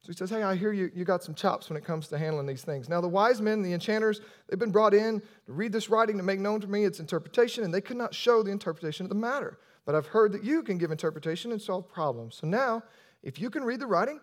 So 0.00 0.12
he 0.12 0.16
says, 0.16 0.30
Hey, 0.30 0.42
I 0.42 0.54
hear 0.54 0.72
you, 0.72 0.90
you 0.94 1.04
got 1.04 1.24
some 1.24 1.34
chops 1.34 1.68
when 1.68 1.76
it 1.76 1.84
comes 1.84 2.08
to 2.08 2.18
handling 2.18 2.46
these 2.46 2.62
things. 2.62 2.88
Now, 2.88 3.00
the 3.00 3.08
wise 3.08 3.40
men, 3.40 3.62
the 3.62 3.72
enchanters, 3.72 4.20
they've 4.48 4.58
been 4.58 4.70
brought 4.70 4.94
in 4.94 5.20
to 5.46 5.52
read 5.52 5.72
this 5.72 5.90
writing 5.90 6.16
to 6.18 6.22
make 6.22 6.38
known 6.38 6.60
to 6.60 6.68
me 6.68 6.84
its 6.84 7.00
interpretation, 7.00 7.64
and 7.64 7.74
they 7.74 7.80
could 7.80 7.96
not 7.96 8.14
show 8.14 8.42
the 8.42 8.52
interpretation 8.52 9.04
of 9.04 9.10
the 9.10 9.16
matter. 9.16 9.58
But 9.84 9.94
I've 9.94 10.06
heard 10.06 10.32
that 10.32 10.44
you 10.44 10.62
can 10.62 10.78
give 10.78 10.92
interpretation 10.92 11.50
and 11.50 11.60
solve 11.60 11.88
problems. 11.88 12.36
So 12.36 12.46
now, 12.46 12.84
if 13.22 13.40
you 13.40 13.50
can 13.50 13.64
read 13.64 13.80
the 13.80 13.86
writing 13.86 14.20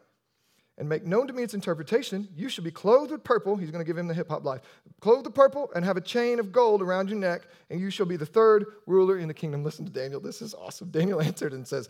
and 0.77 0.87
make 0.87 1.05
known 1.05 1.27
to 1.27 1.33
me 1.33 1.43
its 1.43 1.53
interpretation, 1.53 2.27
you 2.35 2.49
should 2.49 2.63
be 2.63 2.71
clothed 2.71 3.11
with 3.11 3.23
purple. 3.23 3.55
He's 3.57 3.71
going 3.71 3.83
to 3.83 3.87
give 3.87 3.97
him 3.97 4.07
the 4.07 4.13
hip 4.13 4.29
hop 4.29 4.45
life. 4.45 4.61
Clothed 5.01 5.25
with 5.25 5.35
purple 5.35 5.71
and 5.75 5.83
have 5.83 5.97
a 5.97 6.01
chain 6.01 6.39
of 6.39 6.51
gold 6.51 6.81
around 6.81 7.09
your 7.09 7.19
neck, 7.19 7.47
and 7.69 7.79
you 7.79 7.89
shall 7.89 8.05
be 8.05 8.15
the 8.15 8.25
third 8.25 8.65
ruler 8.85 9.17
in 9.17 9.27
the 9.27 9.33
kingdom. 9.33 9.63
Listen 9.63 9.85
to 9.85 9.91
Daniel. 9.91 10.21
This 10.21 10.41
is 10.41 10.53
awesome. 10.53 10.89
Daniel 10.89 11.21
answered 11.21 11.53
and 11.53 11.67
says, 11.67 11.89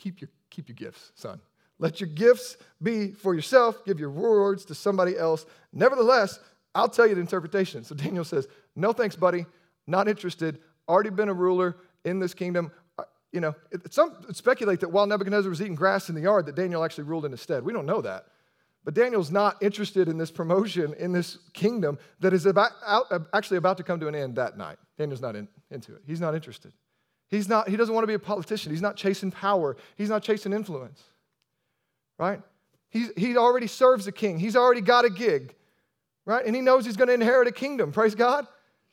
keep 0.00 0.20
your, 0.20 0.30
keep 0.48 0.68
your 0.68 0.74
gifts, 0.74 1.12
son. 1.14 1.40
Let 1.78 2.00
your 2.00 2.08
gifts 2.08 2.56
be 2.82 3.12
for 3.12 3.34
yourself, 3.34 3.84
give 3.84 4.00
your 4.00 4.10
rewards 4.10 4.64
to 4.66 4.74
somebody 4.74 5.16
else. 5.16 5.46
Nevertheless, 5.72 6.40
I'll 6.74 6.88
tell 6.88 7.06
you 7.06 7.14
the 7.14 7.20
interpretation. 7.20 7.84
So 7.84 7.94
Daniel 7.94 8.24
says, 8.24 8.48
No 8.76 8.92
thanks, 8.92 9.16
buddy. 9.16 9.46
Not 9.86 10.08
interested. 10.08 10.58
Already 10.88 11.10
been 11.10 11.28
a 11.28 11.34
ruler 11.34 11.76
in 12.04 12.18
this 12.18 12.34
kingdom. 12.34 12.70
Uh, 12.98 13.04
you 13.32 13.40
know, 13.40 13.54
some 13.90 14.14
speculate 14.32 14.80
that 14.80 14.90
while 14.90 15.06
Nebuchadnezzar 15.06 15.48
was 15.48 15.60
eating 15.60 15.74
grass 15.74 16.08
in 16.08 16.14
the 16.14 16.22
yard, 16.22 16.46
that 16.46 16.54
Daniel 16.54 16.84
actually 16.84 17.04
ruled 17.04 17.24
in 17.24 17.32
his 17.32 17.40
stead. 17.40 17.64
We 17.64 17.72
don't 17.72 17.86
know 17.86 18.02
that. 18.02 18.26
But 18.84 18.94
Daniel's 18.94 19.30
not 19.30 19.62
interested 19.62 20.08
in 20.08 20.16
this 20.16 20.30
promotion 20.30 20.94
in 20.98 21.12
this 21.12 21.38
kingdom 21.52 21.98
that 22.20 22.32
is 22.32 22.46
about, 22.46 22.72
out, 22.86 23.06
actually 23.34 23.58
about 23.58 23.76
to 23.76 23.82
come 23.82 24.00
to 24.00 24.08
an 24.08 24.14
end 24.14 24.36
that 24.36 24.56
night. 24.56 24.78
Daniel's 24.96 25.20
not 25.20 25.36
in, 25.36 25.48
into 25.70 25.94
it. 25.94 26.02
He's 26.06 26.20
not 26.20 26.34
interested. 26.34 26.72
He's 27.30 27.48
not, 27.48 27.68
he 27.68 27.76
doesn't 27.76 27.94
want 27.94 28.02
to 28.02 28.08
be 28.08 28.14
a 28.14 28.18
politician. 28.18 28.72
He's 28.72 28.82
not 28.82 28.96
chasing 28.96 29.30
power. 29.30 29.76
He's 29.96 30.08
not 30.08 30.22
chasing 30.22 30.52
influence. 30.52 31.02
Right? 32.18 32.40
He's, 32.90 33.10
he 33.16 33.36
already 33.36 33.68
serves 33.68 34.06
a 34.06 34.12
king. 34.12 34.38
He's 34.38 34.56
already 34.56 34.80
got 34.80 35.04
a 35.04 35.10
gig. 35.10 35.54
Right? 36.26 36.44
And 36.44 36.54
he 36.54 36.60
knows 36.60 36.84
he's 36.84 36.96
going 36.96 37.08
to 37.08 37.14
inherit 37.14 37.48
a 37.48 37.52
kingdom. 37.52 37.92
Praise 37.92 38.14
God. 38.14 38.46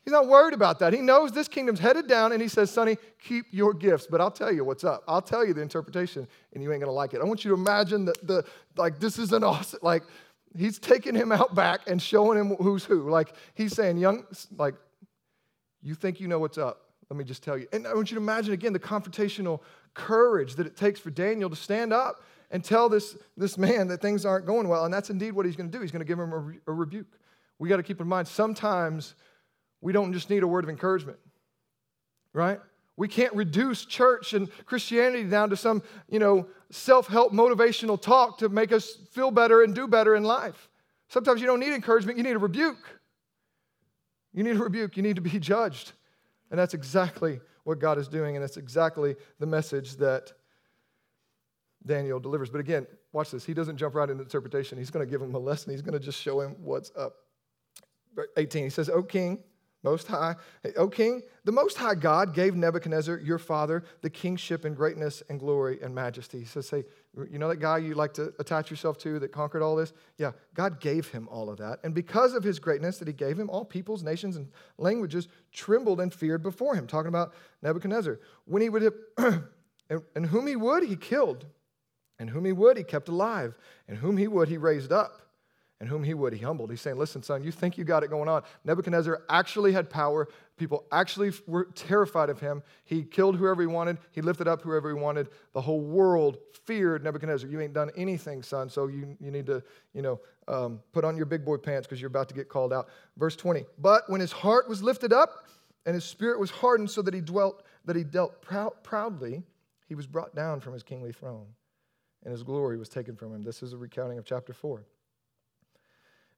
He's 0.07 0.13
not 0.13 0.27
worried 0.27 0.53
about 0.53 0.79
that. 0.79 0.93
He 0.93 1.01
knows 1.01 1.33
this 1.33 1.49
kingdom's 1.49 1.81
headed 1.81 2.07
down, 2.07 2.31
and 2.31 2.41
he 2.41 2.47
says, 2.47 2.71
Sonny, 2.71 2.97
keep 3.21 3.45
your 3.51 3.73
gifts. 3.73 4.07
But 4.09 4.21
I'll 4.21 4.31
tell 4.31 4.53
you 4.53 4.63
what's 4.63 4.85
up. 4.85 5.03
I'll 5.05 5.21
tell 5.21 5.45
you 5.45 5.53
the 5.53 5.61
interpretation, 5.61 6.25
and 6.53 6.63
you 6.63 6.71
ain't 6.71 6.79
gonna 6.79 6.93
like 6.93 7.13
it. 7.13 7.19
I 7.19 7.25
want 7.25 7.43
you 7.43 7.53
to 7.53 7.57
imagine 7.59 8.05
that 8.05 8.25
the 8.25 8.45
like 8.77 9.01
this 9.01 9.19
is 9.19 9.33
an 9.33 9.43
awesome, 9.43 9.79
like 9.81 10.03
he's 10.57 10.79
taking 10.79 11.13
him 11.13 11.33
out 11.33 11.53
back 11.55 11.81
and 11.87 12.01
showing 12.01 12.39
him 12.39 12.55
who's 12.55 12.85
who. 12.85 13.09
Like 13.09 13.33
he's 13.53 13.73
saying, 13.73 13.97
young, 13.97 14.25
like, 14.57 14.75
you 15.81 15.93
think 15.93 16.21
you 16.21 16.29
know 16.29 16.39
what's 16.39 16.57
up. 16.57 16.86
Let 17.09 17.17
me 17.17 17.23
just 17.23 17.43
tell 17.43 17.57
you. 17.57 17.67
And 17.71 17.87
I 17.87 17.93
want 17.93 18.11
you 18.11 18.15
to 18.15 18.21
imagine 18.21 18.53
again 18.53 18.73
the 18.73 18.79
confrontational 18.79 19.61
courage 19.93 20.55
that 20.55 20.67
it 20.67 20.75
takes 20.75 20.99
for 20.99 21.09
Daniel 21.09 21.49
to 21.49 21.55
stand 21.55 21.93
up 21.93 22.21
and 22.51 22.63
tell 22.63 22.89
this, 22.89 23.17
this 23.35 23.57
man 23.57 23.87
that 23.87 24.01
things 24.01 24.25
aren't 24.25 24.45
going 24.45 24.67
well. 24.67 24.85
And 24.85 24.93
that's 24.93 25.09
indeed 25.09 25.31
what 25.31 25.45
he's 25.45 25.55
going 25.55 25.69
to 25.71 25.77
do. 25.77 25.81
He's 25.81 25.91
going 25.91 26.01
to 26.01 26.05
give 26.05 26.19
him 26.19 26.33
a, 26.33 26.71
a 26.71 26.73
rebuke. 26.73 27.07
We 27.59 27.69
got 27.69 27.77
to 27.77 27.83
keep 27.83 28.01
in 28.01 28.07
mind 28.07 28.27
sometimes 28.27 29.15
we 29.81 29.93
don't 29.93 30.13
just 30.13 30.29
need 30.29 30.43
a 30.43 30.47
word 30.47 30.63
of 30.63 30.69
encouragement, 30.69 31.17
right? 32.33 32.59
We 32.95 33.07
can't 33.07 33.33
reduce 33.35 33.85
church 33.85 34.33
and 34.33 34.49
Christianity 34.65 35.23
down 35.23 35.51
to 35.51 35.57
some, 35.57 35.83
you 36.09 36.19
know, 36.19 36.47
self-help 36.71 37.31
motivational 37.31 38.01
talk 38.01 38.39
to 38.39 38.49
make 38.49 38.71
us 38.71 38.95
feel 39.11 39.31
better 39.31 39.61
and 39.61 39.73
do 39.73 39.87
better 39.87 40.15
in 40.15 40.23
life. 40.23 40.69
Sometimes 41.09 41.39
you 41.39 41.47
don't 41.47 41.59
need 41.59 41.73
encouragement, 41.73 42.17
you 42.17 42.23
need 42.23 42.35
a 42.35 42.39
rebuke. 42.39 42.99
You 44.33 44.43
need 44.43 44.55
a 44.57 44.59
rebuke, 44.59 44.97
you 44.97 45.03
need 45.03 45.15
to 45.15 45.21
be 45.21 45.39
judged. 45.39 45.93
And 46.49 46.59
that's 46.59 46.73
exactly 46.73 47.39
what 47.63 47.79
God 47.79 47.97
is 47.97 48.07
doing, 48.07 48.35
and 48.35 48.43
that's 48.43 48.57
exactly 48.57 49.15
the 49.39 49.45
message 49.45 49.97
that 49.97 50.31
Daniel 51.85 52.19
delivers. 52.19 52.49
But 52.49 52.59
again, 52.59 52.87
watch 53.11 53.31
this. 53.31 53.45
He 53.45 53.53
doesn't 53.53 53.77
jump 53.77 53.95
right 53.95 54.09
into 54.09 54.23
interpretation. 54.23 54.77
He's 54.77 54.89
going 54.89 55.05
to 55.05 55.09
give 55.09 55.21
him 55.21 55.35
a 55.35 55.39
lesson. 55.39 55.71
He's 55.71 55.81
going 55.81 55.93
to 55.93 55.99
just 55.99 56.21
show 56.21 56.41
him 56.41 56.55
what's 56.61 56.91
up. 56.97 57.15
18, 58.35 58.63
he 58.63 58.69
says, 58.69 58.89
O 58.89 59.03
king, 59.03 59.43
most 59.83 60.07
High, 60.07 60.35
O 60.75 60.87
King, 60.89 61.21
the 61.45 61.51
Most 61.51 61.77
High 61.77 61.95
God 61.95 62.33
gave 62.33 62.55
Nebuchadnezzar, 62.55 63.19
your 63.19 63.37
father, 63.37 63.83
the 64.01 64.09
kingship 64.09 64.65
and 64.65 64.75
greatness 64.75 65.21
and 65.29 65.39
glory 65.39 65.79
and 65.81 65.93
majesty. 65.93 66.39
He 66.39 66.45
says, 66.45 66.69
Hey, 66.69 66.83
you 67.31 67.39
know 67.39 67.49
that 67.49 67.57
guy 67.57 67.77
you 67.79 67.93
like 67.93 68.13
to 68.15 68.33
attach 68.39 68.69
yourself 68.69 68.97
to 68.99 69.19
that 69.19 69.31
conquered 69.31 69.61
all 69.61 69.75
this? 69.75 69.93
Yeah, 70.17 70.31
God 70.53 70.79
gave 70.79 71.07
him 71.09 71.27
all 71.29 71.49
of 71.49 71.57
that. 71.57 71.79
And 71.83 71.93
because 71.93 72.33
of 72.33 72.43
his 72.43 72.59
greatness 72.59 72.99
that 72.99 73.07
he 73.07 73.13
gave 73.13 73.39
him, 73.39 73.49
all 73.49 73.65
peoples, 73.65 74.03
nations, 74.03 74.35
and 74.35 74.47
languages 74.77 75.27
trembled 75.51 75.99
and 75.99 76.13
feared 76.13 76.43
before 76.43 76.75
him. 76.75 76.87
Talking 76.87 77.09
about 77.09 77.33
Nebuchadnezzar. 77.61 78.19
When 78.45 78.61
he 78.61 78.69
would 78.69 78.81
have, 78.81 78.93
and 80.15 80.25
whom 80.27 80.47
he 80.47 80.55
would, 80.55 80.83
he 80.83 80.95
killed. 80.95 81.45
And 82.19 82.29
whom 82.29 82.45
he 82.45 82.51
would, 82.51 82.77
he 82.77 82.83
kept 82.83 83.09
alive. 83.09 83.55
And 83.87 83.97
whom 83.97 84.17
he 84.17 84.27
would, 84.27 84.47
he 84.47 84.57
raised 84.57 84.91
up 84.91 85.26
and 85.79 85.87
whom 85.87 86.03
he 86.03 86.13
would, 86.13 86.33
he 86.33 86.39
humbled. 86.39 86.71
He's 86.71 86.81
saying, 86.81 86.97
Listen, 86.97 87.21
son, 87.21 87.43
you 87.43 87.51
think 87.51 87.77
you 87.77 87.83
got 87.83 88.03
it 88.03 88.09
going 88.09 88.27
on. 88.27 88.41
Nebuchadnezzar 88.63 89.21
actually 89.29 89.73
had 89.73 89.89
power. 89.89 90.27
People 90.57 90.85
actually 90.91 91.31
were 91.45 91.65
terrified 91.75 92.29
of 92.29 92.39
him. 92.39 92.63
He 92.85 93.03
killed 93.03 93.35
whoever 93.35 93.61
he 93.61 93.67
wanted, 93.67 93.97
he 94.11 94.21
lifted 94.21 94.47
up 94.47 94.61
whoever 94.61 94.89
he 94.89 94.95
wanted. 94.95 95.29
The 95.53 95.61
whole 95.61 95.81
world 95.81 96.37
feared 96.65 97.03
Nebuchadnezzar. 97.03 97.49
You 97.49 97.61
ain't 97.61 97.73
done 97.73 97.91
anything, 97.95 98.41
son, 98.41 98.69
so 98.69 98.87
you, 98.87 99.15
you 99.19 99.29
need 99.29 99.45
to, 99.45 99.63
you 99.93 100.01
know, 100.01 100.19
um, 100.47 100.79
put 100.93 101.03
on 101.03 101.15
your 101.15 101.25
big 101.25 101.45
boy 101.45 101.57
pants 101.57 101.87
because 101.87 102.01
you're 102.01 102.07
about 102.07 102.29
to 102.29 102.35
get 102.35 102.49
called 102.49 102.73
out. 102.73 102.89
Verse 103.17 103.35
20. 103.35 103.65
But 103.77 104.09
when 104.09 104.21
his 104.21 104.31
heart 104.31 104.67
was 104.67 104.81
lifted 104.81 105.13
up 105.13 105.45
and 105.85 105.93
his 105.93 106.05
spirit 106.05 106.39
was 106.39 106.49
hardened 106.49 106.89
so 106.89 107.01
that 107.03 107.13
he 107.13 107.21
dwelt, 107.21 107.63
that 107.85 107.95
he 107.95 108.03
dealt 108.03 108.41
proudly, 108.41 109.43
he 109.87 109.95
was 109.95 110.07
brought 110.07 110.35
down 110.35 110.59
from 110.59 110.73
his 110.73 110.83
kingly 110.83 111.11
throne, 111.11 111.45
and 112.23 112.31
his 112.31 112.43
glory 112.43 112.77
was 112.77 112.89
taken 112.89 113.15
from 113.15 113.33
him. 113.33 113.43
This 113.43 113.61
is 113.61 113.73
a 113.73 113.77
recounting 113.77 114.17
of 114.17 114.25
chapter 114.25 114.53
4. 114.53 114.83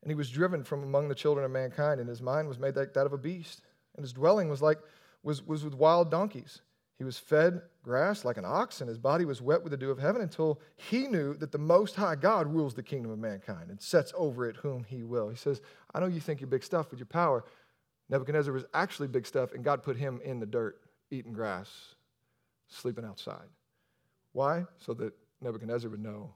And 0.02 0.12
he 0.12 0.16
was 0.16 0.30
driven 0.30 0.64
from 0.64 0.84
among 0.84 1.10
the 1.10 1.16
children 1.16 1.46
of 1.46 1.52
mankind, 1.52 2.00
and 2.00 2.08
his 2.10 2.22
mind 2.22 2.48
was 2.48 2.60
made 2.60 2.76
like 2.76 2.94
that 2.94 3.06
of 3.06 3.14
a 3.14 3.18
beast. 3.18 3.62
And 3.96 4.04
his 4.04 4.14
dwelling 4.14 4.50
was 4.50 4.62
like 4.62 4.80
was, 5.24 5.46
was 5.46 5.64
with 5.64 5.76
wild 5.76 6.10
donkeys. 6.12 6.62
He 6.98 7.06
was 7.06 7.18
fed 7.18 7.62
grass 7.82 8.26
like 8.26 8.38
an 8.38 8.46
ox, 8.46 8.82
and 8.82 8.90
his 8.90 8.98
body 8.98 9.24
was 9.24 9.42
wet 9.42 9.64
with 9.64 9.72
the 9.72 9.78
dew 9.78 9.90
of 9.90 10.00
heaven 10.00 10.22
until 10.22 10.60
he 10.76 11.08
knew 11.08 11.34
that 11.36 11.52
the 11.52 11.58
Most 11.58 11.96
High 11.96 12.16
God 12.16 12.48
rules 12.48 12.74
the 12.74 12.84
kingdom 12.84 13.12
of 13.12 13.20
mankind 13.20 13.70
and 13.70 13.82
sets 13.82 14.12
over 14.18 14.50
it 14.50 14.58
whom 14.58 14.84
he 14.84 15.04
will. 15.04 15.30
He 15.30 15.38
says, 15.38 15.62
I 15.94 16.02
know 16.02 16.08
you 16.08 16.20
think 16.20 16.42
you're 16.42 16.50
big 16.50 16.64
stuff 16.64 16.92
with 16.92 17.00
your 17.00 17.08
power. 17.08 17.46
Nebuchadnezzar 18.10 18.54
was 18.54 18.66
actually 18.74 19.08
big 19.08 19.26
stuff, 19.26 19.54
and 19.54 19.64
God 19.64 19.82
put 19.82 19.96
him 19.96 20.20
in 20.26 20.42
the 20.42 20.46
dirt, 20.46 20.82
eating 21.10 21.32
grass, 21.32 21.70
sleeping 22.68 23.06
outside. 23.06 23.48
Why? 24.34 24.66
So 24.78 24.94
that 24.96 25.14
Nebuchadnezzar 25.42 25.90
would 25.90 26.04
know 26.04 26.34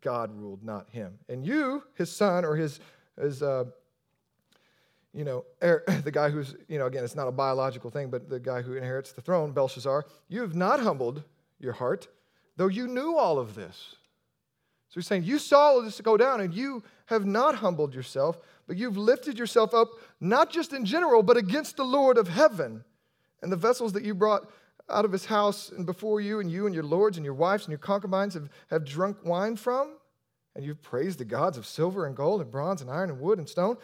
God 0.00 0.30
ruled, 0.34 0.62
not 0.62 0.88
him. 0.90 1.18
And 1.28 1.46
you, 1.46 1.82
his 1.94 2.14
son, 2.14 2.44
or 2.44 2.56
his, 2.56 2.80
his 3.20 3.42
uh, 3.42 3.64
you 5.12 5.24
know, 5.24 5.44
er, 5.62 5.84
the 6.04 6.10
guy 6.10 6.30
who's, 6.30 6.54
you 6.68 6.78
know, 6.78 6.86
again, 6.86 7.04
it's 7.04 7.16
not 7.16 7.28
a 7.28 7.32
biological 7.32 7.90
thing, 7.90 8.10
but 8.10 8.28
the 8.28 8.40
guy 8.40 8.62
who 8.62 8.74
inherits 8.74 9.12
the 9.12 9.20
throne, 9.20 9.52
Belshazzar, 9.52 10.06
you 10.28 10.40
have 10.42 10.54
not 10.54 10.80
humbled 10.80 11.22
your 11.58 11.72
heart, 11.72 12.08
though 12.56 12.68
you 12.68 12.86
knew 12.86 13.16
all 13.16 13.38
of 13.38 13.54
this. 13.54 13.96
So 14.88 14.94
he's 14.94 15.06
saying, 15.06 15.24
You 15.24 15.38
saw 15.38 15.80
this 15.80 16.00
go 16.00 16.16
down, 16.16 16.40
and 16.40 16.54
you 16.54 16.82
have 17.06 17.26
not 17.26 17.56
humbled 17.56 17.94
yourself, 17.94 18.38
but 18.66 18.76
you've 18.76 18.96
lifted 18.96 19.38
yourself 19.38 19.74
up, 19.74 19.88
not 20.20 20.50
just 20.50 20.72
in 20.72 20.84
general, 20.84 21.22
but 21.22 21.36
against 21.36 21.76
the 21.76 21.84
Lord 21.84 22.16
of 22.16 22.28
heaven. 22.28 22.84
And 23.42 23.52
the 23.52 23.56
vessels 23.56 23.92
that 23.92 24.04
you 24.04 24.14
brought 24.14 24.50
out 24.90 25.04
of 25.04 25.12
his 25.12 25.26
house 25.26 25.70
and 25.70 25.84
before 25.86 26.20
you, 26.20 26.40
and 26.40 26.50
you 26.50 26.66
and 26.66 26.74
your 26.74 26.84
lords 26.84 27.16
and 27.16 27.24
your 27.24 27.34
wives 27.34 27.64
and 27.64 27.70
your 27.70 27.78
concubines 27.78 28.34
have, 28.34 28.48
have 28.70 28.84
drunk 28.84 29.24
wine 29.24 29.56
from, 29.56 29.94
and 30.54 30.64
you've 30.64 30.82
praised 30.82 31.18
the 31.18 31.24
gods 31.24 31.58
of 31.58 31.66
silver 31.66 32.06
and 32.06 32.16
gold 32.16 32.40
and 32.40 32.50
bronze 32.50 32.80
and 32.80 32.90
iron 32.90 33.10
and 33.10 33.20
wood 33.20 33.38
and 33.38 33.48
stone, 33.48 33.76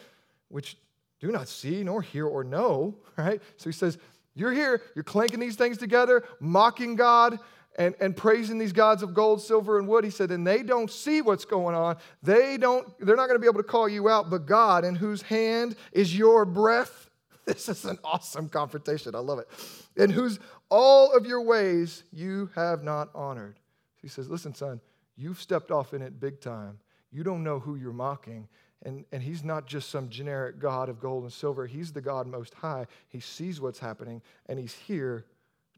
which 0.49 0.77
do 1.19 1.31
not 1.31 1.47
see 1.47 1.83
nor 1.83 2.01
hear 2.01 2.27
or 2.27 2.43
know, 2.43 2.95
right? 3.17 3.41
So 3.57 3.69
he 3.69 3.73
says, 3.73 3.97
You're 4.33 4.53
here, 4.53 4.81
you're 4.95 5.03
clanking 5.03 5.39
these 5.39 5.55
things 5.55 5.77
together, 5.77 6.23
mocking 6.39 6.95
God, 6.95 7.39
and, 7.77 7.95
and 7.99 8.15
praising 8.15 8.57
these 8.57 8.71
gods 8.71 9.03
of 9.03 9.13
gold, 9.13 9.41
silver, 9.41 9.77
and 9.77 9.87
wood. 9.87 10.03
He 10.03 10.09
said, 10.09 10.31
and 10.31 10.45
they 10.45 10.63
don't 10.63 10.89
see 10.89 11.21
what's 11.21 11.45
going 11.45 11.75
on. 11.75 11.97
They 12.23 12.57
don't, 12.57 12.87
they're 12.99 13.15
not 13.15 13.27
going 13.27 13.35
to 13.35 13.41
be 13.41 13.47
able 13.47 13.61
to 13.61 13.67
call 13.67 13.89
you 13.89 14.09
out, 14.09 14.29
but 14.29 14.45
God, 14.45 14.85
in 14.85 14.95
whose 14.95 15.21
hand 15.21 15.75
is 15.91 16.17
your 16.17 16.45
breath. 16.45 17.04
This 17.55 17.69
is 17.69 17.85
an 17.85 17.99
awesome 18.03 18.49
confrontation. 18.49 19.13
I 19.13 19.19
love 19.19 19.37
it. 19.37 19.47
In 19.95 20.09
whose 20.09 20.39
all 20.69 21.15
of 21.15 21.27
your 21.27 21.41
ways 21.41 22.03
you 22.11 22.49
have 22.55 22.83
not 22.83 23.09
honored. 23.13 23.59
He 24.01 24.07
says, 24.07 24.29
Listen, 24.29 24.55
son, 24.55 24.81
you've 25.15 25.39
stepped 25.39 25.69
off 25.69 25.93
in 25.93 26.01
it 26.01 26.19
big 26.19 26.41
time. 26.41 26.79
You 27.11 27.23
don't 27.23 27.43
know 27.43 27.59
who 27.59 27.75
you're 27.75 27.93
mocking. 27.93 28.47
And, 28.83 29.05
and 29.11 29.21
he's 29.21 29.43
not 29.43 29.67
just 29.67 29.89
some 29.89 30.09
generic 30.09 30.59
God 30.59 30.89
of 30.89 30.99
gold 30.99 31.23
and 31.23 31.31
silver. 31.31 31.65
He's 31.65 31.91
the 31.91 32.01
God 32.01 32.27
most 32.27 32.53
high. 32.53 32.87
He 33.07 33.19
sees 33.19 33.61
what's 33.61 33.79
happening, 33.79 34.21
and 34.47 34.59
he's 34.59 34.73
here 34.73 35.25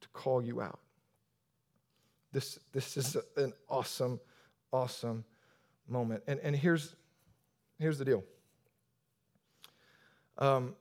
to 0.02 0.08
call 0.10 0.42
you 0.42 0.62
out. 0.62 0.80
This, 2.34 2.60
this 2.74 2.98
is 2.98 3.16
an 3.38 3.54
awesome, 3.70 4.20
awesome 4.74 5.24
moment. 5.88 6.24
And, 6.28 6.40
and 6.42 6.56
here's, 6.56 6.96
here's 7.80 7.98
the 7.98 8.06
deal. 8.06 8.24
Um, 10.38 10.76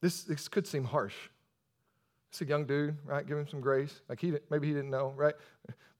this, 0.00 0.22
this 0.22 0.48
could 0.48 0.66
seem 0.66 0.84
harsh. 0.84 1.14
It's 2.30 2.40
a 2.40 2.44
young 2.44 2.64
dude, 2.64 2.96
right? 3.04 3.26
Give 3.26 3.36
him 3.36 3.48
some 3.48 3.60
grace. 3.60 4.00
Like 4.08 4.20
he 4.20 4.32
maybe 4.50 4.68
he 4.68 4.72
didn't 4.72 4.90
know, 4.90 5.12
right? 5.16 5.34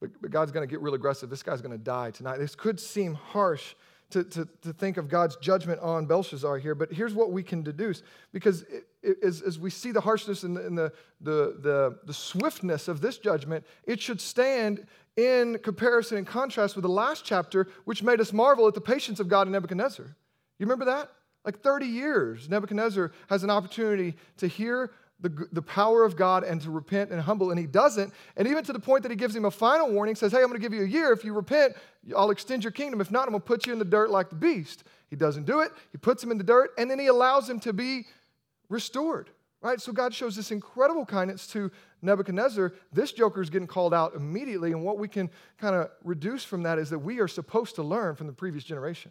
But, 0.01 0.11
but 0.23 0.31
God's 0.31 0.53
going 0.53 0.67
to 0.67 0.71
get 0.71 0.81
real 0.81 0.95
aggressive. 0.95 1.29
This 1.29 1.43
guy's 1.43 1.61
going 1.61 1.77
to 1.77 1.85
die 1.85 2.11
tonight. 2.11 2.39
This 2.39 2.55
could 2.55 2.79
seem 2.79 3.15
harsh 3.15 3.75
to, 4.11 4.25
to, 4.25 4.49
to 4.63 4.73
think 4.73 4.97
of 4.97 5.09
God's 5.09 5.37
judgment 5.37 5.81
on 5.81 6.07
Belshazzar 6.07 6.59
here, 6.59 6.75
but 6.75 6.93
here's 6.93 7.15
what 7.15 7.31
we 7.31 7.43
can 7.43 7.63
deduce. 7.63 8.03
Because 8.33 8.63
it, 8.63 8.87
it, 9.03 9.19
as, 9.23 9.41
as 9.41 9.59
we 9.59 9.71
see 9.71 9.93
the 9.93 10.01
harshness 10.01 10.43
and, 10.43 10.57
the, 10.57 10.67
and 10.67 10.77
the, 10.77 10.93
the, 11.21 11.57
the, 11.61 11.99
the 12.07 12.15
swiftness 12.15 12.89
of 12.89 13.01
this 13.01 13.19
judgment, 13.19 13.65
it 13.85 14.01
should 14.01 14.21
stand 14.21 14.87
in 15.17 15.59
comparison 15.59 16.19
and 16.19 16.27
contrast 16.27 16.77
with 16.77 16.83
the 16.83 16.89
last 16.89 17.25
chapter, 17.25 17.69
which 17.85 18.03
made 18.03 18.21
us 18.21 18.33
marvel 18.33 18.67
at 18.67 18.75
the 18.75 18.81
patience 18.81 19.21
of 19.21 19.29
God 19.29 19.47
in 19.47 19.53
Nebuchadnezzar. 19.53 20.07
You 20.07 20.67
remember 20.67 20.87
that? 20.87 21.11
Like 21.45 21.61
30 21.61 21.87
years, 21.87 22.49
Nebuchadnezzar 22.49 23.13
has 23.29 23.43
an 23.43 23.51
opportunity 23.51 24.15
to 24.39 24.47
hear 24.47 24.91
the, 25.21 25.47
the 25.53 25.63
power 25.63 26.03
of 26.05 26.17
God 26.17 26.45
and 26.45 26.61
to 26.63 26.71
repent 26.71 27.11
and 27.11 27.21
humble, 27.21 27.51
and 27.51 27.59
he 27.59 27.67
doesn't. 27.67 28.13
And 28.37 28.49
even 28.49 28.65
to 28.65 28.73
the 28.73 28.81
point 28.81 29.03
that 29.03 29.11
he 29.11 29.17
gives 29.17 29.37
him 29.37 29.45
a 29.45 29.51
final 29.51 29.91
warning, 29.91 30.15
says, 30.15 30.33
Hey, 30.33 30.39
I'm 30.39 30.49
going 30.49 30.61
to 30.61 30.67
give 30.67 30.73
you 30.73 30.83
a 30.83 30.89
year. 30.89 31.13
If 31.13 31.25
you 31.25 31.33
repent, 31.33 31.75
I'll 32.17 32.31
extend 32.31 32.65
your 32.65 32.73
kingdom. 32.73 33.01
If 33.01 33.11
not, 33.11 33.25
I'm 33.25 33.31
going 33.31 33.43
to 33.43 33.47
put 33.47 33.67
you 33.67 33.73
in 33.73 33.79
the 33.79 33.85
dirt 33.85 34.11
like 34.11 34.31
the 34.31 34.37
beast. 34.37 34.85
He 35.09 35.17
doesn't 35.17 35.45
do 35.45 35.61
it. 35.61 35.73
He 35.93 35.99
puts 35.99 36.23
him 36.23 36.31
in 36.31 36.39
the 36.39 36.45
dirt, 36.45 36.71
and 36.79 36.91
then 36.91 36.99
he 36.99 37.07
allows 37.07 37.49
him 37.49 37.61
to 37.61 37.73
be 37.73 38.07
restored. 38.69 39.31
Right? 39.63 39.79
So 39.79 39.93
God 39.93 40.15
shows 40.15 40.37
this 40.37 40.53
incredible 40.53 41.05
kindness 41.05 41.47
to 41.49 41.71
Nebuchadnezzar. 42.01 42.73
This 42.93 43.13
joker 43.13 43.43
is 43.43 43.51
getting 43.51 43.69
called 43.69 43.93
out 43.93 44.15
immediately, 44.15 44.73
and 44.73 44.83
what 44.83 44.99
we 44.99 45.07
can 45.07 45.29
kind 45.59 45.75
of 45.75 45.91
reduce 46.03 46.45
from 46.45 46.63
that 46.63 46.79
is 46.79 46.89
that 46.91 46.99
we 46.99 47.19
are 47.19 47.29
supposed 47.29 47.75
to 47.75 47.83
learn 47.83 48.15
from 48.15 48.27
the 48.27 48.33
previous 48.33 48.65
generation. 48.65 49.11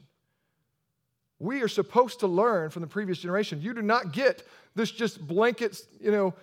We 1.40 1.62
are 1.62 1.70
supposed 1.70 2.20
to 2.20 2.28
learn 2.28 2.70
from 2.70 2.82
the 2.82 2.88
previous 2.88 3.18
generation. 3.20 3.62
You 3.62 3.74
do 3.74 3.82
not 3.82 4.12
get 4.12 4.46
this 4.76 4.92
just 4.92 5.26
blanket, 5.26 5.82
you 6.00 6.12
know, 6.12 6.34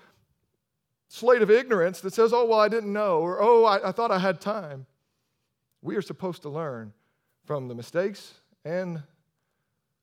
slate 1.09 1.42
of 1.42 1.51
ignorance 1.51 2.01
that 2.01 2.14
says, 2.14 2.32
oh, 2.32 2.47
well, 2.47 2.59
I 2.59 2.68
didn't 2.68 2.92
know, 2.92 3.18
or 3.18 3.40
oh, 3.40 3.64
I, 3.64 3.88
I 3.88 3.92
thought 3.92 4.11
I 4.11 4.18
had 4.18 4.40
time. 4.40 4.86
We 5.82 5.97
are 5.97 6.03
supposed 6.03 6.42
to 6.42 6.49
learn 6.49 6.92
from 7.44 7.68
the 7.68 7.74
mistakes 7.74 8.34
and 8.64 9.03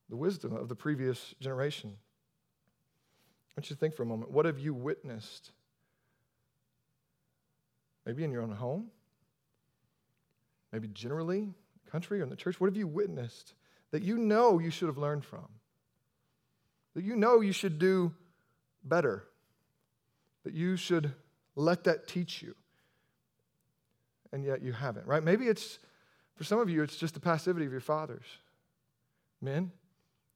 the 0.10 0.16
wisdom 0.16 0.56
of 0.56 0.70
the 0.70 0.76
previous 0.76 1.34
generation. 1.42 1.92
I 3.50 3.60
want 3.60 3.70
you 3.70 3.76
to 3.76 3.80
think 3.80 3.96
for 3.96 4.04
a 4.04 4.06
moment. 4.06 4.32
What 4.32 4.46
have 4.46 4.60
you 4.60 4.74
witnessed? 4.74 5.52
Maybe 8.06 8.24
in 8.24 8.32
your 8.32 8.42
own 8.42 8.52
home, 8.52 8.88
maybe 10.72 10.88
generally, 10.90 11.54
country, 11.92 12.20
or 12.20 12.24
in 12.24 12.30
the 12.30 12.36
church. 12.36 12.60
What 12.60 12.68
have 12.68 12.78
you 12.78 12.88
witnessed 12.88 13.54
that 13.94 14.02
you 14.02 14.18
know 14.18 14.58
you 14.58 14.72
should 14.72 14.88
have 14.88 14.98
learned 14.98 15.24
from? 15.24 15.48
That 16.96 17.04
you 17.04 17.16
know 17.16 17.42
you 17.42 17.54
should 17.54 17.78
do 17.78 18.12
better, 18.84 19.24
that 20.44 20.54
you 20.54 20.78
should 20.78 21.14
let 21.56 21.84
that 21.84 22.08
teach 22.08 22.42
you, 22.42 22.56
and 24.32 24.44
yet 24.44 24.64
you 24.64 24.72
haven't, 24.72 25.06
right? 25.06 25.24
Maybe 25.24 25.46
it's, 25.46 25.78
for 26.36 26.44
some 26.44 26.60
of 26.60 26.72
you, 26.72 26.82
it's 26.82 26.98
just 26.98 27.14
the 27.14 27.20
passivity 27.20 27.68
of 27.68 27.72
your 27.72 27.82
fathers. 27.82 28.26
Men, 29.42 29.72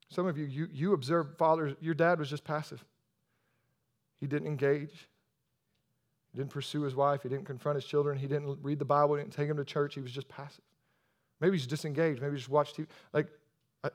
some 0.07 0.27
of 0.27 0.37
you, 0.37 0.45
you, 0.45 0.67
you 0.71 0.93
observe 0.93 1.35
fathers, 1.37 1.73
your 1.81 1.95
dad 1.95 2.19
was 2.19 2.29
just 2.29 2.43
passive. 2.43 2.85
He 4.19 4.27
didn't 4.27 4.47
engage. 4.47 5.09
He 6.31 6.37
didn't 6.37 6.51
pursue 6.51 6.81
his 6.81 6.95
wife. 6.95 7.23
He 7.23 7.29
didn't 7.29 7.45
confront 7.45 7.77
his 7.77 7.85
children. 7.85 8.19
He 8.19 8.27
didn't 8.27 8.59
read 8.61 8.77
the 8.77 8.85
Bible. 8.85 9.15
He 9.15 9.23
didn't 9.23 9.33
take 9.33 9.49
him 9.49 9.57
to 9.57 9.65
church. 9.65 9.95
He 9.95 10.01
was 10.01 10.11
just 10.11 10.29
passive. 10.29 10.63
Maybe 11.39 11.57
he's 11.57 11.65
disengaged. 11.65 12.21
Maybe 12.21 12.33
he 12.33 12.37
just 12.37 12.49
watched 12.49 12.77
TV. 12.77 12.85
Like, 13.13 13.27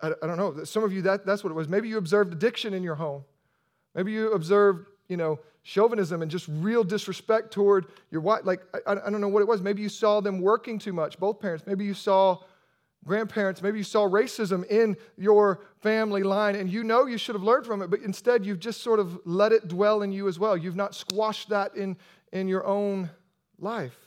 I, 0.03 0.13
I, 0.23 0.27
don't 0.27 0.37
know. 0.37 0.65
Some 0.65 0.85
of 0.85 0.93
you, 0.93 1.03
that, 1.03 1.27
that's 1.27 1.43
what 1.43 1.51
it 1.51 1.55
was. 1.55 1.69
Maybe 1.69 1.89
you 1.89 1.99
observed 1.99 2.33
addiction 2.33 2.75
in 2.75 2.83
your 2.83 2.95
home. 2.95 3.25
Maybe 3.95 4.13
you 4.13 4.33
observed, 4.33 4.87
you 5.09 5.17
know, 5.17 5.41
chauvinism 5.63 6.23
and 6.23 6.31
just 6.31 6.47
real 6.49 6.85
disrespect 6.85 7.53
toward 7.53 7.87
your 8.11 8.21
wife. 8.21 8.43
Like, 8.45 8.63
I, 8.87 8.93
I 8.93 9.11
don't 9.11 9.21
know 9.21 9.29
what 9.29 9.43
it 9.43 9.49
was. 9.49 9.61
Maybe 9.61 9.83
you 9.83 9.89
saw 9.89 10.21
them 10.21 10.41
working 10.41 10.79
too 10.79 10.93
much, 10.93 11.19
both 11.19 11.41
parents. 11.41 11.67
Maybe 11.67 11.85
you 11.85 11.95
saw 11.95 12.39
grandparents, 13.05 13.63
maybe 13.63 13.79
you 13.79 13.85
saw 13.85 14.09
racism 14.09 14.65
in 14.69 14.97
your 15.17 15.61
family 15.81 16.23
line 16.23 16.55
and 16.55 16.71
you 16.71 16.85
know 16.85 17.07
you 17.07 17.19
should 17.19 17.35
have 17.35 17.43
learned 17.43 17.67
from 17.67 17.83
it, 17.83 17.91
but 17.91 18.01
instead 18.01 18.47
you've 18.47 18.61
just 18.61 18.81
sort 18.81 19.01
of 19.01 19.19
let 19.25 19.53
it 19.53 19.67
dwell 19.69 20.03
in 20.03 20.13
you 20.13 20.29
as 20.29 20.39
well. 20.39 20.57
You've 20.57 20.77
not 20.77 20.95
squashed 20.95 21.49
that 21.49 21.75
in, 21.75 21.97
in 22.33 22.47
your 22.47 22.65
own 22.65 23.11
life. 23.59 23.99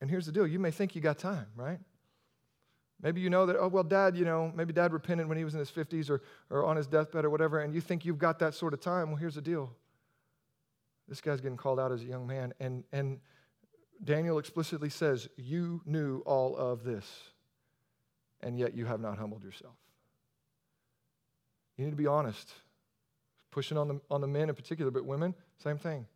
And 0.00 0.10
here's 0.10 0.26
the 0.26 0.32
deal 0.32 0.46
you 0.46 0.58
may 0.58 0.70
think 0.70 0.94
you 0.94 1.00
got 1.00 1.18
time, 1.18 1.46
right? 1.56 1.78
Maybe 3.02 3.20
you 3.20 3.30
know 3.30 3.46
that, 3.46 3.56
oh, 3.58 3.68
well, 3.68 3.82
dad, 3.82 4.16
you 4.16 4.24
know, 4.24 4.52
maybe 4.54 4.72
dad 4.72 4.92
repented 4.92 5.26
when 5.26 5.38
he 5.38 5.44
was 5.44 5.54
in 5.54 5.60
his 5.60 5.70
50s 5.70 6.10
or, 6.10 6.22
or 6.50 6.66
on 6.66 6.76
his 6.76 6.86
deathbed 6.86 7.24
or 7.24 7.30
whatever, 7.30 7.60
and 7.60 7.74
you 7.74 7.80
think 7.80 8.04
you've 8.04 8.18
got 8.18 8.38
that 8.40 8.54
sort 8.54 8.74
of 8.74 8.80
time. 8.80 9.08
Well, 9.08 9.16
here's 9.16 9.36
the 9.36 9.40
deal 9.40 9.70
this 11.08 11.20
guy's 11.20 11.40
getting 11.40 11.56
called 11.56 11.80
out 11.80 11.90
as 11.90 12.02
a 12.02 12.04
young 12.04 12.26
man, 12.26 12.52
and, 12.60 12.84
and 12.92 13.18
Daniel 14.04 14.38
explicitly 14.38 14.90
says, 14.90 15.28
You 15.36 15.82
knew 15.84 16.20
all 16.20 16.56
of 16.56 16.84
this, 16.84 17.06
and 18.42 18.58
yet 18.58 18.74
you 18.74 18.86
have 18.86 19.00
not 19.00 19.18
humbled 19.18 19.42
yourself. 19.42 19.74
You 21.76 21.84
need 21.84 21.90
to 21.90 21.96
be 21.96 22.06
honest. 22.06 22.52
Pushing 23.50 23.76
on 23.76 23.88
the, 23.88 24.00
on 24.10 24.20
the 24.20 24.28
men 24.28 24.48
in 24.48 24.54
particular, 24.54 24.92
but 24.92 25.04
women, 25.04 25.34
same 25.58 25.76
thing. 25.76 26.06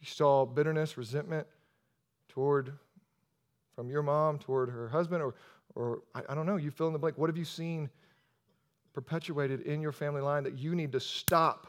You 0.00 0.06
saw 0.06 0.46
bitterness, 0.46 0.96
resentment 0.96 1.46
toward 2.28 2.72
from 3.74 3.90
your 3.90 4.02
mom 4.02 4.38
toward 4.38 4.68
her 4.70 4.88
husband, 4.88 5.22
or, 5.22 5.34
or 5.74 6.02
I, 6.14 6.22
I 6.30 6.34
don't 6.34 6.46
know, 6.46 6.56
you 6.56 6.70
fill 6.70 6.86
in 6.86 6.92
the 6.92 6.98
blank. 6.98 7.18
What 7.18 7.28
have 7.28 7.36
you 7.36 7.44
seen 7.44 7.90
perpetuated 8.92 9.62
in 9.62 9.80
your 9.80 9.92
family 9.92 10.20
line 10.20 10.44
that 10.44 10.58
you 10.58 10.74
need 10.74 10.92
to 10.92 11.00
stop? 11.00 11.66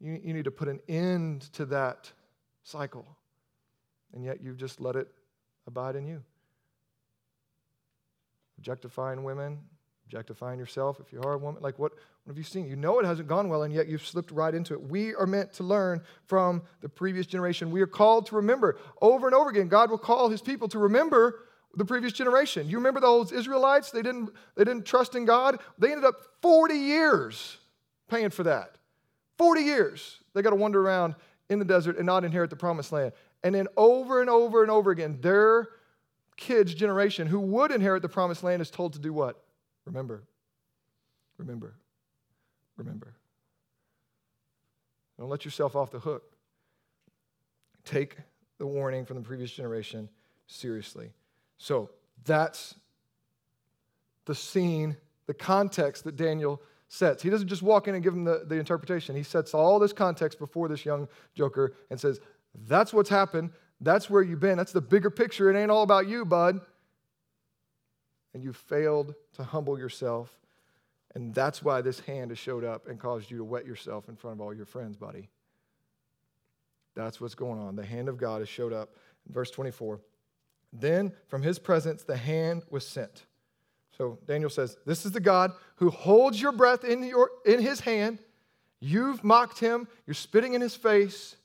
You, 0.00 0.20
you 0.24 0.34
need 0.34 0.44
to 0.44 0.50
put 0.50 0.68
an 0.68 0.80
end 0.88 1.42
to 1.54 1.64
that 1.66 2.10
cycle. 2.62 3.06
And 4.14 4.24
yet 4.24 4.42
you've 4.42 4.56
just 4.56 4.80
let 4.80 4.96
it 4.96 5.08
abide 5.66 5.96
in 5.96 6.06
you. 6.06 6.22
Objectifying 8.58 9.24
women, 9.24 9.58
objectifying 10.06 10.58
yourself 10.58 11.00
if 11.00 11.12
you 11.12 11.20
are 11.22 11.32
a 11.32 11.38
woman. 11.38 11.62
Like, 11.62 11.78
what, 11.78 11.92
what 12.24 12.32
have 12.32 12.38
you 12.38 12.44
seen? 12.44 12.68
You 12.68 12.76
know 12.76 13.00
it 13.00 13.04
hasn't 13.04 13.26
gone 13.26 13.48
well, 13.48 13.64
and 13.64 13.74
yet 13.74 13.88
you've 13.88 14.06
slipped 14.06 14.30
right 14.30 14.54
into 14.54 14.74
it. 14.74 14.80
We 14.80 15.12
are 15.14 15.26
meant 15.26 15.52
to 15.54 15.64
learn 15.64 16.02
from 16.26 16.62
the 16.80 16.88
previous 16.88 17.26
generation. 17.26 17.72
We 17.72 17.80
are 17.80 17.86
called 17.86 18.26
to 18.26 18.36
remember 18.36 18.78
over 19.00 19.26
and 19.26 19.34
over 19.34 19.50
again. 19.50 19.66
God 19.66 19.90
will 19.90 19.98
call 19.98 20.28
his 20.28 20.40
people 20.40 20.68
to 20.68 20.78
remember 20.78 21.40
the 21.74 21.84
previous 21.84 22.12
generation. 22.12 22.68
You 22.68 22.76
remember 22.76 23.00
those 23.00 23.32
Israelites? 23.32 23.90
They 23.90 24.02
didn't, 24.02 24.30
they 24.56 24.62
didn't 24.62 24.86
trust 24.86 25.16
in 25.16 25.24
God. 25.24 25.58
They 25.78 25.90
ended 25.90 26.04
up 26.04 26.14
40 26.42 26.74
years 26.74 27.56
paying 28.08 28.30
for 28.30 28.44
that. 28.44 28.76
40 29.38 29.62
years. 29.62 30.20
They 30.34 30.42
got 30.42 30.50
to 30.50 30.56
wander 30.56 30.80
around 30.80 31.16
in 31.48 31.58
the 31.58 31.64
desert 31.64 31.96
and 31.96 32.06
not 32.06 32.24
inherit 32.24 32.50
the 32.50 32.56
promised 32.56 32.92
land. 32.92 33.12
And 33.42 33.52
then 33.52 33.66
over 33.76 34.20
and 34.20 34.30
over 34.30 34.62
and 34.62 34.70
over 34.70 34.92
again, 34.92 35.18
their 35.20 35.68
kids' 36.36 36.72
generation 36.72 37.26
who 37.26 37.40
would 37.40 37.72
inherit 37.72 38.02
the 38.02 38.08
promised 38.08 38.44
land 38.44 38.62
is 38.62 38.70
told 38.70 38.92
to 38.92 39.00
do 39.00 39.12
what? 39.12 39.42
Remember. 39.86 40.22
Remember. 41.38 41.74
Remember. 42.76 43.14
Don't 45.18 45.28
let 45.28 45.44
yourself 45.44 45.76
off 45.76 45.90
the 45.90 46.00
hook. 46.00 46.24
Take 47.84 48.16
the 48.58 48.66
warning 48.66 49.04
from 49.04 49.16
the 49.16 49.22
previous 49.22 49.50
generation 49.50 50.08
seriously. 50.46 51.10
So 51.58 51.90
that's 52.24 52.74
the 54.24 54.34
scene, 54.34 54.96
the 55.26 55.34
context 55.34 56.04
that 56.04 56.16
Daniel 56.16 56.60
sets. 56.88 57.22
He 57.22 57.30
doesn't 57.30 57.48
just 57.48 57.62
walk 57.62 57.88
in 57.88 57.94
and 57.94 58.02
give 58.02 58.14
him 58.14 58.24
the, 58.24 58.44
the 58.46 58.56
interpretation. 58.56 59.16
He 59.16 59.22
sets 59.22 59.54
all 59.54 59.78
this 59.78 59.92
context 59.92 60.38
before 60.38 60.68
this 60.68 60.84
young 60.84 61.08
joker 61.34 61.74
and 61.90 61.98
says, 61.98 62.20
That's 62.66 62.92
what's 62.92 63.10
happened. 63.10 63.50
That's 63.80 64.08
where 64.08 64.22
you've 64.22 64.40
been. 64.40 64.56
That's 64.56 64.72
the 64.72 64.80
bigger 64.80 65.10
picture. 65.10 65.50
It 65.50 65.60
ain't 65.60 65.70
all 65.70 65.82
about 65.82 66.06
you, 66.06 66.24
bud. 66.24 66.60
And 68.34 68.42
you 68.42 68.52
failed 68.52 69.14
to 69.34 69.44
humble 69.44 69.78
yourself. 69.78 70.32
And 71.14 71.34
that's 71.34 71.62
why 71.62 71.82
this 71.82 72.00
hand 72.00 72.30
has 72.30 72.38
showed 72.38 72.64
up 72.64 72.88
and 72.88 72.98
caused 72.98 73.30
you 73.30 73.38
to 73.38 73.44
wet 73.44 73.66
yourself 73.66 74.08
in 74.08 74.16
front 74.16 74.36
of 74.36 74.40
all 74.40 74.54
your 74.54 74.64
friends, 74.64 74.96
buddy. 74.96 75.28
That's 76.94 77.20
what's 77.20 77.34
going 77.34 77.60
on. 77.60 77.76
The 77.76 77.84
hand 77.84 78.08
of 78.08 78.16
God 78.16 78.40
has 78.40 78.48
showed 78.48 78.72
up. 78.72 78.96
Verse 79.28 79.50
24. 79.50 80.00
Then 80.72 81.12
from 81.28 81.42
his 81.42 81.58
presence 81.58 82.02
the 82.02 82.16
hand 82.16 82.62
was 82.70 82.86
sent. 82.86 83.26
So 83.96 84.18
Daniel 84.26 84.50
says, 84.50 84.76
This 84.86 85.04
is 85.04 85.12
the 85.12 85.20
God 85.20 85.52
who 85.76 85.90
holds 85.90 86.40
your 86.40 86.52
breath 86.52 86.84
in, 86.84 87.02
your, 87.02 87.30
in 87.44 87.60
his 87.60 87.80
hand. 87.80 88.18
You've 88.80 89.22
mocked 89.22 89.60
him, 89.60 89.86
you're 90.06 90.14
spitting 90.14 90.54
in 90.54 90.60
his 90.60 90.74
face. 90.74 91.36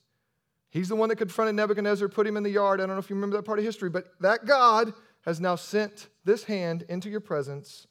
He's 0.70 0.90
the 0.90 0.96
one 0.96 1.10
that 1.10 1.18
confronted 1.18 1.56
Nebuchadnezzar, 1.56 2.08
put 2.10 2.28
him 2.28 2.36
in 2.36 2.44
the 2.44 2.50
yard. 2.50 2.80
I 2.80 2.86
don't 2.86 2.96
know 2.96 3.00
if 3.00 3.10
you 3.10 3.16
remember 3.16 3.38
that 3.38 3.44
part 3.44 3.60
of 3.60 3.66
history, 3.66 3.90
but 3.90 4.14
that 4.22 4.46
God 4.46 4.94
has 5.22 5.40
now 5.40 5.56
sent 5.56 6.08
this 6.26 6.44
hand 6.44 6.84
into 6.90 7.10
your 7.10 7.20
presence 7.20 7.88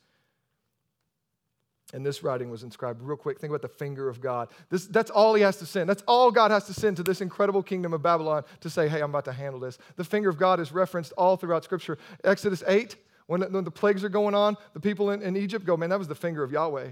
and 1.95 2.05
this 2.05 2.23
writing 2.23 2.51
was 2.51 2.63
inscribed 2.63 3.01
real 3.01 3.17
quick. 3.17 3.39
Think 3.39 3.51
about 3.51 3.63
the 3.63 3.69
finger 3.69 4.09
of 4.09 4.21
God. 4.21 4.49
This, 4.71 4.87
that's 4.87 5.11
all 5.11 5.35
he 5.35 5.43
has 5.43 5.57
to 5.59 5.67
send. 5.67 5.89
That's 5.89 6.03
all 6.09 6.33
God 6.33 6.51
has 6.51 6.65
to 6.67 6.75
send 6.75 6.97
to 6.97 7.03
this 7.03 7.21
incredible 7.21 7.63
kingdom 7.63 7.93
of 7.93 8.03
Babylon 8.03 8.43
to 8.61 8.71
say, 8.71 8.89
hey, 8.89 9.01
I'm 9.01 9.11
about 9.11 9.25
to 9.27 9.33
handle 9.33 9.61
this. 9.61 9.79
The 9.95 10.05
finger 10.05 10.29
of 10.29 10.37
God 10.37 10.59
is 10.59 10.73
referenced 10.73 11.13
all 11.13 11.37
throughout 11.37 11.63
Scripture. 11.63 11.97
Exodus 12.25 12.65
8, 12.67 12.97
when, 13.29 13.43
when 13.53 13.65
the 13.65 13.71
plagues 13.71 14.03
are 14.03 14.09
going 14.09 14.35
on, 14.35 14.57
the 14.75 14.81
people 14.81 15.11
in, 15.11 15.23
in, 15.23 15.37
Egypt 15.37 15.65
go, 15.65 15.77
man, 15.77 15.91
that 15.91 15.99
was 15.99 16.09
the 16.09 16.15
finger 16.17 16.43
of 16.43 16.51
Yahweh. 16.51 16.89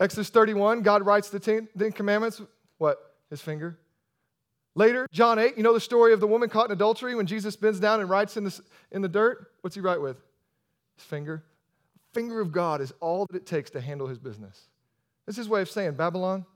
Exodus 0.00 0.30
31, 0.30 0.80
God 0.80 1.04
writes 1.04 1.28
the 1.28 1.40
Ten, 1.40 1.68
Ten 1.78 1.92
Commandments. 1.92 2.40
What? 2.78 2.98
His 3.28 3.42
finger. 3.42 3.78
Later, 4.74 5.06
John 5.12 5.38
8, 5.38 5.56
you 5.56 5.62
know 5.62 5.72
the 5.74 5.80
story 5.80 6.12
of 6.12 6.20
the 6.20 6.26
woman 6.26 6.48
caught 6.48 6.66
in 6.66 6.72
adultery 6.72 7.14
when 7.14 7.26
Jesus 7.26 7.56
bends 7.56 7.80
down 7.80 8.00
and 8.00 8.08
writes 8.08 8.36
in 8.36 8.44
the, 8.44 8.60
in 8.92 9.02
the 9.02 9.08
dirt? 9.08 9.52
What's 9.60 9.74
he 9.74 9.82
write 9.82 10.00
with? 10.00 10.16
His 10.96 11.04
finger 11.04 11.44
finger 12.16 12.40
of 12.40 12.50
God 12.50 12.80
is 12.80 12.94
all 13.00 13.26
that 13.26 13.36
it 13.36 13.44
takes 13.44 13.68
to 13.70 13.80
handle 13.80 14.06
his 14.06 14.18
business. 14.18 14.68
This 15.26 15.34
is 15.34 15.38
his 15.38 15.48
way 15.50 15.60
of 15.60 15.68
saying, 15.68 15.92
Babylon, 15.92 16.46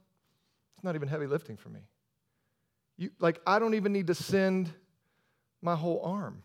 it's 0.75 0.83
not 0.83 0.95
even 0.95 1.07
heavy 1.07 1.27
lifting 1.27 1.59
for 1.59 1.69
me. 1.69 1.81
You, 2.97 3.11
like, 3.19 3.41
I 3.47 3.59
don't 3.59 3.75
even 3.75 3.93
need 3.93 4.07
to 4.07 4.15
send 4.15 4.73
my 5.61 5.77
whole 5.77 6.01
arm. 6.03 6.43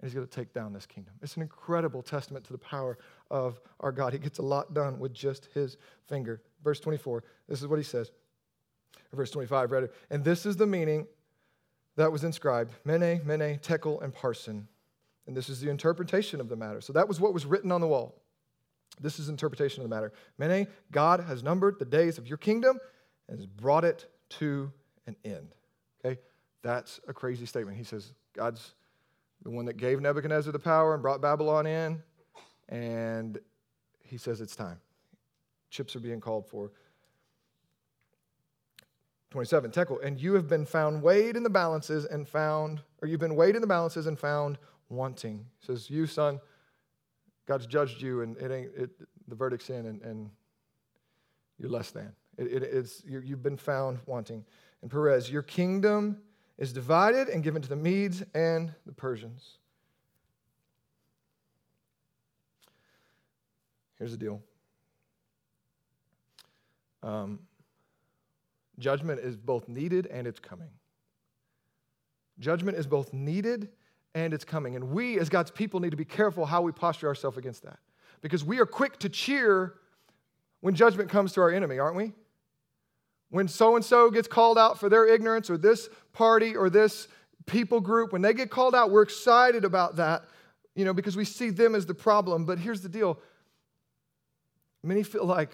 And 0.00 0.10
he's 0.10 0.14
going 0.14 0.26
to 0.26 0.32
take 0.32 0.52
down 0.52 0.72
this 0.72 0.84
kingdom. 0.84 1.14
It's 1.22 1.36
an 1.36 1.42
incredible 1.42 2.02
testament 2.02 2.44
to 2.46 2.52
the 2.52 2.58
power 2.58 2.98
of 3.30 3.60
our 3.78 3.92
God. 3.92 4.12
He 4.12 4.18
gets 4.18 4.40
a 4.40 4.42
lot 4.42 4.74
done 4.74 4.98
with 4.98 5.14
just 5.14 5.48
his 5.54 5.76
finger. 6.08 6.42
Verse 6.64 6.80
24, 6.80 7.22
this 7.48 7.62
is 7.62 7.68
what 7.68 7.78
he 7.78 7.84
says. 7.84 8.10
Verse 9.12 9.30
25, 9.30 9.70
read 9.70 9.84
it. 9.84 9.94
And 10.10 10.24
this 10.24 10.44
is 10.44 10.56
the 10.56 10.66
meaning 10.66 11.06
that 11.94 12.10
was 12.10 12.24
inscribed 12.24 12.72
Mene, 12.84 13.20
Mene, 13.24 13.60
Tekel, 13.60 14.00
and 14.00 14.12
Parsin 14.12 14.64
and 15.26 15.36
this 15.36 15.48
is 15.48 15.60
the 15.60 15.70
interpretation 15.70 16.40
of 16.40 16.48
the 16.48 16.56
matter. 16.56 16.80
So 16.80 16.92
that 16.92 17.08
was 17.08 17.20
what 17.20 17.32
was 17.32 17.46
written 17.46 17.72
on 17.72 17.80
the 17.80 17.86
wall. 17.86 18.20
This 19.00 19.18
is 19.18 19.28
interpretation 19.28 19.82
of 19.82 19.88
the 19.88 19.94
matter. 19.94 20.12
Mene, 20.38 20.68
God 20.92 21.20
has 21.20 21.42
numbered 21.42 21.78
the 21.78 21.84
days 21.84 22.18
of 22.18 22.28
your 22.28 22.38
kingdom 22.38 22.78
and 23.28 23.38
has 23.38 23.46
brought 23.46 23.84
it 23.84 24.06
to 24.30 24.72
an 25.06 25.16
end. 25.24 25.54
Okay? 26.04 26.20
That's 26.62 27.00
a 27.08 27.12
crazy 27.12 27.46
statement. 27.46 27.76
He 27.76 27.84
says, 27.84 28.12
God's 28.34 28.74
the 29.42 29.50
one 29.50 29.66
that 29.66 29.76
gave 29.76 30.00
Nebuchadnezzar 30.00 30.52
the 30.52 30.58
power 30.58 30.94
and 30.94 31.02
brought 31.02 31.20
Babylon 31.20 31.66
in, 31.66 32.02
and 32.68 33.38
he 34.02 34.16
says 34.16 34.40
it's 34.40 34.56
time. 34.56 34.80
Chips 35.70 35.94
are 35.96 36.00
being 36.00 36.20
called 36.20 36.46
for. 36.46 36.70
27, 39.30 39.72
Tekel, 39.72 39.98
and 40.04 40.20
you 40.20 40.34
have 40.34 40.48
been 40.48 40.64
found 40.64 41.02
weighed 41.02 41.36
in 41.36 41.42
the 41.42 41.50
balances 41.50 42.04
and 42.04 42.28
found, 42.28 42.80
or 43.02 43.08
you've 43.08 43.18
been 43.18 43.34
weighed 43.34 43.56
in 43.56 43.60
the 43.60 43.66
balances 43.66 44.06
and 44.06 44.16
found 44.16 44.58
wanting. 44.88 45.46
He 45.60 45.66
says, 45.66 45.90
You, 45.90 46.06
son, 46.06 46.40
God's 47.46 47.66
judged 47.66 48.00
you, 48.00 48.22
and 48.22 48.36
it 48.38 48.50
ain't, 48.50 48.70
it, 48.76 48.90
the 49.28 49.34
verdict's 49.34 49.70
in, 49.70 49.86
and, 49.86 50.02
and 50.02 50.30
you're 51.58 51.70
less 51.70 51.90
than. 51.90 52.12
It, 52.38 52.46
it, 52.46 52.62
it's, 52.62 53.02
you 53.06 53.20
have 53.20 53.42
been 53.42 53.56
found 53.56 53.98
wanting. 54.06 54.44
And 54.82 54.90
Peres, 54.90 55.30
your 55.30 55.42
kingdom 55.42 56.18
is 56.58 56.72
divided 56.72 57.28
and 57.28 57.42
given 57.42 57.62
to 57.62 57.68
the 57.68 57.76
Medes 57.76 58.22
and 58.34 58.72
the 58.86 58.92
Persians. 58.92 59.58
Here's 63.98 64.12
the 64.12 64.18
deal 64.18 64.42
um, 67.02 67.38
judgment 68.78 69.20
is 69.20 69.36
both 69.36 69.68
needed 69.68 70.06
and 70.06 70.26
it's 70.26 70.40
coming. 70.40 70.70
Judgment 72.38 72.76
is 72.76 72.86
both 72.86 73.12
needed 73.12 73.68
and 74.14 74.32
it's 74.32 74.44
coming. 74.44 74.76
And 74.76 74.90
we, 74.90 75.18
as 75.18 75.28
God's 75.28 75.50
people, 75.50 75.80
need 75.80 75.90
to 75.90 75.96
be 75.96 76.04
careful 76.04 76.46
how 76.46 76.62
we 76.62 76.72
posture 76.72 77.08
ourselves 77.08 77.36
against 77.36 77.62
that. 77.64 77.78
Because 78.20 78.44
we 78.44 78.58
are 78.60 78.66
quick 78.66 78.98
to 79.00 79.08
cheer 79.08 79.74
when 80.60 80.74
judgment 80.74 81.10
comes 81.10 81.32
to 81.32 81.40
our 81.40 81.50
enemy, 81.50 81.78
aren't 81.78 81.96
we? 81.96 82.12
When 83.30 83.48
so 83.48 83.76
and 83.76 83.84
so 83.84 84.10
gets 84.10 84.28
called 84.28 84.56
out 84.56 84.78
for 84.78 84.88
their 84.88 85.06
ignorance, 85.06 85.50
or 85.50 85.58
this 85.58 85.88
party, 86.12 86.56
or 86.56 86.70
this 86.70 87.08
people 87.46 87.80
group, 87.80 88.12
when 88.12 88.22
they 88.22 88.32
get 88.32 88.50
called 88.50 88.74
out, 88.74 88.90
we're 88.90 89.02
excited 89.02 89.64
about 89.64 89.96
that, 89.96 90.24
you 90.74 90.84
know, 90.84 90.94
because 90.94 91.16
we 91.16 91.24
see 91.24 91.50
them 91.50 91.74
as 91.74 91.84
the 91.84 91.94
problem. 91.94 92.46
But 92.46 92.58
here's 92.58 92.80
the 92.80 92.88
deal 92.88 93.18
many 94.82 95.02
feel 95.02 95.24
like 95.24 95.50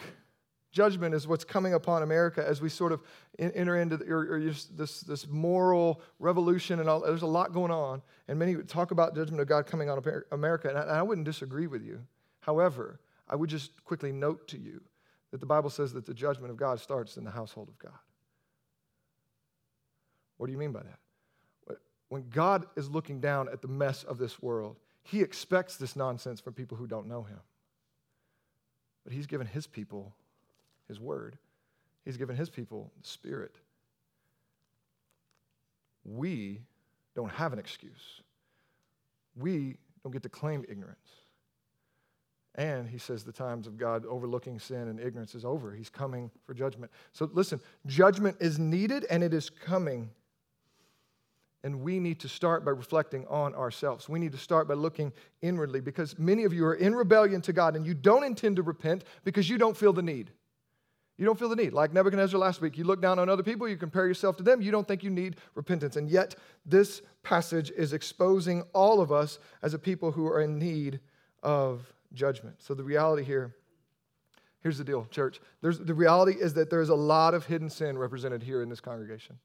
Judgment 0.72 1.14
is 1.14 1.26
what's 1.26 1.44
coming 1.44 1.74
upon 1.74 2.02
America 2.02 2.46
as 2.46 2.60
we 2.60 2.68
sort 2.68 2.92
of 2.92 3.02
enter 3.38 3.76
into 3.76 3.96
the, 3.96 4.04
or, 4.08 4.34
or 4.34 4.40
this, 4.40 5.00
this 5.00 5.26
moral 5.26 6.00
revolution, 6.20 6.78
and 6.78 6.88
all, 6.88 7.00
there's 7.00 7.22
a 7.22 7.26
lot 7.26 7.52
going 7.52 7.72
on. 7.72 8.02
And 8.28 8.38
many 8.38 8.54
talk 8.56 8.92
about 8.92 9.14
judgment 9.16 9.40
of 9.40 9.48
God 9.48 9.66
coming 9.66 9.90
on 9.90 10.00
America, 10.30 10.68
and 10.68 10.78
I, 10.78 10.82
and 10.82 10.90
I 10.92 11.02
wouldn't 11.02 11.24
disagree 11.24 11.66
with 11.66 11.82
you. 11.82 12.00
However, 12.40 13.00
I 13.28 13.34
would 13.34 13.50
just 13.50 13.84
quickly 13.84 14.12
note 14.12 14.46
to 14.48 14.58
you 14.58 14.80
that 15.32 15.40
the 15.40 15.46
Bible 15.46 15.70
says 15.70 15.92
that 15.94 16.06
the 16.06 16.14
judgment 16.14 16.50
of 16.50 16.56
God 16.56 16.78
starts 16.78 17.16
in 17.16 17.24
the 17.24 17.30
household 17.30 17.68
of 17.68 17.78
God. 17.78 17.98
What 20.36 20.46
do 20.46 20.52
you 20.52 20.58
mean 20.58 20.72
by 20.72 20.82
that? 20.82 21.78
When 22.08 22.28
God 22.28 22.66
is 22.76 22.90
looking 22.90 23.20
down 23.20 23.48
at 23.48 23.62
the 23.62 23.68
mess 23.68 24.04
of 24.04 24.18
this 24.18 24.40
world, 24.42 24.76
He 25.02 25.20
expects 25.20 25.76
this 25.76 25.96
nonsense 25.96 26.40
from 26.40 26.54
people 26.54 26.76
who 26.76 26.86
don't 26.86 27.06
know 27.06 27.22
Him. 27.22 27.40
But 29.04 29.12
He's 29.12 29.26
given 29.26 29.46
His 29.46 29.66
people 29.66 30.14
his 30.90 31.00
word. 31.00 31.38
He's 32.04 32.16
given 32.16 32.36
his 32.36 32.50
people 32.50 32.90
the 33.00 33.08
Spirit. 33.08 33.54
We 36.04 36.60
don't 37.14 37.30
have 37.30 37.52
an 37.52 37.58
excuse. 37.60 38.22
We 39.36 39.76
don't 40.02 40.12
get 40.12 40.24
to 40.24 40.28
claim 40.28 40.64
ignorance. 40.68 40.98
And 42.56 42.88
he 42.88 42.98
says 42.98 43.22
the 43.22 43.32
times 43.32 43.68
of 43.68 43.78
God 43.78 44.04
overlooking 44.04 44.58
sin 44.58 44.88
and 44.88 44.98
ignorance 44.98 45.36
is 45.36 45.44
over. 45.44 45.72
He's 45.72 45.88
coming 45.88 46.32
for 46.44 46.52
judgment. 46.52 46.90
So 47.12 47.30
listen, 47.32 47.60
judgment 47.86 48.38
is 48.40 48.58
needed 48.58 49.06
and 49.08 49.22
it 49.22 49.32
is 49.32 49.48
coming. 49.48 50.10
And 51.62 51.82
we 51.82 52.00
need 52.00 52.18
to 52.20 52.28
start 52.28 52.64
by 52.64 52.72
reflecting 52.72 53.24
on 53.28 53.54
ourselves. 53.54 54.08
We 54.08 54.18
need 54.18 54.32
to 54.32 54.38
start 54.38 54.66
by 54.66 54.74
looking 54.74 55.12
inwardly 55.42 55.80
because 55.80 56.18
many 56.18 56.42
of 56.42 56.52
you 56.52 56.64
are 56.64 56.74
in 56.74 56.96
rebellion 56.96 57.40
to 57.42 57.52
God 57.52 57.76
and 57.76 57.86
you 57.86 57.94
don't 57.94 58.24
intend 58.24 58.56
to 58.56 58.62
repent 58.62 59.04
because 59.22 59.48
you 59.48 59.56
don't 59.56 59.76
feel 59.76 59.92
the 59.92 60.02
need. 60.02 60.32
You 61.20 61.26
don't 61.26 61.38
feel 61.38 61.50
the 61.50 61.56
need. 61.56 61.74
Like 61.74 61.92
Nebuchadnezzar 61.92 62.40
last 62.40 62.62
week, 62.62 62.78
you 62.78 62.84
look 62.84 63.02
down 63.02 63.18
on 63.18 63.28
other 63.28 63.42
people, 63.42 63.68
you 63.68 63.76
compare 63.76 64.06
yourself 64.06 64.38
to 64.38 64.42
them, 64.42 64.62
you 64.62 64.70
don't 64.70 64.88
think 64.88 65.04
you 65.04 65.10
need 65.10 65.36
repentance. 65.54 65.96
And 65.96 66.08
yet, 66.08 66.34
this 66.64 67.02
passage 67.22 67.70
is 67.76 67.92
exposing 67.92 68.62
all 68.72 69.02
of 69.02 69.12
us 69.12 69.38
as 69.60 69.74
a 69.74 69.78
people 69.78 70.12
who 70.12 70.26
are 70.26 70.40
in 70.40 70.58
need 70.58 70.98
of 71.42 71.92
judgment. 72.14 72.56
So, 72.62 72.72
the 72.72 72.82
reality 72.82 73.22
here 73.22 73.54
here's 74.62 74.78
the 74.78 74.84
deal, 74.84 75.06
church. 75.10 75.42
There's, 75.60 75.78
the 75.78 75.92
reality 75.92 76.40
is 76.40 76.54
that 76.54 76.70
there's 76.70 76.88
a 76.88 76.94
lot 76.94 77.34
of 77.34 77.44
hidden 77.44 77.68
sin 77.68 77.98
represented 77.98 78.42
here 78.42 78.62
in 78.62 78.70
this 78.70 78.80
congregation. 78.80 79.38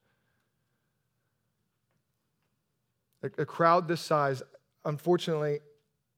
A, 3.21 3.41
a 3.41 3.45
crowd 3.45 3.89
this 3.89 4.01
size, 4.01 4.41
unfortunately, 4.85 5.59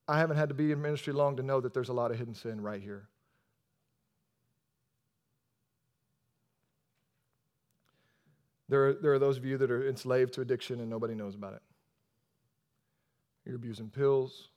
I 0.06 0.18
haven't 0.18 0.36
had 0.36 0.50
to 0.50 0.54
be 0.54 0.70
in 0.70 0.80
ministry 0.80 1.12
long 1.12 1.36
to 1.36 1.42
know 1.42 1.60
that 1.60 1.74
there's 1.74 1.88
a 1.88 1.92
lot 1.92 2.12
of 2.12 2.18
hidden 2.18 2.34
sin 2.34 2.60
right 2.60 2.80
here. 2.80 3.08
There 8.68 8.88
are, 8.88 8.92
there 8.94 9.12
are 9.12 9.18
those 9.18 9.38
of 9.38 9.44
you 9.44 9.56
that 9.58 9.70
are 9.70 9.88
enslaved 9.88 10.34
to 10.34 10.40
addiction 10.42 10.80
and 10.80 10.90
nobody 10.90 11.14
knows 11.14 11.34
about 11.34 11.54
it. 11.54 11.62
You're 13.46 13.56
abusing 13.56 13.88
pills, 13.88 14.50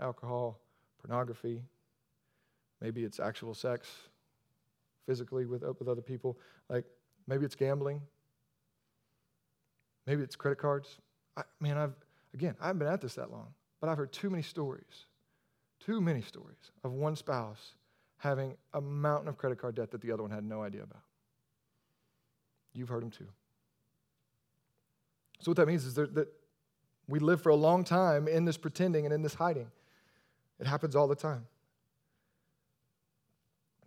alcohol, 0.00 0.58
pornography. 1.00 1.62
Maybe 2.80 3.04
it's 3.04 3.20
actual 3.20 3.54
sex 3.54 3.88
physically 5.06 5.46
with, 5.46 5.62
uh, 5.62 5.72
with 5.78 5.88
other 5.88 6.02
people. 6.02 6.38
Like 6.68 6.84
maybe 7.28 7.44
it's 7.44 7.54
gambling. 7.54 8.00
Maybe 10.06 10.22
it's 10.22 10.36
credit 10.36 10.58
cards. 10.58 10.98
I, 11.36 11.42
man, 11.60 11.78
I've, 11.78 11.94
again, 12.34 12.56
I 12.60 12.66
haven't 12.66 12.80
been 12.80 12.88
at 12.88 13.00
this 13.00 13.14
that 13.14 13.30
long, 13.30 13.54
but 13.80 13.88
I've 13.88 13.96
heard 13.96 14.12
too 14.12 14.30
many 14.30 14.42
stories, 14.42 15.06
too 15.78 16.00
many 16.00 16.22
stories 16.22 16.72
of 16.82 16.92
one 16.92 17.14
spouse 17.14 17.74
having 18.18 18.56
a 18.74 18.80
mountain 18.80 19.28
of 19.28 19.36
credit 19.36 19.58
card 19.58 19.76
debt 19.76 19.90
that 19.92 20.00
the 20.00 20.10
other 20.10 20.22
one 20.22 20.32
had 20.32 20.44
no 20.44 20.62
idea 20.62 20.82
about. 20.82 21.02
You've 22.76 22.90
heard 22.90 23.02
them 23.02 23.10
too. 23.10 23.26
So, 25.40 25.50
what 25.50 25.56
that 25.56 25.66
means 25.66 25.84
is 25.84 25.94
that 25.94 26.28
we 27.08 27.18
live 27.18 27.40
for 27.40 27.50
a 27.50 27.56
long 27.56 27.84
time 27.84 28.28
in 28.28 28.44
this 28.44 28.56
pretending 28.56 29.04
and 29.04 29.14
in 29.14 29.22
this 29.22 29.34
hiding. 29.34 29.70
It 30.58 30.66
happens 30.66 30.96
all 30.96 31.06
the 31.06 31.14
time. 31.14 31.46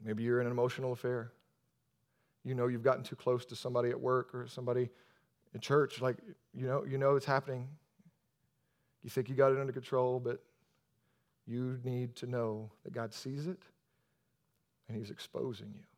Maybe 0.03 0.23
you're 0.23 0.39
in 0.39 0.47
an 0.47 0.51
emotional 0.51 0.93
affair. 0.93 1.31
You 2.43 2.55
know 2.55 2.67
you've 2.67 2.83
gotten 2.83 3.03
too 3.03 3.15
close 3.15 3.45
to 3.45 3.55
somebody 3.55 3.89
at 3.89 3.99
work 3.99 4.33
or 4.33 4.47
somebody 4.47 4.89
in 5.53 5.59
church. 5.59 6.01
Like, 6.01 6.17
you 6.53 6.67
know, 6.67 6.85
you 6.85 6.97
know 6.97 7.15
it's 7.15 7.25
happening. 7.25 7.67
You 9.03 9.09
think 9.09 9.29
you 9.29 9.35
got 9.35 9.51
it 9.51 9.59
under 9.59 9.73
control, 9.73 10.19
but 10.19 10.41
you 11.45 11.79
need 11.83 12.15
to 12.17 12.27
know 12.27 12.71
that 12.83 12.93
God 12.93 13.13
sees 13.13 13.47
it 13.47 13.59
and 14.87 14.97
He's 14.97 15.09
exposing 15.09 15.73
you. 15.75 15.88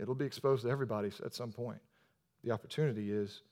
It'll 0.00 0.14
be 0.14 0.24
exposed 0.24 0.62
to 0.64 0.70
everybody 0.70 1.12
at 1.24 1.34
some 1.34 1.52
point. 1.52 1.80
The 2.42 2.52
opportunity 2.52 3.12
is 3.12 3.42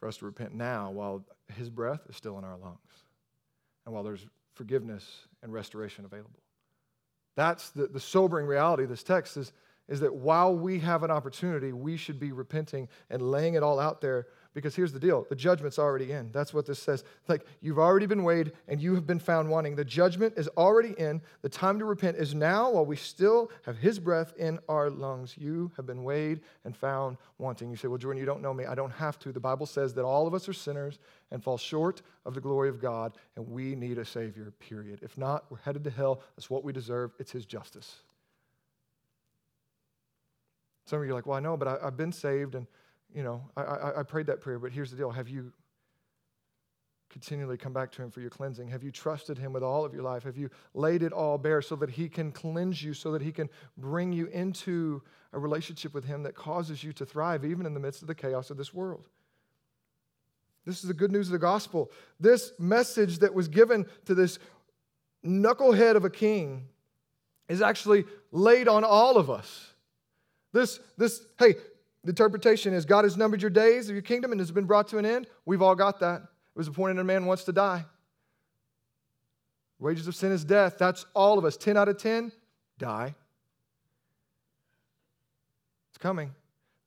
for 0.00 0.08
us 0.08 0.16
to 0.18 0.24
repent 0.24 0.54
now 0.54 0.90
while 0.90 1.24
His 1.54 1.70
breath 1.70 2.00
is 2.08 2.16
still 2.16 2.38
in 2.38 2.44
our 2.44 2.58
lungs 2.58 2.78
and 3.86 3.94
while 3.94 4.02
there's 4.02 4.26
forgiveness 4.54 5.26
and 5.42 5.52
restoration 5.52 6.04
available. 6.04 6.40
That's 7.36 7.70
the, 7.70 7.86
the 7.86 8.00
sobering 8.00 8.46
reality 8.46 8.84
of 8.84 8.88
this 8.88 9.02
text 9.02 9.36
is, 9.36 9.52
is 9.88 10.00
that 10.00 10.14
while 10.14 10.56
we 10.56 10.78
have 10.80 11.02
an 11.02 11.10
opportunity, 11.10 11.72
we 11.72 11.96
should 11.96 12.18
be 12.18 12.32
repenting 12.32 12.88
and 13.10 13.20
laying 13.22 13.54
it 13.54 13.62
all 13.62 13.78
out 13.78 14.00
there 14.00 14.26
because 14.54 14.76
here's 14.76 14.92
the 14.92 15.00
deal 15.00 15.26
the 15.28 15.34
judgment's 15.34 15.78
already 15.78 16.12
in. 16.12 16.30
That's 16.32 16.54
what 16.54 16.64
this 16.64 16.78
says. 16.78 17.04
Like, 17.28 17.44
you've 17.60 17.78
already 17.78 18.06
been 18.06 18.24
weighed 18.24 18.52
and 18.68 18.80
you 18.80 18.94
have 18.94 19.06
been 19.06 19.18
found 19.18 19.50
wanting. 19.50 19.76
The 19.76 19.84
judgment 19.84 20.34
is 20.36 20.48
already 20.56 20.94
in. 20.96 21.20
The 21.42 21.48
time 21.48 21.78
to 21.80 21.84
repent 21.84 22.16
is 22.16 22.34
now 22.34 22.70
while 22.70 22.86
we 22.86 22.96
still 22.96 23.50
have 23.66 23.76
His 23.76 23.98
breath 23.98 24.32
in 24.38 24.58
our 24.68 24.88
lungs. 24.88 25.34
You 25.36 25.70
have 25.76 25.86
been 25.86 26.04
weighed 26.04 26.40
and 26.64 26.74
found 26.74 27.18
wanting. 27.38 27.68
You 27.70 27.76
say, 27.76 27.88
Well, 27.88 27.98
Jordan, 27.98 28.20
you 28.20 28.26
don't 28.26 28.42
know 28.42 28.54
me. 28.54 28.64
I 28.64 28.74
don't 28.74 28.92
have 28.92 29.18
to. 29.20 29.32
The 29.32 29.40
Bible 29.40 29.66
says 29.66 29.92
that 29.94 30.04
all 30.04 30.26
of 30.26 30.34
us 30.34 30.48
are 30.48 30.54
sinners 30.54 30.98
and 31.30 31.42
fall 31.42 31.58
short 31.58 32.02
of 32.24 32.34
the 32.34 32.40
glory 32.40 32.68
of 32.68 32.80
God, 32.80 33.16
and 33.36 33.46
we 33.46 33.74
need 33.74 33.98
a 33.98 34.04
Savior, 34.04 34.52
period. 34.60 35.00
If 35.02 35.18
not, 35.18 35.44
we're 35.50 35.58
headed 35.58 35.84
to 35.84 35.90
hell. 35.90 36.22
That's 36.36 36.48
what 36.48 36.64
we 36.64 36.72
deserve. 36.72 37.12
It's 37.18 37.32
His 37.32 37.44
justice. 37.44 37.96
Some 40.84 41.00
of 41.00 41.06
you 41.06 41.12
are 41.12 41.14
like, 41.14 41.26
Well, 41.26 41.36
I 41.36 41.40
know, 41.40 41.56
but 41.56 41.68
I, 41.68 41.84
have 41.84 41.96
been 41.96 42.12
saved 42.12 42.54
and 42.54 42.66
you 43.14 43.22
know, 43.22 43.42
I, 43.56 43.62
I, 43.62 44.00
I 44.00 44.02
prayed 44.02 44.26
that 44.26 44.40
prayer, 44.40 44.58
but 44.58 44.72
here's 44.72 44.90
the 44.90 44.96
deal. 44.96 45.10
Have 45.10 45.28
you 45.28 45.52
continually 47.10 47.56
come 47.56 47.72
back 47.72 47.92
to 47.92 48.02
Him 48.02 48.10
for 48.10 48.20
your 48.20 48.30
cleansing? 48.30 48.66
Have 48.68 48.82
you 48.82 48.90
trusted 48.90 49.38
Him 49.38 49.52
with 49.52 49.62
all 49.62 49.84
of 49.84 49.94
your 49.94 50.02
life? 50.02 50.24
Have 50.24 50.36
you 50.36 50.50
laid 50.74 51.04
it 51.04 51.12
all 51.12 51.38
bare 51.38 51.62
so 51.62 51.76
that 51.76 51.90
He 51.90 52.08
can 52.08 52.32
cleanse 52.32 52.82
you, 52.82 52.92
so 52.92 53.12
that 53.12 53.22
He 53.22 53.30
can 53.30 53.48
bring 53.78 54.12
you 54.12 54.26
into 54.26 55.00
a 55.32 55.38
relationship 55.38 55.94
with 55.94 56.04
Him 56.04 56.24
that 56.24 56.34
causes 56.34 56.82
you 56.82 56.92
to 56.94 57.06
thrive 57.06 57.44
even 57.44 57.66
in 57.66 57.74
the 57.74 57.78
midst 57.78 58.02
of 58.02 58.08
the 58.08 58.16
chaos 58.16 58.50
of 58.50 58.56
this 58.56 58.74
world? 58.74 59.08
This 60.66 60.82
is 60.82 60.88
the 60.88 60.94
good 60.94 61.12
news 61.12 61.28
of 61.28 61.32
the 61.32 61.38
gospel. 61.38 61.92
This 62.18 62.52
message 62.58 63.18
that 63.20 63.32
was 63.32 63.46
given 63.46 63.86
to 64.06 64.14
this 64.14 64.40
knucklehead 65.24 65.94
of 65.94 66.04
a 66.04 66.10
king 66.10 66.66
is 67.48 67.62
actually 67.62 68.06
laid 68.32 68.66
on 68.66 68.82
all 68.82 69.18
of 69.18 69.30
us. 69.30 69.73
This, 70.54 70.78
this, 70.96 71.26
hey, 71.40 71.56
the 72.04 72.10
interpretation 72.10 72.72
is 72.72 72.84
God 72.84 73.02
has 73.04 73.16
numbered 73.16 73.42
your 73.42 73.50
days 73.50 73.88
of 73.88 73.94
your 73.96 74.02
kingdom 74.02 74.30
and 74.30 74.40
has 74.40 74.52
been 74.52 74.66
brought 74.66 74.86
to 74.88 74.98
an 74.98 75.04
end. 75.04 75.26
We've 75.44 75.60
all 75.60 75.74
got 75.74 75.98
that. 75.98 76.22
It 76.22 76.58
was 76.58 76.68
appointed 76.68 77.00
a 77.00 77.04
man 77.04 77.26
wants 77.26 77.42
to 77.44 77.52
die. 77.52 77.84
Wages 79.80 80.06
of 80.06 80.14
sin 80.14 80.30
is 80.30 80.44
death. 80.44 80.76
That's 80.78 81.06
all 81.12 81.38
of 81.38 81.44
us. 81.44 81.56
10 81.56 81.76
out 81.76 81.88
of 81.88 81.98
10 81.98 82.30
die. 82.78 83.16
It's 85.90 85.98
coming. 85.98 86.32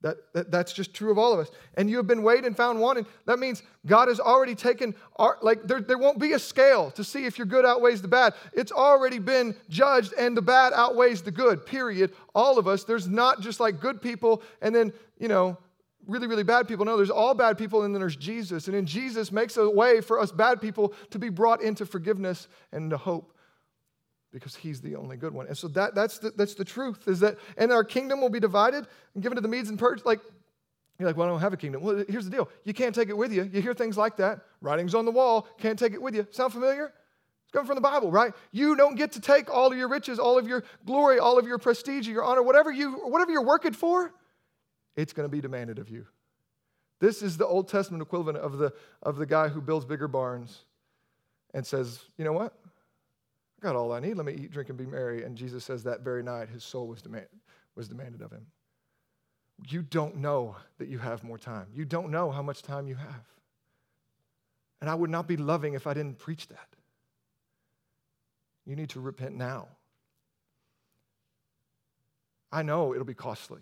That, 0.02 0.18
that, 0.34 0.52
that's 0.52 0.74
just 0.74 0.94
true 0.94 1.10
of 1.10 1.18
all 1.18 1.34
of 1.34 1.40
us. 1.40 1.50
And 1.74 1.90
you 1.90 1.98
have 1.98 2.06
been 2.06 2.22
weighed 2.22 2.46
and 2.46 2.56
found 2.56 2.80
wanting. 2.80 3.08
That 3.26 3.40
means 3.40 3.64
God 3.86 4.10
has 4.10 4.20
already 4.20 4.54
taken, 4.54 4.94
our, 5.16 5.40
like, 5.42 5.64
there, 5.64 5.82
there 5.82 5.98
won't 5.98 6.20
be 6.20 6.34
a 6.34 6.40
scale 6.40 6.92
to 6.92 7.04
see 7.04 7.26
if 7.26 7.40
your 7.40 7.48
good 7.48 7.66
outweighs 7.66 8.02
the 8.04 8.08
bad. 8.08 8.36
It's 8.54 8.72
already 8.72 9.18
been 9.18 9.56
judged, 9.70 10.14
and 10.14 10.38
the 10.38 10.42
bad 10.42 10.72
outweighs 10.74 11.24
the 11.24 11.32
good, 11.32 11.66
period. 11.66 12.14
All 12.36 12.60
of 12.60 12.68
us. 12.68 12.84
There's 12.84 13.08
not 13.08 13.42
just 13.42 13.60
like 13.60 13.80
good 13.80 14.02
people 14.02 14.44
and 14.62 14.74
then, 14.74 14.94
you 15.18 15.28
know, 15.28 15.58
really, 16.06 16.28
really 16.28 16.44
bad 16.44 16.68
people. 16.68 16.86
No, 16.86 16.96
there's 16.96 17.10
all 17.10 17.34
bad 17.34 17.58
people, 17.58 17.84
and 17.84 17.94
then 17.94 18.00
there's 18.00 18.16
Jesus. 18.16 18.68
And 18.68 18.76
in 18.76 18.86
Jesus 18.86 19.32
makes 19.32 19.58
a 19.58 19.68
way 19.68 20.02
for 20.02 20.20
us 20.20 20.32
bad 20.32 20.62
people 20.62 20.94
to 21.10 21.18
be 21.18 21.30
brought 21.30 21.62
into 21.62 21.86
forgiveness 21.86 22.48
and 22.72 22.94
hope 22.94 23.34
because 24.32 24.56
he's 24.56 24.82
the 24.82 24.96
only 24.96 25.18
good 25.18 25.34
one. 25.34 25.48
And 25.48 25.58
so 25.58 25.68
that, 25.70 25.96
that's, 25.96 26.20
the, 26.20 26.32
that's 26.32 26.56
the 26.56 26.66
truth 26.66 27.08
is 27.08 27.20
that, 27.22 27.38
and 27.58 27.72
our 27.72 27.84
kingdom 27.84 28.22
will 28.22 28.30
be 28.30 28.40
divided 28.40 28.88
and 29.14 29.24
given 29.24 29.36
to 29.36 29.42
the 29.42 29.48
Medes 29.48 29.70
and 29.70 29.80
Persians. 29.80 30.06
Like, 30.06 30.20
you're 31.00 31.08
like, 31.08 31.16
well, 31.16 31.28
I 31.28 31.32
don't 31.32 31.40
have 31.40 31.54
a 31.54 31.58
kingdom. 31.58 31.82
Well, 31.82 32.04
here's 32.10 32.26
the 32.26 32.32
deal. 32.32 32.50
You 32.64 32.74
can't 32.74 32.94
take 32.94 33.10
it 33.10 33.18
with 33.18 33.32
you. 33.32 33.50
You 33.52 33.62
hear 33.62 33.74
things 33.74 33.98
like 33.98 34.18
that. 34.18 34.42
Writings 34.62 34.96
on 34.96 35.06
the 35.06 35.12
wall, 35.12 35.48
can't 35.60 35.78
take 35.78 35.94
it 35.94 36.02
with 36.02 36.16
you. 36.16 36.28
Sound 36.32 36.54
familiar? 36.54 36.94
It's 37.44 37.52
coming 37.52 37.68
from 37.68 37.76
the 37.76 37.82
Bible, 37.82 38.12
right? 38.12 38.34
You 38.52 38.76
don't 38.76 38.96
get 38.96 39.14
to 39.14 39.22
take 39.22 39.50
all 39.50 39.72
of 39.72 39.78
your 39.78 39.88
riches, 39.88 40.20
all 40.20 40.38
of 40.38 40.48
your 40.48 40.64
glory, 40.86 41.20
all 41.20 41.40
of 41.40 41.48
your 41.48 41.58
prestige, 41.58 42.08
your 42.08 42.24
honor, 42.24 42.44
whatever, 42.44 42.72
you, 42.72 42.94
whatever 42.94 43.32
you're 43.32 43.46
working 43.46 43.74
for, 43.74 44.14
it's 44.98 45.14
going 45.14 45.30
to 45.30 45.32
be 45.32 45.40
demanded 45.40 45.80
of 45.80 45.88
you. 45.88 46.08
This 47.00 47.22
is 47.22 47.38
the 47.38 47.46
Old 47.46 47.70
Testament 47.70 48.02
equivalent 48.02 48.40
of 48.40 48.58
the, 48.58 48.74
of 49.04 49.18
the 49.18 49.26
guy 49.26 49.48
who 49.48 49.62
builds 49.62 49.86
bigger 49.86 50.08
barns 50.08 50.66
and 51.54 51.66
says, 51.66 52.02
you 52.18 52.26
know 52.26 52.34
what? 52.34 52.54
I 53.60 53.66
got 53.66 53.76
all 53.76 53.92
I 53.92 54.00
need. 54.00 54.16
Let 54.16 54.26
me 54.26 54.34
eat, 54.34 54.52
drink, 54.52 54.70
and 54.70 54.78
be 54.78 54.86
merry. 54.86 55.24
And 55.24 55.36
Jesus 55.36 55.64
says 55.64 55.84
that 55.84 56.02
very 56.02 56.22
night 56.22 56.50
his 56.50 56.64
soul 56.64 56.88
was, 56.88 57.02
demand, 57.02 57.26
was 57.76 57.88
demanded 57.88 58.22
of 58.22 58.32
him. 58.32 58.46
You 59.68 59.82
don't 59.82 60.18
know 60.18 60.56
that 60.78 60.88
you 60.88 61.00
have 61.00 61.24
more 61.24 61.40
time. 61.40 61.68
You 61.74 61.84
don't 61.84 62.12
know 62.12 62.30
how 62.30 62.44
much 62.44 62.62
time 62.62 62.88
you 62.88 62.96
have. 62.96 63.26
And 64.80 64.90
I 64.90 64.96
would 64.96 65.10
not 65.10 65.28
be 65.28 65.38
loving 65.38 65.74
if 65.74 65.88
I 65.88 65.96
didn't 65.96 66.20
preach 66.20 66.48
that. 66.50 66.68
You 68.66 68.76
need 68.76 68.90
to 68.90 69.00
repent 69.00 69.36
now. 69.36 69.70
I 72.52 72.62
know 72.62 72.94
it'll 72.94 73.06
be 73.06 73.16
costly. 73.16 73.62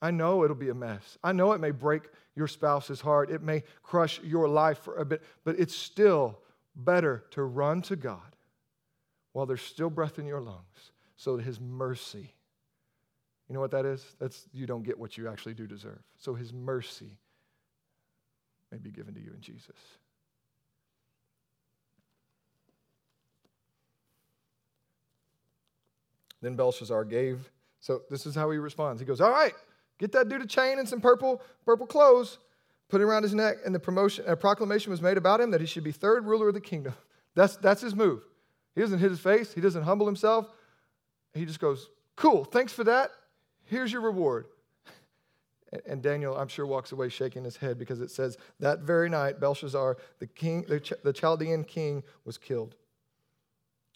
I 0.00 0.10
know 0.10 0.44
it'll 0.44 0.56
be 0.56 0.70
a 0.70 0.74
mess. 0.74 1.18
I 1.22 1.32
know 1.32 1.52
it 1.52 1.60
may 1.60 1.70
break 1.70 2.02
your 2.34 2.48
spouse's 2.48 3.00
heart. 3.00 3.30
It 3.30 3.42
may 3.42 3.62
crush 3.82 4.20
your 4.22 4.48
life 4.48 4.78
for 4.78 4.96
a 4.96 5.04
bit, 5.04 5.22
but 5.44 5.58
it's 5.58 5.74
still 5.74 6.38
better 6.76 7.24
to 7.30 7.42
run 7.42 7.82
to 7.82 7.96
God 7.96 8.36
while 9.32 9.46
there's 9.46 9.62
still 9.62 9.90
breath 9.90 10.18
in 10.18 10.26
your 10.26 10.40
lungs 10.40 10.92
so 11.16 11.36
that 11.36 11.44
His 11.44 11.58
mercy, 11.60 12.34
you 13.48 13.54
know 13.54 13.60
what 13.60 13.70
that 13.70 13.86
is? 13.86 14.04
That's 14.20 14.46
you 14.52 14.66
don't 14.66 14.82
get 14.82 14.98
what 14.98 15.16
you 15.16 15.28
actually 15.28 15.54
do 15.54 15.66
deserve. 15.66 15.98
So 16.18 16.34
His 16.34 16.52
mercy 16.52 17.18
may 18.70 18.78
be 18.78 18.90
given 18.90 19.14
to 19.14 19.20
you 19.20 19.32
in 19.34 19.40
Jesus. 19.40 19.76
Then 26.42 26.54
Belshazzar 26.54 27.04
gave, 27.06 27.50
so 27.80 28.02
this 28.10 28.26
is 28.26 28.34
how 28.34 28.50
he 28.50 28.58
responds. 28.58 29.00
He 29.00 29.06
goes, 29.06 29.20
All 29.20 29.30
right, 29.30 29.54
get 29.98 30.12
that 30.12 30.28
dude 30.28 30.42
a 30.42 30.46
chain 30.46 30.78
and 30.78 30.88
some 30.88 31.00
purple, 31.00 31.40
purple 31.64 31.86
clothes 31.86 32.38
put 32.88 33.00
it 33.00 33.04
around 33.04 33.22
his 33.22 33.34
neck, 33.34 33.56
and 33.64 33.74
the 33.74 33.80
promotion, 33.80 34.24
a 34.26 34.36
proclamation 34.36 34.90
was 34.90 35.02
made 35.02 35.16
about 35.16 35.40
him 35.40 35.50
that 35.50 35.60
he 35.60 35.66
should 35.66 35.84
be 35.84 35.92
third 35.92 36.26
ruler 36.26 36.48
of 36.48 36.54
the 36.54 36.60
kingdom. 36.60 36.94
That's, 37.34 37.56
that's 37.56 37.82
his 37.82 37.94
move. 37.94 38.22
He 38.74 38.80
doesn't 38.80 38.98
hit 38.98 39.10
his 39.10 39.20
face, 39.20 39.52
he 39.52 39.60
doesn't 39.60 39.82
humble 39.82 40.06
himself. 40.06 40.48
He 41.34 41.44
just 41.44 41.60
goes, 41.60 41.90
Cool, 42.14 42.44
thanks 42.44 42.72
for 42.72 42.84
that. 42.84 43.10
Here's 43.64 43.92
your 43.92 44.00
reward. 44.00 44.46
And 45.84 46.00
Daniel, 46.00 46.36
I'm 46.36 46.48
sure, 46.48 46.64
walks 46.64 46.92
away 46.92 47.08
shaking 47.08 47.44
his 47.44 47.56
head 47.56 47.78
because 47.78 48.00
it 48.00 48.10
says, 48.10 48.38
That 48.60 48.80
very 48.80 49.08
night, 49.08 49.40
Belshazzar, 49.40 49.96
the, 50.18 50.26
king, 50.26 50.62
the, 50.68 50.96
the 51.02 51.12
Chaldean 51.12 51.64
king, 51.64 52.04
was 52.24 52.38
killed. 52.38 52.76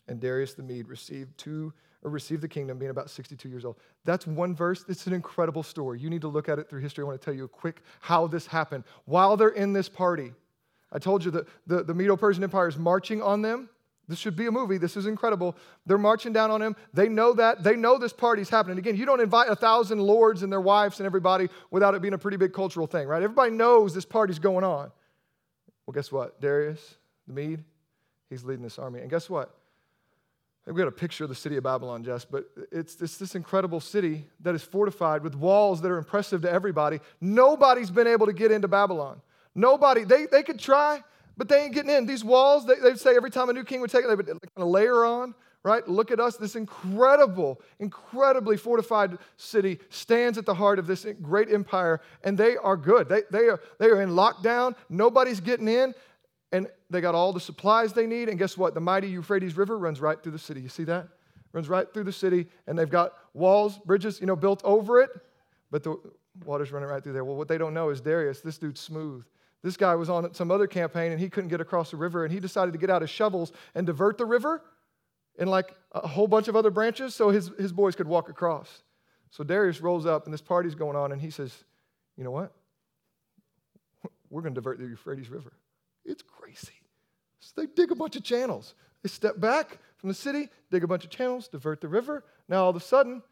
And 0.08 0.20
Darius 0.20 0.54
the 0.54 0.62
Mede 0.62 0.88
received 0.88 1.38
two 1.38 1.72
or 2.02 2.10
received 2.10 2.42
the 2.42 2.48
kingdom 2.48 2.78
being 2.78 2.90
about 2.90 3.10
62 3.10 3.48
years 3.48 3.64
old. 3.64 3.76
That's 4.04 4.26
one 4.26 4.54
verse. 4.54 4.84
It's 4.88 5.06
an 5.06 5.12
incredible 5.12 5.62
story. 5.62 5.98
You 6.00 6.08
need 6.08 6.22
to 6.22 6.28
look 6.28 6.48
at 6.48 6.58
it 6.58 6.68
through 6.68 6.80
history. 6.80 7.02
I 7.02 7.06
want 7.06 7.20
to 7.20 7.24
tell 7.24 7.34
you 7.34 7.44
a 7.44 7.48
quick 7.48 7.82
how 8.00 8.26
this 8.26 8.46
happened. 8.46 8.84
While 9.04 9.36
they're 9.36 9.48
in 9.48 9.72
this 9.72 9.88
party, 9.88 10.32
I 10.92 10.98
told 10.98 11.24
you 11.24 11.30
that 11.32 11.46
the, 11.66 11.84
the 11.84 11.94
Medo 11.94 12.16
Persian 12.16 12.42
Empire 12.42 12.68
is 12.68 12.78
marching 12.78 13.22
on 13.22 13.42
them. 13.42 13.68
This 14.08 14.18
should 14.18 14.34
be 14.34 14.46
a 14.46 14.50
movie. 14.50 14.76
This 14.76 14.96
is 14.96 15.06
incredible. 15.06 15.56
They're 15.86 15.98
marching 15.98 16.32
down 16.32 16.50
on 16.50 16.60
him. 16.60 16.74
They 16.92 17.08
know 17.08 17.32
that. 17.34 17.62
They 17.62 17.76
know 17.76 17.96
this 17.96 18.12
party's 18.12 18.48
happening. 18.48 18.76
Again, 18.76 18.96
you 18.96 19.06
don't 19.06 19.20
invite 19.20 19.48
a 19.48 19.54
thousand 19.54 20.00
lords 20.00 20.42
and 20.42 20.50
their 20.50 20.60
wives 20.60 20.98
and 20.98 21.06
everybody 21.06 21.48
without 21.70 21.94
it 21.94 22.02
being 22.02 22.14
a 22.14 22.18
pretty 22.18 22.36
big 22.36 22.52
cultural 22.52 22.88
thing, 22.88 23.06
right? 23.06 23.22
Everybody 23.22 23.52
knows 23.52 23.94
this 23.94 24.04
party's 24.04 24.40
going 24.40 24.64
on. 24.64 24.90
Well, 25.86 25.92
guess 25.92 26.10
what? 26.10 26.40
Darius, 26.40 26.96
the 27.28 27.34
Mede, 27.34 27.62
he's 28.28 28.42
leading 28.42 28.64
this 28.64 28.80
army. 28.80 29.00
And 29.00 29.08
guess 29.08 29.30
what? 29.30 29.54
We 30.66 30.74
got 30.74 30.88
a 30.88 30.92
picture 30.92 31.24
of 31.24 31.30
the 31.30 31.36
city 31.36 31.56
of 31.56 31.64
Babylon, 31.64 32.04
Jess, 32.04 32.24
but 32.24 32.44
it's, 32.70 33.00
it's 33.00 33.16
this 33.16 33.34
incredible 33.34 33.80
city 33.80 34.26
that 34.40 34.54
is 34.54 34.62
fortified 34.62 35.22
with 35.22 35.34
walls 35.34 35.80
that 35.80 35.90
are 35.90 35.96
impressive 35.98 36.42
to 36.42 36.52
everybody. 36.52 37.00
Nobody's 37.20 37.90
been 37.90 38.06
able 38.06 38.26
to 38.26 38.32
get 38.32 38.52
into 38.52 38.68
Babylon. 38.68 39.20
Nobody, 39.54 40.04
they, 40.04 40.26
they 40.26 40.42
could 40.42 40.58
try, 40.58 41.02
but 41.36 41.48
they 41.48 41.64
ain't 41.64 41.74
getting 41.74 41.90
in. 41.90 42.06
These 42.06 42.22
walls, 42.22 42.66
they, 42.66 42.74
would 42.82 43.00
say 43.00 43.16
every 43.16 43.30
time 43.30 43.48
a 43.48 43.52
new 43.52 43.64
king 43.64 43.80
would 43.80 43.90
take 43.90 44.04
it, 44.04 44.08
they 44.08 44.14
would 44.14 44.26
kind 44.26 44.40
of 44.58 44.68
layer 44.68 45.04
on, 45.04 45.34
right? 45.62 45.86
Look 45.88 46.10
at 46.10 46.20
us. 46.20 46.36
This 46.36 46.54
incredible, 46.56 47.60
incredibly 47.78 48.56
fortified 48.56 49.18
city 49.38 49.80
stands 49.88 50.38
at 50.38 50.46
the 50.46 50.54
heart 50.54 50.78
of 50.78 50.86
this 50.86 51.06
great 51.22 51.50
empire, 51.50 52.00
and 52.22 52.36
they 52.36 52.56
are 52.58 52.76
good. 52.76 53.08
They, 53.08 53.22
they, 53.30 53.48
are, 53.48 53.60
they 53.78 53.86
are 53.86 54.02
in 54.02 54.10
lockdown. 54.10 54.76
Nobody's 54.88 55.40
getting 55.40 55.68
in 55.68 55.94
and 56.52 56.66
they 56.88 57.00
got 57.00 57.14
all 57.14 57.32
the 57.32 57.40
supplies 57.40 57.92
they 57.92 58.06
need. 58.06 58.28
And 58.28 58.38
guess 58.38 58.56
what? 58.56 58.74
The 58.74 58.80
mighty 58.80 59.08
Euphrates 59.08 59.56
River 59.56 59.78
runs 59.78 60.00
right 60.00 60.20
through 60.20 60.32
the 60.32 60.38
city. 60.38 60.60
You 60.60 60.68
see 60.68 60.84
that? 60.84 61.08
Runs 61.52 61.68
right 61.68 61.92
through 61.92 62.04
the 62.04 62.12
city, 62.12 62.46
and 62.66 62.78
they've 62.78 62.88
got 62.90 63.12
walls, 63.34 63.78
bridges, 63.78 64.20
you 64.20 64.26
know, 64.26 64.36
built 64.36 64.60
over 64.64 65.00
it, 65.00 65.10
but 65.70 65.82
the 65.82 65.96
water's 66.44 66.70
running 66.70 66.88
right 66.88 67.02
through 67.02 67.12
there. 67.12 67.24
Well, 67.24 67.36
what 67.36 67.48
they 67.48 67.58
don't 67.58 67.74
know 67.74 67.90
is 67.90 68.00
Darius, 68.00 68.40
this 68.40 68.56
dude's 68.56 68.80
smooth. 68.80 69.24
This 69.62 69.76
guy 69.76 69.94
was 69.94 70.08
on 70.08 70.32
some 70.32 70.50
other 70.50 70.66
campaign 70.66 71.12
and 71.12 71.20
he 71.20 71.28
couldn't 71.28 71.50
get 71.50 71.60
across 71.60 71.90
the 71.90 71.96
river, 71.96 72.24
and 72.24 72.32
he 72.32 72.40
decided 72.40 72.72
to 72.72 72.78
get 72.78 72.88
out 72.88 73.02
his 73.02 73.10
shovels 73.10 73.52
and 73.74 73.86
divert 73.86 74.16
the 74.16 74.24
river 74.24 74.62
in 75.38 75.48
like 75.48 75.74
a 75.92 76.06
whole 76.06 76.28
bunch 76.28 76.48
of 76.48 76.56
other 76.56 76.70
branches 76.70 77.14
so 77.14 77.30
his, 77.30 77.50
his 77.58 77.72
boys 77.72 77.96
could 77.96 78.06
walk 78.06 78.28
across. 78.28 78.82
So 79.30 79.44
Darius 79.44 79.80
rolls 79.80 80.06
up, 80.06 80.24
and 80.24 80.34
this 80.34 80.40
party's 80.40 80.74
going 80.74 80.96
on, 80.96 81.12
and 81.12 81.20
he 81.20 81.30
says, 81.30 81.64
You 82.16 82.24
know 82.24 82.30
what? 82.30 82.52
We're 84.30 84.42
going 84.42 84.54
to 84.54 84.60
divert 84.60 84.78
the 84.78 84.86
Euphrates 84.86 85.28
River. 85.28 85.52
It's 86.10 86.22
crazy. 86.22 86.72
So 87.38 87.60
they 87.60 87.66
dig 87.68 87.92
a 87.92 87.94
bunch 87.94 88.16
of 88.16 88.24
channels. 88.24 88.74
They 89.02 89.08
step 89.08 89.40
back 89.40 89.78
from 89.96 90.08
the 90.08 90.14
city, 90.14 90.48
dig 90.70 90.82
a 90.82 90.88
bunch 90.88 91.04
of 91.04 91.10
channels, 91.10 91.48
divert 91.48 91.80
the 91.80 91.88
river. 91.88 92.24
Now 92.48 92.64
all 92.64 92.70
of 92.70 92.76
a 92.76 92.80
sudden, 92.80 93.22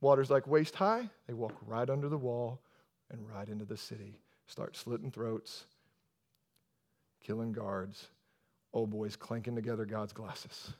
water's 0.00 0.30
like 0.30 0.46
waist 0.46 0.74
high. 0.76 1.08
They 1.26 1.32
walk 1.32 1.54
right 1.66 1.88
under 1.88 2.08
the 2.08 2.18
wall 2.18 2.60
and 3.10 3.26
right 3.26 3.48
into 3.48 3.64
the 3.64 3.76
city, 3.76 4.18
start 4.46 4.76
slitting 4.76 5.10
throats, 5.10 5.64
killing 7.24 7.52
guards, 7.52 8.08
old 8.72 8.90
boys 8.90 9.16
clanking 9.16 9.54
together 9.54 9.86
God's 9.86 10.12
glasses. 10.12 10.72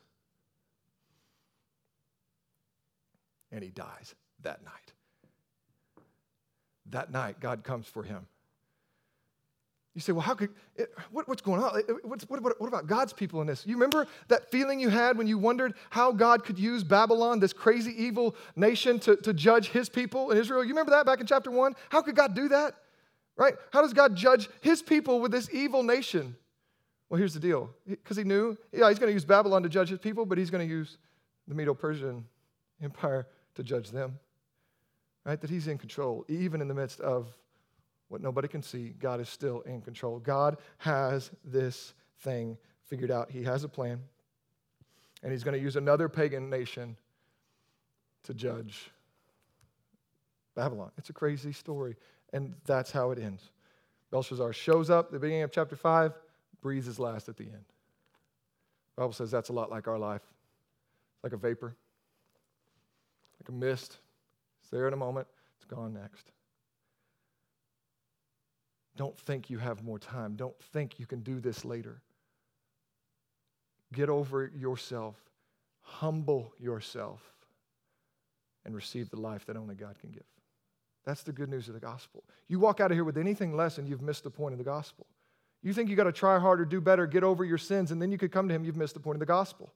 And 3.51 3.65
he 3.65 3.71
dies 3.71 4.15
that 4.43 4.63
night. 4.65 4.93
That 6.91 7.11
night, 7.11 7.41
God 7.41 7.65
comes 7.65 7.87
for 7.87 8.03
him 8.03 8.27
you 9.97 10.03
say, 10.03 10.13
well, 10.13 10.21
how 10.21 10.35
could, 10.35 10.51
it, 10.77 10.93
what, 11.11 11.27
what's 11.27 11.41
going 11.41 11.63
on? 11.63 11.81
What's, 12.03 12.29
what, 12.29 12.43
what, 12.43 12.61
what 12.61 12.67
about 12.67 12.87
God's 12.87 13.15
people 13.15 13.41
in 13.41 13.47
this? 13.47 13.67
You 13.67 13.77
remember 13.77 14.07
that 14.29 14.51
feeling 14.51 14.79
you 14.79 14.91
had 14.91 15.17
when 15.17 15.27
you 15.27 15.39
wondered 15.39 15.73
how 15.89 16.13
God 16.13 16.45
could 16.45 16.59
use 16.59 16.85
Babylon, 16.85 17.41
this 17.41 17.55
crazy, 17.55 17.95
evil 17.97 18.37
nation, 18.57 18.99
to, 19.01 19.17
to 19.17 19.33
judge 19.33 19.71
his 19.71 19.89
people 19.89 20.33
in 20.33 20.37
Israel? 20.37 20.63
You 20.63 20.69
remember 20.69 20.91
that 20.91 21.07
back 21.07 21.21
in 21.21 21.27
chapter 21.27 21.51
one? 21.51 21.75
How 21.89 22.03
could 22.03 22.15
God 22.15 22.35
do 22.35 22.49
that? 22.49 22.75
Right? 23.39 23.55
How 23.73 23.81
does 23.81 23.95
God 23.95 24.15
judge 24.15 24.51
his 24.61 24.83
people 24.83 25.19
with 25.19 25.33
this 25.33 25.49
evil 25.51 25.83
nation? 25.83 26.37
Well, 27.09 27.17
here's 27.17 27.33
the 27.33 27.41
deal. 27.41 27.71
Because 27.89 28.19
he 28.19 28.25
knew, 28.25 28.59
yeah, 28.73 28.91
he's 28.91 28.99
going 28.99 29.09
to 29.09 29.15
use 29.15 29.25
Babylon 29.25 29.63
to 29.63 29.71
judge 29.71 29.89
his 29.89 29.99
people, 29.99 30.27
but 30.27 30.37
he's 30.37 30.51
going 30.51 30.69
to 30.69 30.71
use 30.71 30.99
the 31.49 31.55
Medo 31.55 31.73
Persian 31.73 32.27
Empire 32.83 33.27
to 33.55 33.63
judge 33.63 33.91
them. 33.91 34.19
Right? 35.25 35.41
That 35.41 35.49
he's 35.49 35.69
in 35.69 35.79
control, 35.79 36.27
even 36.29 36.61
in 36.61 36.69
the 36.69 36.75
midst 36.75 37.01
of 37.01 37.29
what 38.09 38.21
nobody 38.21 38.49
can 38.49 38.63
see, 38.63 38.95
God 38.99 39.21
is 39.21 39.29
still 39.29 39.61
in 39.63 39.81
control. 39.81 40.19
God 40.19 40.59
has 40.79 41.31
this 41.45 41.95
thing 42.21 42.57
figured 42.85 43.11
out. 43.11 43.31
He 43.31 43.43
has 43.43 43.65
a 43.65 43.69
plan, 43.69 44.01
and 45.23 45.33
He's 45.33 45.43
going 45.43 45.57
to 45.57 45.63
use 45.63 45.77
another 45.77 46.09
pagan 46.09 46.49
nation 46.49 46.97
to 48.25 48.35
judge 48.35 48.91
Babylon. 50.55 50.91
It's 50.99 51.11
a 51.11 51.13
crazy 51.13 51.53
story, 51.53 51.97
and 52.33 52.55
that's 52.65 52.91
how 52.91 53.11
it 53.11 53.19
ends. 53.19 53.51
Belshazzar 54.11 54.53
shows 54.53 54.89
up 54.89 55.07
at 55.07 55.13
the 55.13 55.19
beginning 55.19 55.43
of 55.43 55.51
chapter 55.51 55.77
5, 55.77 56.13
breathes 56.63 56.87
his 56.87 56.99
last 56.99 57.29
at 57.29 57.37
the 57.37 57.45
end. 57.45 57.65
The 58.95 59.03
Bible 59.03 59.13
says 59.13 59.31
that's 59.31 59.49
a 59.49 59.53
lot 59.53 59.71
like 59.71 59.89
our 59.89 59.99
life. 59.99 60.23
It's 61.15 61.25
like 61.25 61.33
a 61.33 61.37
vapor, 61.37 61.77
like 63.41 63.49
a 63.49 63.53
mist. 63.53 63.99
It's 64.61 64.71
there 64.71 64.87
in 64.87 64.95
a 64.95 64.97
moment, 64.97 65.27
it's 65.57 65.65
gone 65.65 65.93
next. 65.93 66.31
Don't 68.97 69.19
think 69.19 69.51
you 69.51 69.59
have 69.59 69.85
more 69.85 69.99
time. 69.99 70.35
Don't 70.35 70.59
think 70.73 70.99
you 70.99 71.07
can 71.07 71.21
do 71.21 71.39
this 71.39 71.65
later. 71.65 72.01
Get 73.93 74.09
over 74.09 74.51
yourself, 74.57 75.17
humble 75.83 76.53
yourself, 76.59 77.21
and 78.65 78.75
receive 78.75 79.11
the 79.11 79.21
life 79.21 79.47
that 79.47 79.57
only 79.57 79.75
God 79.75 79.99
can 80.01 80.11
give. 80.11 80.25
That's 81.05 81.23
the 81.23 81.33
good 81.33 81.49
news 81.49 81.69
of 81.69 81.75
the 81.75 81.81
gospel. 81.81 82.25
You 82.49 82.59
walk 82.59 82.81
out 82.81 82.91
of 82.91 82.97
here 82.97 83.05
with 83.05 83.17
anything 83.17 83.57
less, 83.57 83.79
and 83.79 83.89
you've 83.89 84.03
missed 84.03 84.25
the 84.25 84.31
point 84.31 84.53
of 84.53 84.59
the 84.59 84.65
gospel. 84.65 85.07
You 85.63 85.73
think 85.73 85.89
you 85.89 85.95
got 85.95 86.05
to 86.05 86.13
try 86.13 86.39
harder, 86.39 86.65
do 86.65 86.81
better, 86.81 87.07
get 87.07 87.23
over 87.23 87.45
your 87.45 87.59
sins, 87.59 87.93
and 87.93 88.03
then 88.03 88.11
you 88.11 88.19
could 88.19 88.33
come 88.33 88.49
to 88.49 88.55
Him, 88.55 88.65
you've 88.65 88.77
missed 88.77 88.95
the 88.95 89.01
point 89.01 89.17
of 89.17 89.21
the 89.21 89.27
gospel. 89.27 89.73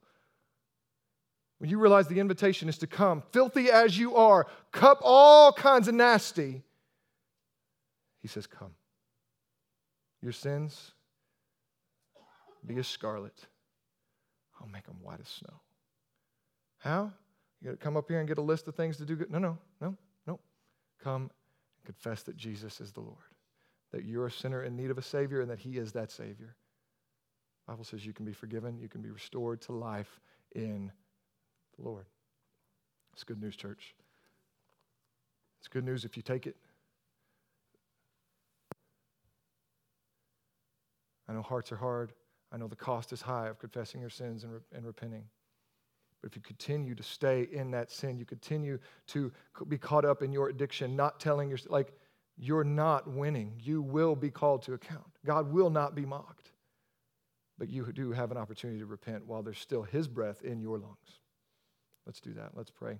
When 1.58 1.70
you 1.70 1.78
realize 1.78 2.08
the 2.08 2.20
invitation 2.20 2.68
is 2.68 2.78
to 2.78 2.86
come, 2.86 3.22
filthy 3.32 3.70
as 3.70 3.96
you 3.96 4.16
are, 4.16 4.46
cup 4.72 4.98
all 5.02 5.52
kinds 5.52 5.88
of 5.88 5.94
nasty, 5.94 6.62
He 8.22 8.28
says, 8.28 8.46
Come. 8.46 8.72
Your 10.22 10.32
sins 10.32 10.92
be 12.66 12.76
as 12.78 12.86
scarlet. 12.86 13.46
I'll 14.60 14.68
make 14.68 14.84
them 14.84 14.98
white 15.02 15.20
as 15.20 15.28
snow. 15.28 15.60
How? 16.78 17.12
You 17.60 17.70
got 17.70 17.78
to 17.78 17.84
come 17.84 17.96
up 17.96 18.08
here 18.08 18.18
and 18.18 18.28
get 18.28 18.38
a 18.38 18.42
list 18.42 18.68
of 18.68 18.74
things 18.74 18.96
to 18.98 19.04
do 19.04 19.16
good? 19.16 19.30
No, 19.30 19.38
no, 19.38 19.58
no, 19.80 19.96
no. 20.26 20.38
Come 21.02 21.22
and 21.22 21.84
confess 21.84 22.22
that 22.24 22.36
Jesus 22.36 22.80
is 22.80 22.92
the 22.92 23.00
Lord, 23.00 23.16
that 23.92 24.04
you're 24.04 24.26
a 24.26 24.30
sinner 24.30 24.64
in 24.64 24.76
need 24.76 24.90
of 24.90 24.98
a 24.98 25.02
Savior, 25.02 25.40
and 25.40 25.50
that 25.50 25.58
He 25.58 25.78
is 25.78 25.92
that 25.92 26.10
Savior. 26.10 26.56
The 27.66 27.72
Bible 27.72 27.84
says 27.84 28.04
you 28.04 28.12
can 28.12 28.26
be 28.26 28.32
forgiven, 28.32 28.78
you 28.78 28.88
can 28.88 29.02
be 29.02 29.10
restored 29.10 29.60
to 29.62 29.72
life 29.72 30.20
in 30.52 30.90
the 31.78 31.84
Lord. 31.84 32.06
It's 33.12 33.24
good 33.24 33.40
news, 33.40 33.56
church. 33.56 33.94
It's 35.58 35.68
good 35.68 35.84
news 35.84 36.04
if 36.04 36.16
you 36.16 36.22
take 36.22 36.46
it. 36.46 36.56
I 41.30 41.32
know 41.32 41.42
hearts 41.42 41.70
are 41.70 41.76
hard. 41.76 42.12
I 42.52 42.56
know 42.56 42.66
the 42.66 42.74
cost 42.74 43.12
is 43.12 43.22
high 43.22 43.46
of 43.46 43.60
confessing 43.60 44.00
your 44.00 44.10
sins 44.10 44.42
and, 44.42 44.52
re- 44.52 44.60
and 44.74 44.84
repenting. 44.84 45.24
But 46.20 46.30
if 46.30 46.36
you 46.36 46.42
continue 46.42 46.96
to 46.96 47.02
stay 47.04 47.46
in 47.52 47.70
that 47.70 47.90
sin, 47.92 48.18
you 48.18 48.24
continue 48.24 48.80
to 49.08 49.30
be 49.68 49.78
caught 49.78 50.04
up 50.04 50.22
in 50.22 50.32
your 50.32 50.48
addiction, 50.48 50.96
not 50.96 51.20
telling 51.20 51.48
your 51.48 51.58
like 51.68 51.92
you're 52.36 52.64
not 52.64 53.08
winning. 53.08 53.54
You 53.60 53.80
will 53.80 54.16
be 54.16 54.30
called 54.30 54.62
to 54.62 54.74
account. 54.74 55.06
God 55.24 55.52
will 55.52 55.70
not 55.70 55.94
be 55.94 56.04
mocked. 56.04 56.50
But 57.58 57.68
you 57.68 57.86
do 57.92 58.10
have 58.10 58.32
an 58.32 58.36
opportunity 58.36 58.80
to 58.80 58.86
repent 58.86 59.26
while 59.26 59.42
there's 59.42 59.58
still 59.58 59.82
his 59.82 60.08
breath 60.08 60.42
in 60.42 60.60
your 60.60 60.78
lungs. 60.78 61.20
Let's 62.06 62.20
do 62.20 62.32
that. 62.34 62.52
Let's 62.54 62.70
pray. 62.70 62.98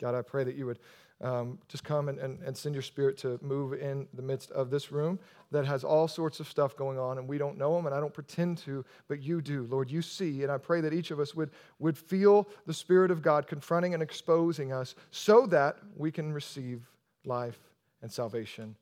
God, 0.00 0.14
I 0.14 0.22
pray 0.22 0.44
that 0.44 0.54
you 0.54 0.66
would 0.66 0.78
um, 1.20 1.58
just 1.68 1.82
come 1.82 2.08
and, 2.08 2.18
and, 2.18 2.42
and 2.42 2.56
send 2.56 2.74
your 2.74 2.82
spirit 2.82 3.16
to 3.18 3.38
move 3.42 3.72
in 3.72 4.06
the 4.12 4.22
midst 4.22 4.50
of 4.50 4.70
this 4.70 4.92
room 4.92 5.18
that 5.50 5.64
has 5.64 5.84
all 5.84 6.08
sorts 6.08 6.40
of 6.40 6.48
stuff 6.48 6.76
going 6.76 6.98
on, 6.98 7.18
and 7.18 7.26
we 7.26 7.38
don't 7.38 7.56
know 7.56 7.74
them, 7.74 7.86
and 7.86 7.94
I 7.94 8.00
don't 8.00 8.12
pretend 8.12 8.58
to, 8.58 8.84
but 9.08 9.22
you 9.22 9.40
do. 9.40 9.66
Lord, 9.70 9.90
you 9.90 10.02
see, 10.02 10.42
and 10.42 10.52
I 10.52 10.58
pray 10.58 10.80
that 10.82 10.92
each 10.92 11.10
of 11.10 11.20
us 11.20 11.34
would, 11.34 11.50
would 11.78 11.96
feel 11.96 12.48
the 12.66 12.74
Spirit 12.74 13.10
of 13.10 13.22
God 13.22 13.46
confronting 13.46 13.94
and 13.94 14.02
exposing 14.02 14.72
us 14.72 14.94
so 15.10 15.46
that 15.46 15.76
we 15.96 16.10
can 16.10 16.32
receive 16.32 16.82
life 17.24 17.58
and 18.02 18.12
salvation 18.12 18.76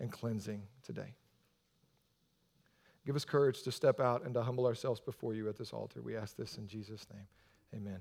and 0.00 0.10
cleansing 0.10 0.62
today. 0.82 1.14
Give 3.06 3.14
us 3.14 3.24
courage 3.24 3.62
to 3.62 3.70
step 3.70 4.00
out 4.00 4.24
and 4.24 4.34
to 4.34 4.42
humble 4.42 4.66
ourselves 4.66 4.98
before 4.98 5.32
you 5.34 5.48
at 5.48 5.56
this 5.56 5.72
altar. 5.72 6.02
We 6.02 6.16
ask 6.16 6.36
this 6.36 6.58
in 6.58 6.66
Jesus' 6.66 7.06
name. 7.12 7.26
Amen. 7.72 8.00